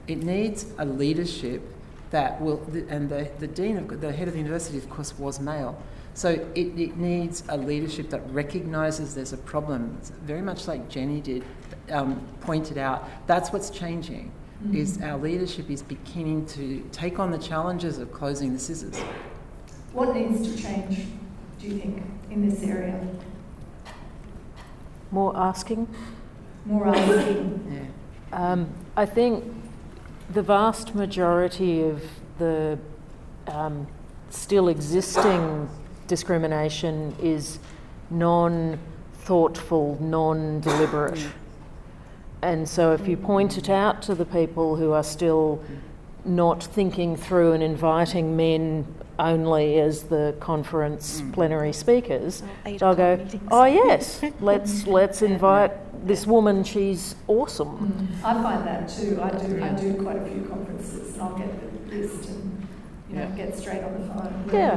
It 0.07 0.23
needs 0.23 0.65
a 0.77 0.85
leadership 0.85 1.61
that 2.11 2.41
will, 2.41 2.61
and 2.89 3.09
the, 3.09 3.29
the 3.39 3.47
dean 3.47 3.77
of 3.77 4.01
the 4.01 4.11
head 4.11 4.27
of 4.27 4.33
the 4.33 4.39
university, 4.39 4.77
of 4.77 4.89
course, 4.89 5.17
was 5.17 5.39
male. 5.39 5.81
So 6.15 6.29
it, 6.55 6.77
it 6.77 6.97
needs 6.97 7.43
a 7.49 7.57
leadership 7.57 8.09
that 8.09 8.21
recognises 8.31 9.15
there's 9.15 9.33
a 9.33 9.37
problem. 9.37 9.95
It's 9.99 10.09
very 10.09 10.41
much 10.41 10.67
like 10.67 10.89
Jenny 10.89 11.21
did, 11.21 11.43
um, 11.91 12.27
pointed 12.41 12.77
out. 12.77 13.07
That's 13.27 13.53
what's 13.53 13.69
changing. 13.69 14.31
Mm-hmm. 14.63 14.75
Is 14.75 15.01
our 15.01 15.17
leadership 15.17 15.69
is 15.69 15.81
beginning 15.81 16.45
to 16.47 16.83
take 16.91 17.19
on 17.19 17.31
the 17.31 17.37
challenges 17.37 17.99
of 17.99 18.11
closing 18.11 18.51
the 18.51 18.59
scissors. 18.59 18.99
What 19.93 20.13
needs 20.13 20.53
to 20.53 20.61
change, 20.61 21.05
do 21.59 21.67
you 21.67 21.77
think, 21.77 22.03
in 22.31 22.49
this 22.49 22.63
area? 22.63 22.99
More 25.11 25.35
asking. 25.35 25.87
More 26.65 26.87
asking. 26.87 27.91
yeah. 28.31 28.51
Um, 28.51 28.69
I 28.95 29.05
think 29.05 29.43
the 30.31 30.41
vast 30.41 30.95
majority 30.95 31.81
of 31.81 32.03
the 32.37 32.77
um, 33.47 33.87
still 34.29 34.67
existing 34.69 35.69
discrimination 36.07 37.15
is 37.21 37.59
non 38.09 38.79
thoughtful, 39.13 39.97
non 39.99 40.59
deliberate. 40.61 41.27
And 42.41 42.69
so, 42.69 42.93
if 42.93 43.07
you 43.07 43.17
point 43.17 43.57
it 43.57 43.69
out 43.69 44.01
to 44.03 44.15
the 44.15 44.25
people 44.25 44.75
who 44.77 44.93
are 44.93 45.03
still 45.03 45.61
not 46.23 46.63
thinking 46.63 47.17
through 47.17 47.53
and 47.53 47.63
inviting 47.63 48.37
men 48.37 48.85
only 49.19 49.79
as 49.79 50.03
the 50.03 50.35
conference 50.39 51.21
mm. 51.21 51.33
plenary 51.33 51.73
speakers, 51.73 52.41
oh, 52.65 52.77
they'll 52.77 52.95
go, 52.95 53.17
meetings. 53.17 53.47
"Oh 53.51 53.65
yes, 53.65 54.21
let's 54.39 54.87
let's 54.99 55.21
invite 55.21 55.71
this 56.07 56.25
woman. 56.25 56.63
She's 56.63 57.15
awesome." 57.27 58.19
Mm. 58.23 58.25
I 58.25 58.33
find 58.41 58.67
that 58.67 58.89
too. 58.89 59.19
I 59.21 59.29
do. 59.31 59.63
I 59.63 59.69
do 59.69 60.01
quite 60.01 60.17
a 60.17 60.25
few 60.25 60.43
conferences, 60.43 61.13
and 61.13 61.21
I'll 61.21 61.37
get 61.37 61.89
the 61.89 61.95
list 61.95 62.29
and 62.29 62.67
you 63.09 63.15
know, 63.17 63.27
get 63.35 63.57
straight 63.57 63.83
on 63.83 63.93
the 63.93 64.07
phone. 64.07 64.49
Yeah. 64.53 64.75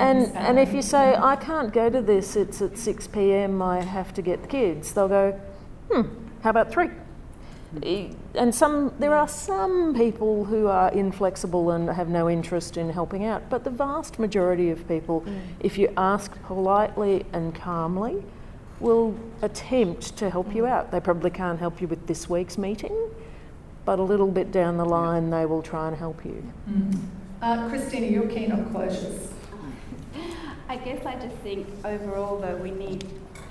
and 0.00 0.36
and 0.36 0.58
if 0.58 0.72
you 0.72 0.82
say 0.82 1.16
I 1.16 1.36
can't 1.36 1.72
go 1.72 1.88
to 1.88 2.02
this, 2.02 2.36
it's 2.36 2.60
at 2.60 2.76
six 2.76 3.06
p.m. 3.06 3.62
I 3.62 3.80
have 3.80 4.12
to 4.14 4.22
get 4.22 4.42
the 4.42 4.48
kids. 4.48 4.92
They'll 4.92 5.08
go, 5.08 5.40
hmm. 5.90 6.02
How 6.42 6.50
about 6.50 6.72
three? 6.72 6.88
And 8.34 8.54
some 8.54 8.92
there 8.98 9.14
are 9.14 9.28
some 9.28 9.94
people 9.94 10.44
who 10.44 10.66
are 10.66 10.90
inflexible 10.92 11.70
and 11.70 11.88
have 11.88 12.08
no 12.08 12.28
interest 12.28 12.76
in 12.76 12.90
helping 12.90 13.24
out, 13.24 13.48
but 13.48 13.64
the 13.64 13.70
vast 13.70 14.18
majority 14.18 14.70
of 14.70 14.86
people, 14.88 15.20
mm. 15.20 15.40
if 15.60 15.78
you 15.78 15.92
ask 15.96 16.30
politely 16.42 17.24
and 17.32 17.54
calmly, 17.54 18.24
will 18.80 19.14
attempt 19.42 20.16
to 20.16 20.30
help 20.30 20.54
you 20.54 20.66
out. 20.66 20.90
They 20.90 21.00
probably 21.00 21.30
can't 21.30 21.58
help 21.58 21.80
you 21.80 21.86
with 21.86 22.06
this 22.06 22.28
week's 22.28 22.58
meeting, 22.58 22.96
but 23.84 23.98
a 23.98 24.02
little 24.02 24.30
bit 24.30 24.50
down 24.50 24.76
the 24.76 24.84
line, 24.84 25.30
they 25.30 25.46
will 25.46 25.62
try 25.62 25.88
and 25.88 25.96
help 25.96 26.24
you. 26.24 26.42
Mm. 26.68 27.00
Uh, 27.42 27.68
Christina, 27.68 28.06
you're 28.06 28.28
keen 28.28 28.52
on 28.52 28.64
closures. 28.72 29.28
I 30.68 30.76
guess 30.76 31.04
I 31.04 31.14
just 31.16 31.36
think 31.36 31.66
overall, 31.84 32.38
though, 32.38 32.56
we 32.56 32.70
need 32.70 33.04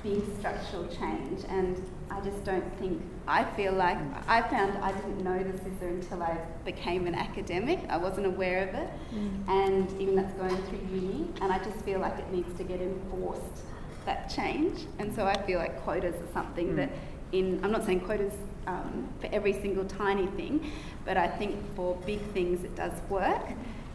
big 0.03 0.22
structural 0.39 0.88
change, 0.88 1.43
and 1.49 1.76
I 2.12 2.22
just 2.22 2.43
don't 2.43 2.78
think. 2.80 3.01
I 3.28 3.43
feel 3.43 3.74
like 3.74 3.97
I 4.28 4.41
found 4.41 4.78
I 4.84 4.91
didn't 4.91 5.24
know 5.24 5.41
the 5.43 5.57
scissor 5.57 5.88
until 5.88 6.24
I 6.24 6.38
became 6.66 7.05
an 7.07 7.16
academic. 7.16 7.80
I 7.89 7.97
wasn't 7.97 8.26
aware 8.26 8.68
of 8.68 8.76
it, 8.76 8.89
mm. 9.14 9.47
and 9.47 10.01
even 10.01 10.16
that's 10.16 10.34
going 10.34 10.57
through 10.64 10.80
uni, 10.91 11.28
and 11.41 11.51
I 11.51 11.60
just 11.60 11.78
feel 11.86 11.99
like 11.99 12.18
it 12.18 12.32
needs 12.32 12.51
to 12.57 12.64
get 12.64 12.82
enforced 12.82 13.64
that 14.05 14.30
change. 14.30 14.88
And 14.97 15.16
so 15.16 15.26
I 15.26 15.39
feel 15.43 15.60
like 15.60 15.82
quotas 15.84 16.16
are 16.16 16.34
something 16.34 16.70
mm. 16.70 16.76
that 16.78 16.89
in, 17.32 17.64
I'm 17.64 17.72
not 17.72 17.86
saying 17.86 18.01
quotas 18.01 18.34
um, 18.68 19.07
for 19.20 19.28
every 19.32 19.53
single 19.53 19.86
tiny 19.86 20.28
thing, 20.28 20.72
but 21.05 21.18
I 21.18 21.28
think 21.28 21.55
for 21.76 21.95
big 22.05 22.22
things 22.34 22.64
it 22.64 22.76
does 22.76 22.93
work. 23.10 23.45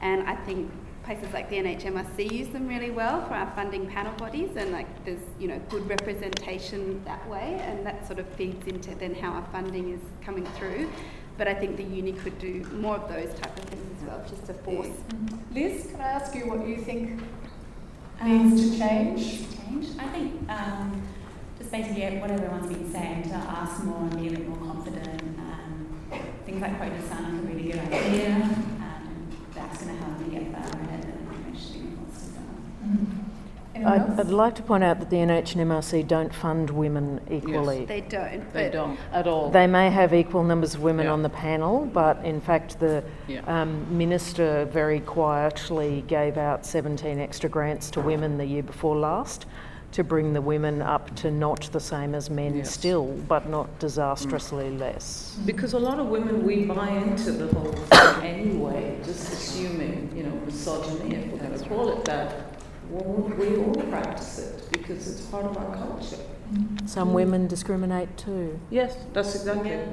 And 0.01 0.29
I 0.29 0.37
think 0.37 0.71
places 1.05 1.33
like 1.33 1.51
the 1.51 1.57
NHMRC 1.57 2.33
use 2.33 2.49
them 2.49 2.67
really 2.67 2.91
well 2.91 3.27
for 3.27 3.35
our 3.35 3.51
funding 3.55 3.87
panel 3.87 4.13
bodies, 4.15 4.57
and 4.57 4.73
like 4.73 5.05
there's 5.05 5.21
you 5.39 5.49
know 5.49 5.61
good 5.69 5.89
representation 5.89 7.03
that 7.05 7.27
way, 7.29 7.61
and 7.63 7.87
that 7.87 8.07
sort 8.07 8.19
of 8.19 8.29
feeds 8.31 8.67
into 8.67 8.95
then 8.95 9.15
how 9.15 9.33
our 9.33 9.47
funding 9.53 9.93
is 9.93 10.01
coming 10.25 10.47
through. 10.59 10.91
But 11.37 11.49
I 11.49 11.55
think 11.55 11.77
the 11.77 11.83
uni 11.83 12.13
could 12.13 12.39
do 12.39 12.65
more 12.73 12.97
of 12.97 13.09
those 13.09 13.35
type 13.35 13.59
of 13.59 13.65
things 13.65 14.01
as 14.01 14.09
well, 14.09 14.25
just 14.29 14.47
to 14.47 14.55
force. 14.55 14.87
Mm-hmm. 14.87 15.55
Liz, 15.55 15.89
can 15.91 16.01
I 16.01 16.05
ask 16.05 16.35
you 16.35 16.49
what 16.49 16.67
you 16.67 16.77
think 16.77 17.21
um, 18.21 18.51
needs 18.51 18.71
to 18.71 18.79
change? 18.79 19.57
Change. 19.57 19.87
I 19.99 20.09
think. 20.09 20.51
Um, 20.51 21.03
just 21.59 21.71
basically 21.71 22.19
what 22.19 22.31
everyone's 22.31 22.67
been 22.67 22.93
saying 22.93 23.23
to 23.25 23.35
ask 23.35 23.83
more 23.85 24.01
and 24.01 24.21
be 24.21 24.29
a 24.29 24.31
bit 24.31 24.49
more 24.49 24.59
confident. 24.59 25.23
Um, 25.39 25.89
things 26.45 26.61
like 26.61 26.77
quotas 26.79 27.05
sound 27.07 27.33
like 27.33 27.45
a 27.45 27.55
really 27.55 27.71
good 27.71 27.81
idea. 27.81 28.35
Um, 28.35 29.29
that's 29.55 29.83
going 29.83 29.97
to 29.97 30.05
help 30.05 30.19
me 30.19 30.39
get 30.39 30.45
further 30.53 30.79
ahead 30.81 31.03
than 31.03 31.45
initially 31.47 31.87
wants 31.97 32.27
to 32.27 33.74
I'd, 33.87 34.20
I'd, 34.20 34.28
like 34.28 34.55
to 34.57 34.62
point 34.62 34.85
out 34.85 34.99
that 35.01 35.11
the 35.11 35.16
NH 35.16 35.57
and 35.57 35.70
MRC 35.70 36.07
don't 36.07 36.35
fund 36.35 36.70
women 36.70 37.20
equally. 37.30 37.80
Yes, 37.80 37.89
they 37.89 38.01
don't. 38.01 38.53
They 38.53 38.70
don't 38.70 38.99
at 39.12 39.26
all. 39.26 39.51
They 39.51 39.66
may 39.66 39.91
have 39.91 40.14
equal 40.14 40.43
numbers 40.43 40.74
of 40.74 40.82
women 40.82 41.07
yeah. 41.07 41.12
on 41.12 41.22
the 41.22 41.30
panel, 41.30 41.87
but 41.87 42.24
in 42.24 42.41
fact, 42.41 42.78
the 42.80 43.05
yeah. 43.28 43.41
um, 43.47 43.87
minister 43.97 44.64
very 44.66 45.01
quietly 45.01 46.05
gave 46.07 46.37
out 46.37 46.64
17 46.66 47.18
extra 47.18 47.49
grants 47.49 47.91
to 47.93 48.01
women 48.01 48.39
the 48.39 48.45
year 48.45 48.62
before 48.62 48.97
last 48.97 49.47
to 49.95 50.03
bring 50.03 50.32
the 50.32 50.41
women 50.41 50.82
up 50.82 51.14
to 51.14 51.30
not 51.30 51.70
the 51.70 51.78
same 51.78 52.16
as 52.16 52.28
men 52.28 52.57
yes. 52.57 52.68
still, 52.68 53.07
but 53.28 53.49
not 53.49 53.78
disastrously 53.78 54.64
mm. 54.64 54.80
less. 54.80 55.39
Because 55.47 55.72
a 55.72 55.78
lot 55.78 56.01
of 56.01 56.09
women, 56.09 56.45
we 56.45 56.64
buy 56.64 56.89
into 56.89 57.30
the 57.30 57.47
whole 57.55 57.72
thing 57.72 58.24
anyway, 58.24 58.99
just 59.05 59.32
assuming, 59.32 60.12
you 60.16 60.24
know, 60.24 60.35
misogyny, 60.45 61.14
if 61.14 61.30
we're 61.30 61.39
going 61.39 61.57
to 61.57 61.68
call 61.68 61.97
it 61.97 62.05
that. 62.07 62.54
Well, 62.91 63.30
we 63.39 63.57
all 63.57 63.74
practice 63.91 64.39
it 64.39 64.68
because 64.72 65.09
it's 65.09 65.26
part 65.26 65.45
of 65.45 65.57
our 65.57 65.76
culture. 65.76 66.18
Some 66.87 67.12
women 67.12 67.47
discriminate 67.47 68.16
too. 68.16 68.61
Yes, 68.70 68.97
that's 69.12 69.35
exactly 69.35 69.70
it. 69.70 69.89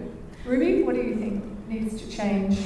Ruby, 0.45 0.83
what 0.83 0.95
do 0.95 1.01
you 1.01 1.15
think 1.15 1.67
needs 1.67 2.01
to 2.01 2.09
change? 2.09 2.59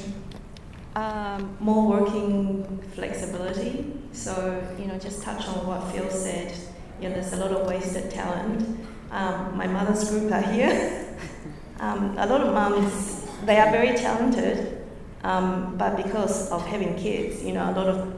Um, 0.95 1.57
more 1.59 2.01
working 2.01 2.81
flexibility. 2.93 3.93
So, 4.11 4.63
you 4.79 4.85
know, 4.85 4.97
just 4.97 5.23
touch 5.23 5.47
on 5.47 5.67
what 5.67 5.91
Phil 5.91 6.09
said 6.09 6.53
you 6.99 7.09
know, 7.09 7.15
there's 7.15 7.33
a 7.33 7.37
lot 7.37 7.51
of 7.51 7.67
wasted 7.67 8.09
talent. 8.11 8.63
Um, 9.11 9.57
my 9.57 9.67
mother's 9.67 10.09
group 10.09 10.31
are 10.31 10.41
here. 10.41 11.17
um, 11.79 12.17
a 12.17 12.25
lot 12.25 12.41
of 12.41 12.53
mums, 12.53 13.27
they 13.45 13.57
are 13.57 13.71
very 13.71 13.97
talented, 13.97 14.85
um, 15.23 15.75
but 15.77 15.97
because 15.97 16.49
of 16.51 16.65
having 16.65 16.95
kids, 16.95 17.43
you 17.43 17.53
know, 17.53 17.69
a 17.69 17.73
lot 17.73 17.87
of 17.87 18.13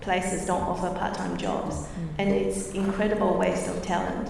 places 0.00 0.46
don't 0.46 0.62
offer 0.62 0.90
part-time 0.98 1.36
jobs, 1.36 1.76
mm. 1.76 2.08
and 2.18 2.30
it's 2.30 2.70
incredible 2.72 3.36
waste 3.36 3.68
of 3.68 3.82
talent. 3.82 4.28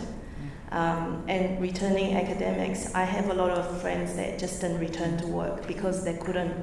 Um, 0.72 1.24
and 1.28 1.60
returning 1.60 2.14
academics, 2.14 2.94
I 2.94 3.02
have 3.02 3.28
a 3.30 3.34
lot 3.34 3.50
of 3.50 3.80
friends 3.80 4.14
that 4.14 4.38
just 4.38 4.60
didn't 4.60 4.78
return 4.78 5.18
to 5.18 5.26
work 5.26 5.66
because 5.66 6.04
they 6.04 6.14
couldn't, 6.14 6.54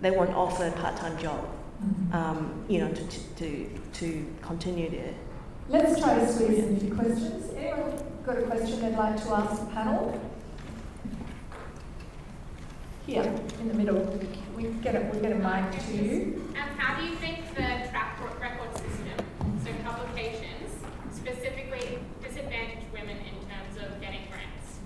they 0.00 0.12
weren't 0.12 0.34
offered 0.34 0.74
part-time 0.76 1.18
job, 1.18 1.44
mm-hmm. 1.44 2.14
um, 2.14 2.64
you 2.68 2.78
know, 2.78 2.92
to, 2.92 3.34
to, 3.36 3.80
to 3.94 4.34
continue 4.42 4.90
their 4.90 5.14
Let's 5.70 6.00
try 6.00 6.14
to 6.14 6.32
squeeze 6.32 6.64
in 6.64 6.76
a 6.76 6.80
few 6.80 6.94
questions. 6.94 7.52
Anyone 7.54 7.92
got 8.24 8.38
a 8.38 8.42
question 8.42 8.80
they'd 8.80 8.96
like 8.96 9.22
to 9.22 9.34
ask 9.34 9.60
the 9.60 9.66
panel? 9.66 10.18
Here, 13.04 13.34
in 13.60 13.68
the 13.68 13.74
middle. 13.74 14.00
We 14.56 14.64
get 14.82 14.94
a, 14.94 15.00
we 15.14 15.20
get 15.20 15.32
a 15.32 15.34
mic 15.34 15.78
to 15.78 15.92
you. 15.94 16.52
And 16.56 16.80
how 16.80 16.98
do 16.98 17.06
you 17.06 17.16
think 17.16 17.48
the 17.48 17.90
track 17.90 18.18
record 18.40 18.72
system, 18.72 19.26
so 19.62 19.70
publications, 19.84 20.72
specifically 21.12 21.98
disadvantage 22.22 22.84
women 22.90 23.18
in 23.18 23.34
terms 23.46 23.76
of 23.76 24.00
getting 24.00 24.22
grants? 24.30 24.78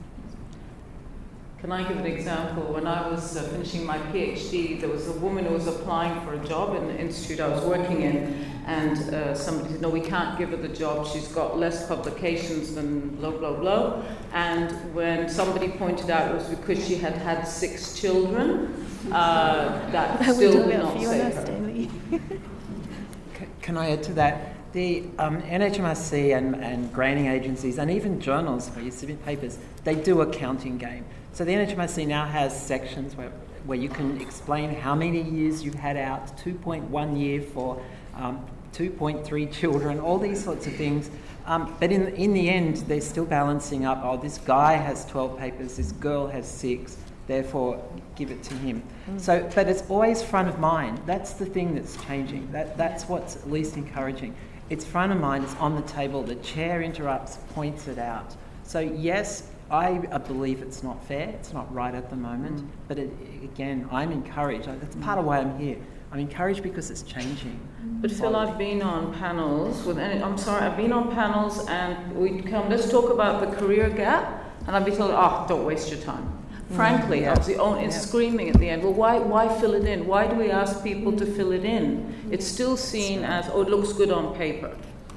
Can 1.63 1.71
I 1.71 1.87
give 1.87 1.97
an 1.97 2.07
example? 2.07 2.65
When 2.65 2.89
I 2.89 3.09
was 3.09 3.37
uh, 3.37 3.45
finishing 3.45 3.87
my 3.87 3.97
PhD, 3.97 4.81
there 4.81 4.89
was 4.89 5.07
a 5.07 5.13
woman 5.13 5.45
who 5.45 5.55
was 5.55 5.69
applying 5.69 6.21
for 6.23 6.35
a 6.35 6.45
job 6.45 6.75
in 6.75 6.89
the 6.89 6.99
institute 6.99 7.39
I 7.39 7.47
was 7.47 7.63
working 7.63 8.03
in, 8.03 8.45
and 8.67 8.99
uh, 9.15 9.33
somebody 9.37 9.71
said, 9.71 9.81
No, 9.81 9.89
we 9.89 10.01
can't 10.01 10.37
give 10.37 10.51
her 10.51 10.57
the 10.57 10.67
job. 10.67 11.07
She's 11.07 11.29
got 11.29 11.61
less 11.61 11.87
publications 11.87 12.75
than 12.75 13.11
blah, 13.11 13.31
blah, 13.31 13.53
blah. 13.53 14.03
And 14.33 14.73
when 14.93 15.29
somebody 15.29 15.69
pointed 15.69 16.11
out 16.11 16.33
it 16.33 16.35
was 16.35 16.49
because 16.49 16.85
she 16.85 16.97
had 16.97 17.13
had 17.13 17.45
six 17.45 17.95
children, 17.95 18.85
uh, 19.13 19.89
that 19.93 20.21
still 20.35 20.67
did 20.67 20.81
not 20.81 21.01
save 21.01 21.33
her. 21.33 22.19
Can 23.63 23.77
I 23.79 23.93
add 23.93 24.03
to 24.03 24.15
that? 24.15 24.57
The 24.73 25.05
um, 25.17 25.41
NHMRC 25.43 26.37
and, 26.37 26.57
and 26.57 26.93
granting 26.93 27.27
agencies 27.27 27.79
and 27.79 27.89
even 27.89 28.21
journals 28.21 28.69
where 28.71 28.85
you 28.85 28.91
submit 28.91 29.25
papers, 29.25 29.59
they 29.85 29.95
do 29.95 30.23
a 30.23 30.27
counting 30.27 30.77
game. 30.77 31.05
So 31.33 31.47
the 31.47 31.53
NHMRC 31.53 32.07
now 32.07 32.27
has 32.27 32.55
sections 32.55 33.17
where, 33.17 33.31
where 33.65 33.79
you 33.79 33.89
can 33.89 34.21
explain 34.21 34.75
how 34.75 34.95
many 34.95 35.23
years 35.23 35.65
you've 35.65 35.75
had 35.75 35.97
out, 35.97 36.37
2.1 36.37 37.19
year 37.19 37.41
for 37.41 37.83
um, 38.17 38.45
2.3 38.75 39.51
children, 39.51 39.99
all 39.99 40.19
these 40.19 40.43
sorts 40.43 40.67
of 40.67 40.75
things. 40.75 41.11
Um, 41.47 41.75
but 41.81 41.91
in, 41.91 42.09
in 42.09 42.35
the 42.35 42.51
end, 42.51 42.77
they're 42.89 43.01
still 43.01 43.25
balancing 43.25 43.87
up 43.87 44.03
oh, 44.05 44.19
this 44.19 44.37
guy 44.37 44.75
has 44.75 45.07
12 45.07 45.39
papers, 45.39 45.77
this 45.79 45.93
girl 45.93 46.27
has 46.27 46.47
six, 46.47 46.99
therefore 47.27 47.83
give 48.15 48.31
it 48.31 48.43
to 48.45 48.55
him. 48.55 48.83
Mm. 49.09 49.19
So, 49.19 49.51
but 49.55 49.69
it's 49.69 49.89
always 49.89 50.23
front 50.23 50.49
of 50.49 50.59
mind. 50.59 51.01
That's 51.07 51.33
the 51.33 51.47
thing 51.47 51.75
that's 51.75 51.97
changing. 52.05 52.53
That, 52.53 52.77
that's 52.77 53.05
what's 53.05 53.37
at 53.37 53.51
least 53.51 53.79
encouraging. 53.79 54.35
It's 54.69 54.85
front 54.85 55.13
of 55.13 55.19
mind, 55.19 55.45
it's 55.45 55.57
on 55.57 55.77
the 55.77 55.83
table, 55.83 56.23
the 56.23 56.37
chair 56.37 56.83
interrupts, 56.83 57.39
points 57.55 57.89
it 57.89 57.99
out. 57.99 58.37
So, 58.65 58.81
yes, 58.81 59.49
I 59.73 60.19
believe 60.19 60.61
it's 60.61 60.83
not 60.83 61.03
fair, 61.07 61.31
it's 61.31 61.55
not 61.55 61.73
right 61.75 61.95
at 61.95 62.11
the 62.11 62.17
moment, 62.17 62.61
mm. 62.61 62.69
but 62.89 62.99
it, 62.99 63.11
again, 63.43 63.89
I'm 63.91 64.13
encouraged. 64.13 64.67
That's 64.67 64.97
part 64.97 65.19
of 65.19 65.25
why 65.25 65.39
I'm 65.39 65.59
here. 65.59 65.79
I'm 66.13 66.19
encouraged 66.19 66.63
because 66.63 66.91
it's 66.91 67.03
changing. 67.03 67.59
But 68.03 68.13
Phil, 68.13 68.37
I've 68.37 68.59
been 68.59 68.83
on 68.83 69.15
panels 69.15 69.83
with, 69.85 69.99
I'm 69.99 70.37
sorry, 70.37 70.67
I've 70.67 70.77
been 70.77 70.93
on 70.93 71.11
panels 71.11 71.67
and 71.69 72.15
we'd 72.15 72.47
come, 72.47 72.69
let's 72.69 72.91
talk 72.91 73.11
about 73.11 73.41
the 73.41 73.57
career 73.57 73.89
gap, 73.89 74.45
and 74.67 74.77
I'd 74.77 74.85
be 74.85 74.91
told, 74.91 75.11
oh, 75.11 75.47
don't 75.49 75.65
waste 75.65 75.91
your 75.91 76.01
time. 76.01 76.31
Mm. 76.71 76.77
Frankly, 76.77 77.23
yeah. 77.23 77.33
I 77.33 77.39
was 77.39 77.47
the 77.47 77.57
only, 77.57 77.85
yeah. 77.85 77.91
screaming 77.91 78.51
at 78.51 78.59
the 78.61 78.69
end, 78.69 78.83
well, 78.83 78.93
why, 78.93 79.19
why 79.21 79.49
fill 79.59 79.73
it 79.73 79.87
in? 79.87 80.07
Why 80.07 80.27
do 80.27 80.37
we 80.37 80.51
ask 80.51 80.85
people 80.85 81.13
to 81.17 81.25
fill 81.25 81.53
it 81.53 81.65
in? 81.65 82.29
It's 82.31 82.47
still 82.47 82.77
seen 82.77 83.25
as, 83.25 83.49
oh, 83.49 83.63
it 83.63 83.71
looks 83.71 83.95
good 83.95 84.11
on 84.11 84.35
paper. 84.35 84.77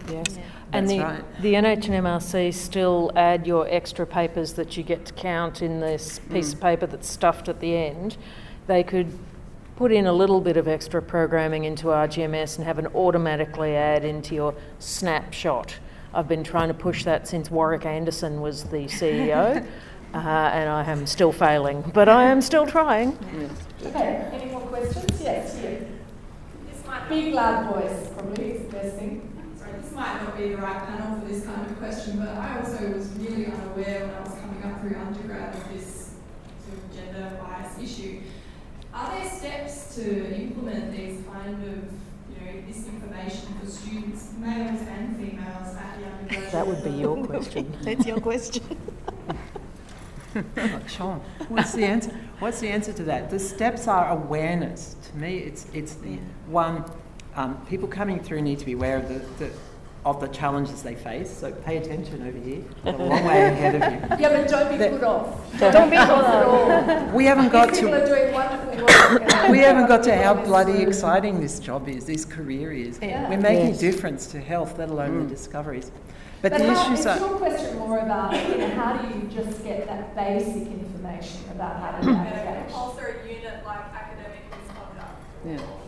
Yes. 0.09 0.27
Yeah. 0.29 0.43
And 0.71 0.89
the, 0.89 0.99
right. 0.99 1.41
the 1.41 1.53
NHMRC 1.53 2.53
still 2.53 3.11
add 3.15 3.47
your 3.47 3.67
extra 3.69 4.05
papers 4.05 4.53
that 4.53 4.75
you 4.75 4.83
get 4.83 5.05
to 5.05 5.13
count 5.13 5.61
in 5.61 5.79
this 5.79 6.19
piece 6.31 6.49
mm. 6.49 6.53
of 6.53 6.61
paper 6.61 6.85
that's 6.85 7.09
stuffed 7.09 7.47
at 7.47 7.59
the 7.59 7.75
end. 7.75 8.17
They 8.67 8.83
could 8.83 9.17
put 9.75 9.91
in 9.91 10.05
a 10.05 10.13
little 10.13 10.41
bit 10.41 10.57
of 10.57 10.67
extra 10.67 11.01
programming 11.01 11.65
into 11.65 11.87
RGMS 11.87 12.57
and 12.57 12.65
have 12.65 12.79
an 12.79 12.87
automatically 12.87 13.75
add 13.75 14.03
into 14.05 14.35
your 14.35 14.55
snapshot. 14.79 15.75
I've 16.13 16.27
been 16.27 16.43
trying 16.43 16.69
to 16.69 16.73
push 16.73 17.03
that 17.03 17.27
since 17.27 17.51
Warwick 17.51 17.85
Anderson 17.85 18.41
was 18.41 18.63
the 18.63 18.85
CEO, 18.85 19.61
uh, 20.13 20.17
and 20.17 20.69
I 20.69 20.83
am 20.89 21.05
still 21.05 21.33
failing, 21.33 21.81
but 21.93 22.07
I 22.07 22.23
am 22.23 22.41
still 22.41 22.65
trying. 22.65 23.17
Yes. 23.37 23.51
Okay, 23.87 24.29
any 24.33 24.51
more 24.51 24.61
questions? 24.61 25.21
Yes, 25.21 25.57
here. 25.59 25.87
Big 27.09 27.35
loud 27.35 27.71
voice, 27.71 28.09
probably 28.15 28.51
is 28.51 28.65
the 28.65 28.71
best 28.71 28.97
thing 28.97 29.34
might 29.95 30.21
not 30.21 30.37
be 30.37 30.49
the 30.49 30.57
right 30.57 30.85
panel 30.85 31.19
for 31.19 31.25
this 31.25 31.45
kind 31.45 31.65
of 31.65 31.77
question, 31.79 32.19
but 32.19 32.29
I 32.29 32.59
also 32.59 32.91
was 32.91 33.07
really 33.13 33.45
unaware 33.45 34.07
when 34.07 34.15
I 34.15 34.21
was 34.21 34.33
coming 34.39 34.63
up 34.63 34.81
through 34.81 34.97
undergrad 34.97 35.55
of 35.55 35.73
this 35.73 36.15
sort 36.67 36.77
of 36.77 36.95
gender 36.95 37.37
bias 37.41 37.79
issue. 37.81 38.19
Are 38.93 39.17
there 39.17 39.29
steps 39.29 39.95
to 39.95 40.35
implement 40.35 40.91
these 40.91 41.23
kind 41.31 41.63
of 41.63 41.91
you 42.29 42.45
know, 42.45 42.67
this 42.67 42.87
information 42.87 43.47
for 43.59 43.67
students, 43.67 44.33
males 44.37 44.81
and 44.81 45.17
females 45.17 45.75
at 45.75 45.99
the 45.99 46.05
undergraduate 46.05 46.51
That 46.51 46.67
would 46.67 46.83
be 46.83 46.91
your 46.91 47.25
question. 47.25 47.77
That's 47.81 48.05
your 48.05 48.19
question. 48.19 48.63
Sean, 50.87 51.21
what's 51.47 51.71
the 51.71 51.85
answer? 51.85 52.11
What's 52.39 52.59
the 52.59 52.67
answer 52.67 52.91
to 52.91 53.03
that? 53.03 53.29
The 53.29 53.39
steps 53.39 53.87
are 53.87 54.09
awareness. 54.09 54.97
To 55.09 55.17
me, 55.17 55.37
it's 55.37 55.67
it's 55.73 55.93
the 55.95 56.19
one. 56.47 56.83
Um, 57.35 57.65
people 57.67 57.87
coming 57.87 58.21
through 58.21 58.41
need 58.41 58.59
to 58.59 58.65
be 58.65 58.73
aware 58.73 58.97
of 58.97 59.09
the, 59.09 59.19
the 59.43 59.51
of 60.05 60.21
the 60.21 60.27
challenges 60.27 60.83
they 60.83 60.93
face. 60.93 61.35
So 61.35 61.51
pay 61.51 61.77
attention 61.77 62.27
over 62.27 62.37
here. 62.37 62.63
a 62.85 62.91
long 62.91 63.25
way 63.25 63.43
ahead 63.45 63.75
of 63.75 63.81
you. 63.81 64.21
Yeah, 64.21 64.29
but 64.29 64.47
don't 64.47 64.71
be 64.71 64.77
put 64.77 65.03
off. 65.03 65.59
Don't 65.59 65.89
be 65.89 65.97
put 65.97 66.09
off 66.09 66.25
at 66.25 66.45
all. 66.45 67.15
We 67.15 67.25
haven't 67.25 67.51
got 67.51 67.73
People 67.73 67.89
to. 67.89 68.03
Are 68.03 68.05
doing 68.05 68.33
wonderful 68.33 68.85
work. 68.85 69.49
we 69.49 69.57
haven't 69.59 69.87
got 69.87 70.03
to 70.03 70.15
how 70.15 70.35
bloody 70.35 70.83
exciting 70.83 71.41
this 71.41 71.59
job 71.59 71.89
is, 71.89 72.05
this 72.05 72.23
career 72.23 72.71
is. 72.71 72.99
Yeah. 73.01 73.29
We're 73.29 73.39
making 73.39 73.69
yes. 73.69 73.77
a 73.77 73.81
difference 73.81 74.27
to 74.27 74.39
health, 74.39 74.77
let 74.77 74.89
alone 74.89 75.11
mm. 75.11 75.23
the 75.23 75.35
discoveries. 75.35 75.91
But, 76.41 76.51
but 76.51 76.59
the 76.59 76.73
how, 76.73 76.93
issues 76.93 77.05
are. 77.07 77.17
your 77.17 77.37
question 77.37 77.79
more 77.79 77.97
about 77.97 78.33
you 78.47 78.57
know, 78.59 78.69
how 78.75 78.97
do 78.97 79.17
you 79.17 79.27
just 79.27 79.63
get 79.63 79.87
that 79.87 80.15
basic 80.15 80.67
information 80.67 81.41
about 81.51 81.77
how 81.79 81.99
to 81.99 82.05
navigate? 82.05 82.71
Also, 82.75 83.01
a 83.01 83.27
unit 83.27 83.65
like 83.65 83.79
academic 83.91 84.43
misconduct. 84.51 85.19
Yeah 85.45 85.84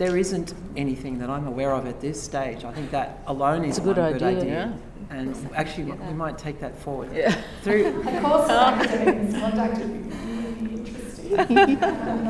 there 0.00 0.16
isn't 0.16 0.54
anything 0.78 1.18
that 1.18 1.28
I'm 1.28 1.46
aware 1.46 1.74
of 1.74 1.86
at 1.86 2.00
this 2.00 2.20
stage. 2.20 2.64
I 2.64 2.72
think 2.72 2.90
that 2.90 3.18
alone 3.26 3.66
is 3.66 3.76
a 3.76 3.82
good 3.82 3.98
one 3.98 4.14
idea. 4.14 4.18
good 4.18 4.38
idea. 4.38 4.74
Yeah. 5.10 5.14
And 5.14 5.50
actually, 5.54 5.92
we 5.92 6.14
might 6.14 6.38
take 6.38 6.58
that 6.60 6.74
forward. 6.78 7.14
Yeah. 7.14 7.38
Through 7.62 8.00
of 8.08 8.22
course, 8.22 8.46
contact 8.46 9.78
would 9.80 9.92
be 9.92 10.16
really 10.16 10.76
interesting. 10.78 11.78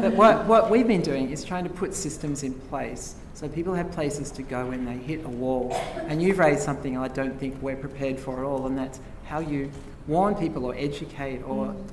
but 0.00 0.14
what, 0.14 0.46
what 0.46 0.68
we've 0.68 0.88
been 0.88 1.00
doing 1.00 1.30
is 1.30 1.44
trying 1.44 1.62
to 1.62 1.70
put 1.70 1.94
systems 1.94 2.42
in 2.42 2.54
place 2.54 3.14
so 3.34 3.48
people 3.48 3.74
have 3.74 3.92
places 3.92 4.32
to 4.32 4.42
go 4.42 4.66
when 4.66 4.84
they 4.84 4.96
hit 4.96 5.24
a 5.24 5.28
wall. 5.28 5.72
And 6.08 6.20
you've 6.20 6.40
raised 6.40 6.62
something 6.62 6.98
I 6.98 7.06
don't 7.06 7.38
think 7.38 7.62
we're 7.62 7.76
prepared 7.76 8.18
for 8.18 8.40
at 8.40 8.44
all, 8.44 8.66
and 8.66 8.76
that's 8.76 8.98
how 9.26 9.38
you 9.38 9.70
warn 10.08 10.34
people 10.34 10.64
or 10.64 10.74
educate 10.74 11.42
or 11.42 11.66
mm. 11.66 11.84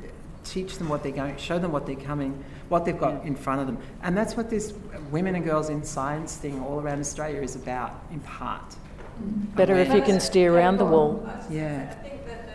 teach 0.44 0.80
them 0.80 0.90
what 0.90 1.04
they're 1.04 1.12
going, 1.12 1.38
show 1.38 1.60
them 1.60 1.72
what 1.72 1.86
they're 1.86 1.96
coming 1.96 2.44
what 2.70 2.86
they've 2.86 3.00
got 3.00 3.24
in 3.26 3.36
front 3.36 3.62
of 3.62 3.68
them. 3.68 3.78
And 4.04 4.18
that's 4.18 4.36
what 4.36 4.50
this 4.50 4.74
Women 5.12 5.36
and 5.36 5.46
Girls 5.46 5.70
in 5.70 5.84
Science 5.84 6.36
thing 6.36 6.62
all 6.62 6.80
around 6.80 7.00
Australia 7.00 7.42
is 7.42 7.56
about, 7.56 8.04
in 8.12 8.20
part. 8.22 8.76
Better 9.56 9.76
if 9.78 9.94
you 9.94 10.02
can 10.02 10.20
steer 10.20 10.56
around 10.56 10.78
the 10.78 10.86
wall. 10.86 11.28
Yeah. 11.50 11.88
I 11.90 12.04
think 12.08 12.26
that 12.28 12.48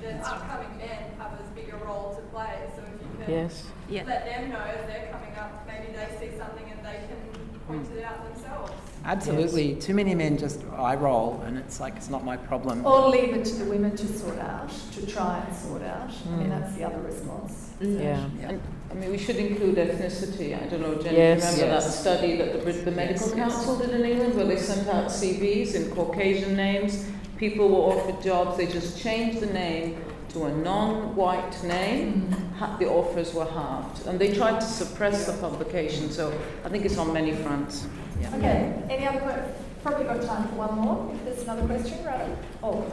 the, 0.00 0.04
the 0.04 0.14
upcoming 0.26 0.76
men 0.78 1.12
have 1.18 1.32
a 1.32 1.42
bigger 1.54 1.76
role 1.76 2.14
to 2.16 2.22
play. 2.34 2.58
So 2.74 2.82
if 2.82 3.00
you 3.00 3.24
can 3.24 3.32
yes. 3.32 3.66
yeah. 3.88 4.02
let 4.04 4.24
them 4.24 4.50
know 4.50 4.58
as 4.58 4.86
they're 4.86 5.10
coming 5.12 5.34
up, 5.36 5.66
maybe 5.66 5.92
they 5.92 6.08
see 6.18 6.36
something 6.36 6.64
and 6.70 6.84
they 6.84 7.06
can 7.06 7.60
point 7.68 7.88
it 7.96 8.04
out 8.04 8.32
themselves. 8.32 8.72
Absolutely. 9.04 9.74
Yes. 9.74 9.84
Too 9.84 9.94
many 9.94 10.14
men 10.14 10.36
just 10.36 10.64
eye 10.76 10.96
roll 10.96 11.40
and 11.46 11.56
it's 11.56 11.78
like 11.78 11.96
it's 11.96 12.10
not 12.10 12.24
my 12.24 12.36
problem. 12.36 12.84
Or 12.84 13.08
leave 13.08 13.34
it 13.34 13.44
to 13.46 13.54
the 13.54 13.64
women 13.66 13.96
to 13.96 14.06
sort 14.06 14.38
out, 14.38 14.70
to 14.92 15.06
try 15.06 15.38
and 15.38 15.56
sort 15.56 15.82
out. 15.82 16.10
Mm. 16.10 16.32
I 16.32 16.36
mean, 16.36 16.50
that's 16.50 16.74
the 16.74 16.84
other 16.84 17.00
response. 17.00 17.70
Yeah. 17.80 18.28
yeah. 18.40 18.58
I 18.90 18.94
mean, 18.94 19.10
we 19.10 19.18
should 19.18 19.36
include 19.36 19.76
ethnicity. 19.76 20.60
I 20.60 20.66
don't 20.66 20.80
know, 20.80 20.94
Jen, 20.94 21.14
yes, 21.14 21.52
remember 21.54 21.74
yes. 21.74 21.84
that 21.84 21.92
study 21.92 22.36
that 22.36 22.64
the, 22.64 22.72
the 22.72 22.90
Medical 22.90 23.28
yes, 23.28 23.36
Council 23.36 23.78
did 23.78 23.90
in 23.90 24.04
England 24.04 24.34
where 24.34 24.46
they 24.46 24.56
sent 24.56 24.88
out 24.88 25.06
CVs 25.06 25.74
in 25.74 25.90
Caucasian 25.94 26.56
names. 26.56 27.06
People 27.36 27.68
were 27.68 27.94
offered 27.94 28.22
jobs, 28.22 28.56
they 28.56 28.66
just 28.66 28.98
changed 28.98 29.40
the 29.40 29.46
name 29.46 30.02
to 30.30 30.44
a 30.44 30.54
non-white 30.54 31.62
name. 31.62 32.22
Mm-hmm. 32.22 32.78
The 32.78 32.88
offers 32.88 33.34
were 33.34 33.44
halved. 33.44 34.06
And 34.06 34.18
they 34.18 34.34
tried 34.34 34.60
to 34.60 34.66
suppress 34.66 35.26
the 35.26 35.34
publication, 35.34 36.10
so 36.10 36.32
I 36.64 36.68
think 36.68 36.84
it's 36.84 36.98
on 36.98 37.12
many 37.12 37.32
fronts. 37.32 37.86
Yeah. 38.20 38.34
Okay, 38.36 38.82
any 38.90 39.06
other 39.06 39.20
questions? 39.20 39.56
Probably 39.82 40.04
got 40.04 40.22
time 40.22 40.48
for 40.48 40.54
one 40.56 40.74
more. 40.78 41.14
If 41.14 41.24
there's 41.24 41.42
another 41.42 41.66
question, 41.66 42.04
right? 42.04 42.26
Oh. 42.62 42.92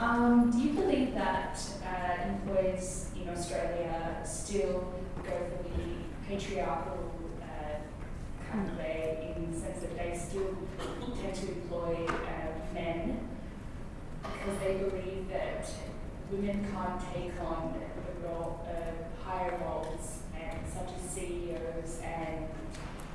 Um, 0.00 0.52
do 0.52 0.58
you 0.58 0.74
believe 0.74 1.12
that 1.14 1.60
uh, 1.84 2.28
employers 2.28 3.10
in 3.20 3.28
Australia 3.28 4.20
still 4.24 4.94
go 5.24 5.32
for 5.32 5.64
the 5.64 5.84
patriarchal 6.28 7.10
uh, 7.42 8.48
kind 8.48 8.68
of 8.68 8.78
way 8.78 9.34
in 9.36 9.50
the 9.50 9.58
sense 9.58 9.80
that 9.80 9.98
they 9.98 10.16
still 10.16 10.56
tend 11.20 11.34
to 11.34 11.48
employ 11.48 12.06
uh, 12.06 12.72
men 12.72 13.28
because 14.22 14.60
they 14.60 14.74
believe 14.74 15.28
that 15.30 15.68
women 16.30 16.64
can't 16.72 17.02
take 17.12 17.32
on 17.40 17.74
the 17.74 18.28
role, 18.28 18.64
uh, 18.70 19.28
higher 19.28 19.58
roles 19.64 20.20
and 20.40 20.60
such 20.72 20.90
as 20.96 21.10
CEOs 21.10 22.02
and 22.04 22.46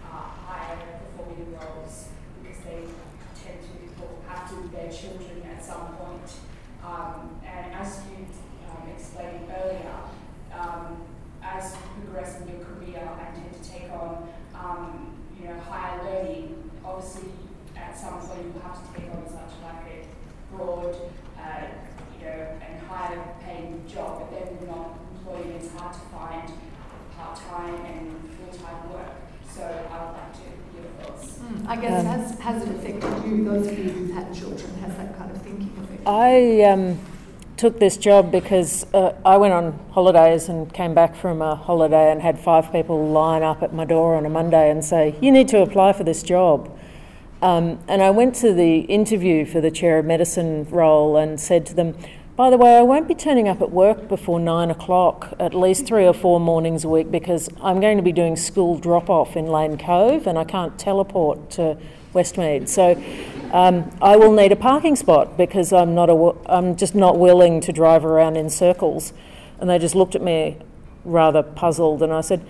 uh, 0.03 0.15
higher 0.17 0.77
performing 0.99 1.53
roles 1.53 2.09
because 2.41 2.59
they 2.65 2.83
tend 3.41 3.59
to 3.61 4.27
have 4.27 4.49
to 4.49 4.67
their 4.75 4.91
children 4.91 5.43
at 5.49 5.63
some 5.63 5.93
point. 5.95 6.29
Um, 6.85 7.39
and 7.45 7.73
as 7.73 8.01
you 8.09 8.25
um, 8.69 8.89
explained 8.89 9.47
earlier, 9.61 9.95
um, 10.53 10.97
as 11.41 11.73
you 11.73 12.03
progress 12.03 12.41
in 12.41 12.47
your 12.49 12.65
career 12.65 12.99
and 12.99 13.35
tend 13.35 13.63
to 13.63 13.69
take 13.69 13.91
on, 13.91 14.27
um, 14.53 15.15
you 15.39 15.47
know, 15.47 15.59
higher 15.59 16.03
learning, 16.03 16.71
obviously 16.83 17.29
at 17.75 17.97
some 17.97 18.19
point 18.19 18.53
you 18.53 18.61
have 18.61 18.79
to 18.81 18.99
take 18.99 19.09
on 19.11 19.25
such 19.27 19.53
like 19.63 19.85
a 19.87 20.55
broad, 20.55 20.95
uh, 21.39 21.65
you 22.19 22.25
know, 22.25 22.47
and 22.61 22.87
higher 22.87 23.03
higher 23.13 23.23
paying 23.41 23.83
job, 23.87 24.19
but 24.19 24.31
then 24.31 24.57
we're 24.59 24.67
not 24.67 24.99
employed, 25.11 25.55
it's 25.55 25.71
hard 25.75 25.93
to 25.93 25.99
find 25.99 26.47
part 27.17 27.35
time 27.35 27.75
and 27.85 28.29
full 28.35 28.53
time 28.59 28.91
work. 28.91 29.11
So 29.49 29.63
I 29.63 30.05
would 30.05 30.13
like 30.17 30.33
to 30.33 30.39
hear 30.39 30.81
your 30.81 30.91
thoughts. 31.01 31.39
Mm. 31.39 31.67
I 31.67 31.75
guess, 31.75 31.99
um, 31.99 32.05
has, 32.05 32.39
has 32.39 32.63
it 32.63 32.75
affected 32.75 33.25
you, 33.25 33.45
those 33.45 33.67
of 33.67 33.77
you 33.77 33.89
who've 33.89 34.13
had 34.13 34.33
children? 34.33 34.73
Has 34.75 34.95
that 34.97 35.17
kind 35.17 35.31
of 35.31 35.41
thinking 35.41 35.71
affected 35.77 35.92
I 36.05 36.61
um, 36.63 36.99
took 37.55 37.79
this 37.79 37.95
job 37.95 38.31
because 38.31 38.85
uh, 38.93 39.15
I 39.25 39.37
went 39.37 39.53
on 39.53 39.79
holidays 39.91 40.49
and 40.49 40.71
came 40.73 40.93
back 40.93 41.15
from 41.15 41.41
a 41.41 41.55
holiday 41.55 42.11
and 42.11 42.21
had 42.21 42.37
five 42.39 42.71
people 42.71 43.07
line 43.09 43.41
up 43.41 43.63
at 43.63 43.73
my 43.73 43.85
door 43.85 44.15
on 44.15 44.25
a 44.25 44.29
Monday 44.29 44.69
and 44.69 44.83
say, 44.83 45.15
You 45.21 45.31
need 45.31 45.47
to 45.49 45.61
apply 45.61 45.93
for 45.93 46.03
this 46.03 46.21
job. 46.21 46.77
Um, 47.41 47.79
and 47.87 48.01
I 48.01 48.09
went 48.09 48.35
to 48.35 48.53
the 48.53 48.79
interview 48.79 49.45
for 49.45 49.61
the 49.61 49.71
chair 49.71 49.99
of 49.99 50.05
medicine 50.05 50.65
role 50.69 51.17
and 51.17 51.39
said 51.39 51.65
to 51.67 51.73
them, 51.73 51.95
by 52.35 52.49
the 52.49 52.57
way, 52.57 52.77
I 52.77 52.81
won't 52.81 53.07
be 53.07 53.13
turning 53.13 53.47
up 53.47 53.61
at 53.61 53.69
work 53.69 54.07
before 54.07 54.39
nine 54.39 54.71
o'clock 54.71 55.35
at 55.39 55.53
least 55.53 55.85
three 55.85 56.07
or 56.07 56.13
four 56.13 56.39
mornings 56.39 56.83
a 56.83 56.89
week 56.89 57.11
because 57.11 57.47
I'm 57.61 57.79
going 57.79 57.97
to 57.97 58.03
be 58.03 58.11
doing 58.11 58.35
school 58.35 58.79
drop 58.79 59.07
off 59.07 59.37
in 59.37 59.45
Lane 59.45 59.77
Cove 59.77 60.25
and 60.25 60.39
I 60.39 60.43
can't 60.43 60.79
teleport 60.79 61.51
to 61.51 61.77
Westmead. 62.13 62.67
So 62.67 63.01
um, 63.51 63.95
I 64.01 64.15
will 64.15 64.31
need 64.31 64.51
a 64.51 64.55
parking 64.55 64.95
spot 64.95 65.37
because 65.37 65.73
I'm, 65.73 65.93
not 65.93 66.09
a, 66.09 66.35
I'm 66.47 66.75
just 66.75 66.95
not 66.95 67.19
willing 67.19 67.61
to 67.61 67.71
drive 67.71 68.05
around 68.05 68.37
in 68.37 68.49
circles. 68.49 69.13
And 69.59 69.69
they 69.69 69.79
just 69.79 69.95
looked 69.95 70.15
at 70.15 70.21
me 70.21 70.57
rather 71.05 71.43
puzzled 71.43 72.01
and 72.01 72.13
I 72.13 72.21
said, 72.21 72.45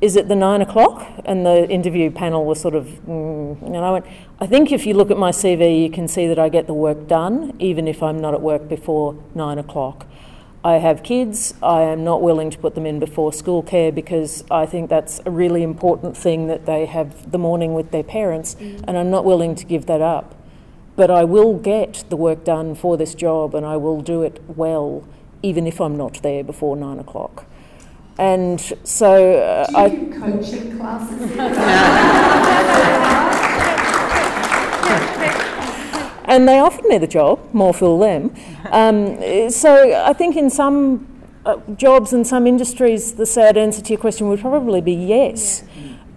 is 0.00 0.16
it 0.16 0.28
the 0.28 0.34
nine 0.34 0.62
o'clock? 0.62 1.06
And 1.24 1.44
the 1.44 1.68
interview 1.68 2.10
panel 2.10 2.44
was 2.44 2.60
sort 2.60 2.74
of, 2.74 2.86
mm, 3.06 3.60
and 3.62 3.76
I 3.76 3.90
went, 3.90 4.06
I 4.40 4.46
think 4.46 4.72
if 4.72 4.86
you 4.86 4.94
look 4.94 5.10
at 5.10 5.18
my 5.18 5.30
CV, 5.30 5.82
you 5.82 5.90
can 5.90 6.08
see 6.08 6.26
that 6.26 6.38
I 6.38 6.48
get 6.48 6.66
the 6.66 6.74
work 6.74 7.06
done, 7.06 7.54
even 7.58 7.86
if 7.86 8.02
I'm 8.02 8.18
not 8.18 8.32
at 8.32 8.40
work 8.40 8.68
before 8.68 9.22
nine 9.34 9.58
o'clock. 9.58 10.06
I 10.62 10.74
have 10.74 11.02
kids. 11.02 11.54
I 11.62 11.82
am 11.82 12.04
not 12.04 12.20
willing 12.20 12.50
to 12.50 12.58
put 12.58 12.74
them 12.74 12.84
in 12.84 12.98
before 12.98 13.32
school 13.32 13.62
care 13.62 13.90
because 13.90 14.44
I 14.50 14.66
think 14.66 14.90
that's 14.90 15.20
a 15.24 15.30
really 15.30 15.62
important 15.62 16.16
thing 16.16 16.48
that 16.48 16.66
they 16.66 16.84
have 16.84 17.30
the 17.30 17.38
morning 17.38 17.72
with 17.72 17.92
their 17.92 18.02
parents, 18.02 18.56
mm. 18.56 18.84
and 18.86 18.98
I'm 18.98 19.10
not 19.10 19.24
willing 19.24 19.54
to 19.54 19.64
give 19.64 19.86
that 19.86 20.02
up. 20.02 20.34
But 20.96 21.10
I 21.10 21.24
will 21.24 21.54
get 21.56 22.04
the 22.10 22.16
work 22.16 22.44
done 22.44 22.74
for 22.74 22.98
this 22.98 23.14
job 23.14 23.54
and 23.54 23.64
I 23.64 23.78
will 23.78 24.02
do 24.02 24.22
it 24.22 24.42
well, 24.48 25.02
even 25.42 25.66
if 25.66 25.80
I'm 25.80 25.96
not 25.96 26.20
there 26.22 26.44
before 26.44 26.76
nine 26.76 26.98
o'clock. 26.98 27.46
And 28.18 28.60
so 28.84 29.38
uh, 29.38 29.66
I. 29.74 29.88
coaching 29.88 30.76
classes? 30.76 31.36
and 36.30 36.48
they 36.48 36.60
offered 36.60 36.84
me 36.84 36.96
the 36.96 37.08
job, 37.08 37.40
more 37.52 37.74
fool 37.74 37.98
them. 37.98 38.32
Um, 38.70 39.50
so 39.50 39.92
I 40.04 40.12
think 40.12 40.36
in 40.36 40.48
some 40.48 41.06
uh, 41.44 41.56
jobs 41.76 42.12
and 42.12 42.24
some 42.24 42.46
industries, 42.46 43.14
the 43.14 43.26
sad 43.26 43.56
answer 43.56 43.82
to 43.82 43.92
your 43.92 43.98
question 43.98 44.28
would 44.28 44.40
probably 44.40 44.80
be 44.80 44.92
yes. 44.94 45.64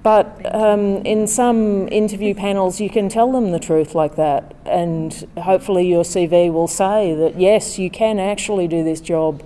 But 0.03 0.53
um, 0.53 0.97
in 0.97 1.25
some 1.27 1.87
interview 1.87 2.35
panels, 2.35 2.79
you 2.79 2.89
can 2.89 3.09
tell 3.09 3.31
them 3.31 3.51
the 3.51 3.59
truth 3.59 3.95
like 3.95 4.15
that, 4.17 4.53
and 4.65 5.27
hopefully 5.37 5.87
your 5.87 6.03
CV 6.03 6.51
will 6.51 6.67
say 6.67 7.15
that 7.15 7.39
yes, 7.39 7.79
you 7.79 7.89
can 7.89 8.19
actually 8.19 8.67
do 8.67 8.83
this 8.83 9.01
job 9.01 9.41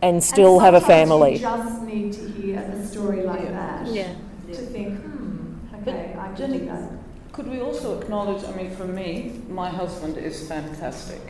and 0.00 0.22
still 0.24 0.54
and 0.54 0.64
have 0.64 0.74
a 0.74 0.80
family. 0.80 1.34
You 1.34 1.40
just 1.40 1.82
need 1.82 2.12
to 2.12 2.28
hear 2.30 2.60
a 2.60 2.86
story 2.86 3.24
like 3.24 3.48
that 3.48 3.88
yeah. 3.88 4.14
to 4.46 4.54
think, 4.54 5.00
hmm, 5.00 5.56
okay, 5.82 6.12
but 6.14 6.22
I 6.22 6.32
can 6.34 6.52
do 6.52 6.66
that. 6.66 6.97
Could 7.38 7.52
we 7.52 7.60
also 7.60 8.00
acknowledge? 8.00 8.42
I 8.42 8.50
mean, 8.56 8.68
for 8.72 8.84
me, 8.84 9.40
my 9.48 9.70
husband 9.70 10.18
is 10.18 10.48
fantastic 10.48 11.20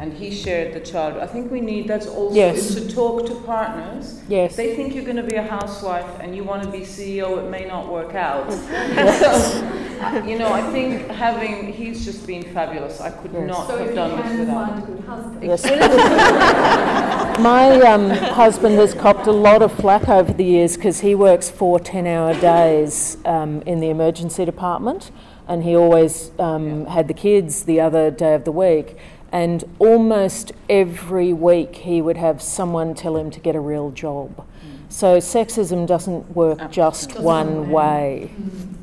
and 0.00 0.12
he 0.12 0.34
shared 0.34 0.74
the 0.74 0.80
child. 0.80 1.18
I 1.18 1.26
think 1.28 1.52
we 1.52 1.60
need 1.60 1.86
that's 1.86 2.08
also 2.08 2.34
yes. 2.34 2.74
to 2.74 2.92
talk 2.92 3.26
to 3.26 3.36
partners. 3.42 4.20
Yes. 4.28 4.56
They 4.56 4.74
think 4.74 4.92
you're 4.92 5.04
going 5.04 5.18
to 5.18 5.22
be 5.22 5.36
a 5.36 5.42
housewife 5.42 6.18
and 6.18 6.34
you 6.34 6.42
want 6.42 6.64
to 6.64 6.68
be 6.68 6.80
CEO. 6.80 7.38
It 7.38 7.48
may 7.48 7.64
not 7.64 7.92
work 7.92 8.16
out. 8.16 8.50
so, 8.52 10.24
you 10.26 10.36
know, 10.36 10.52
I 10.52 10.68
think 10.72 11.06
having 11.12 11.72
he's 11.72 12.04
just 12.04 12.26
been 12.26 12.42
fabulous. 12.52 13.00
I 13.00 13.10
could 13.10 13.32
yes. 13.32 13.46
not 13.46 13.68
so 13.68 13.78
have 13.78 13.94
done 13.94 14.20
this 14.20 14.40
without. 14.40 14.68
Find 14.68 14.82
a 14.82 14.86
good 14.86 15.04
husband. 15.04 15.44
Yes. 15.44 17.38
My 17.38 17.80
um, 17.82 18.10
husband 18.10 18.74
has 18.74 18.94
copped 18.94 19.28
a 19.28 19.32
lot 19.32 19.62
of 19.62 19.72
flack 19.72 20.08
over 20.08 20.32
the 20.32 20.44
years 20.44 20.74
because 20.76 20.98
he 20.98 21.14
works 21.14 21.48
four 21.48 21.78
10-hour 21.78 22.40
days 22.40 23.16
um, 23.24 23.62
in 23.62 23.78
the 23.78 23.90
emergency 23.90 24.44
department 24.44 25.12
and 25.48 25.62
he 25.64 25.76
always 25.76 26.30
um, 26.38 26.86
had 26.86 27.08
the 27.08 27.14
kids 27.14 27.64
the 27.64 27.80
other 27.80 28.10
day 28.10 28.34
of 28.34 28.44
the 28.44 28.52
week. 28.52 28.96
And 29.30 29.64
almost 29.78 30.52
every 30.68 31.32
week 31.32 31.76
he 31.76 32.02
would 32.02 32.18
have 32.18 32.42
someone 32.42 32.94
tell 32.94 33.16
him 33.16 33.30
to 33.30 33.40
get 33.40 33.56
a 33.56 33.60
real 33.60 33.90
job. 33.90 34.36
Mm. 34.36 34.92
So 34.92 35.18
sexism 35.18 35.86
doesn't 35.86 36.36
work 36.36 36.60
Absolutely. 36.60 36.74
just 36.74 37.08
doesn't 37.08 37.24
one 37.24 37.70
way. 37.70 38.30
Mm. 38.34 38.74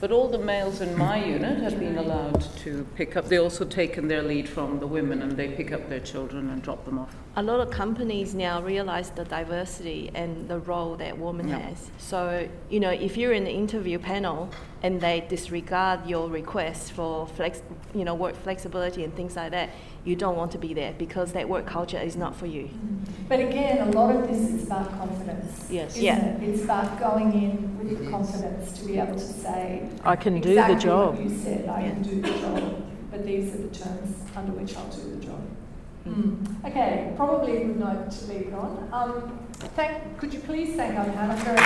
But 0.00 0.12
all 0.12 0.28
the 0.28 0.38
males 0.38 0.80
in 0.80 0.96
my 0.96 1.24
unit 1.24 1.58
have 1.58 1.80
been 1.80 1.98
allowed 1.98 2.40
to 2.58 2.86
pick 2.94 3.16
up. 3.16 3.28
They 3.28 3.38
also 3.38 3.64
taken 3.64 4.06
their 4.06 4.22
lead 4.22 4.48
from 4.48 4.78
the 4.78 4.86
women, 4.86 5.22
and 5.22 5.32
they 5.32 5.48
pick 5.48 5.72
up 5.72 5.88
their 5.88 5.98
children 5.98 6.50
and 6.50 6.62
drop 6.62 6.84
them 6.84 7.00
off. 7.00 7.16
A 7.34 7.42
lot 7.42 7.58
of 7.58 7.70
companies 7.70 8.32
now 8.32 8.62
realize 8.62 9.10
the 9.10 9.24
diversity 9.24 10.12
and 10.14 10.48
the 10.48 10.60
role 10.60 10.94
that 10.96 11.18
woman 11.18 11.48
yeah. 11.48 11.58
has. 11.58 11.90
So 11.98 12.48
you 12.70 12.78
know, 12.78 12.90
if 12.90 13.16
you're 13.16 13.32
in 13.32 13.42
the 13.42 13.50
interview 13.50 13.98
panel 13.98 14.50
and 14.82 15.00
they 15.00 15.26
disregard 15.28 16.06
your 16.06 16.28
request 16.28 16.92
for 16.92 17.26
flex, 17.26 17.62
you 17.94 18.04
know, 18.04 18.14
work 18.14 18.36
flexibility 18.36 19.02
and 19.04 19.14
things 19.14 19.34
like 19.36 19.50
that, 19.50 19.70
you 20.04 20.14
don't 20.14 20.36
want 20.36 20.52
to 20.52 20.58
be 20.58 20.72
there 20.72 20.92
because 20.96 21.32
that 21.32 21.48
work 21.48 21.66
culture 21.66 21.98
is 21.98 22.16
not 22.16 22.36
for 22.36 22.46
you. 22.46 22.70
But 23.28 23.40
again, 23.40 23.88
a 23.88 23.90
lot 23.90 24.14
of 24.14 24.28
this 24.28 24.38
is 24.38 24.66
about 24.66 24.90
confidence. 24.90 25.66
Yes. 25.70 25.96
yeah. 25.98 26.36
It? 26.36 26.42
It's 26.48 26.62
about 26.64 26.98
going 26.98 27.32
in 27.32 27.78
with 27.78 27.98
the 27.98 28.10
confidence 28.10 28.72
to 28.78 28.86
be 28.86 28.98
able 28.98 29.14
to 29.14 29.20
say, 29.20 29.88
I 30.04 30.16
can 30.16 30.36
exactly 30.36 30.74
do 30.74 30.80
the 30.80 30.86
job. 30.86 31.14
What 31.16 31.24
you 31.24 31.38
said, 31.38 31.68
I 31.68 31.82
yeah. 31.82 31.90
can 31.90 32.02
do 32.02 32.20
the 32.22 32.30
job, 32.38 32.84
but 33.10 33.24
these 33.26 33.54
are 33.54 33.58
the 33.58 33.68
terms 33.68 34.16
under 34.36 34.52
which 34.52 34.76
I'll 34.76 34.88
do 34.90 35.16
the 35.16 35.26
job. 35.26 35.40
Mm. 36.06 36.64
Okay, 36.64 37.12
probably 37.16 37.56
a 37.58 37.64
good 37.66 37.80
note 37.80 38.10
to 38.10 38.24
leave 38.26 38.46
it 38.48 38.54
on. 38.54 38.88
Um, 38.92 39.38
thank, 39.76 40.16
could 40.18 40.32
you 40.32 40.40
please 40.40 40.74
thank 40.74 40.98
our 40.98 41.04
panel 41.04 41.36
very 41.36 41.56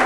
much? 0.00 0.05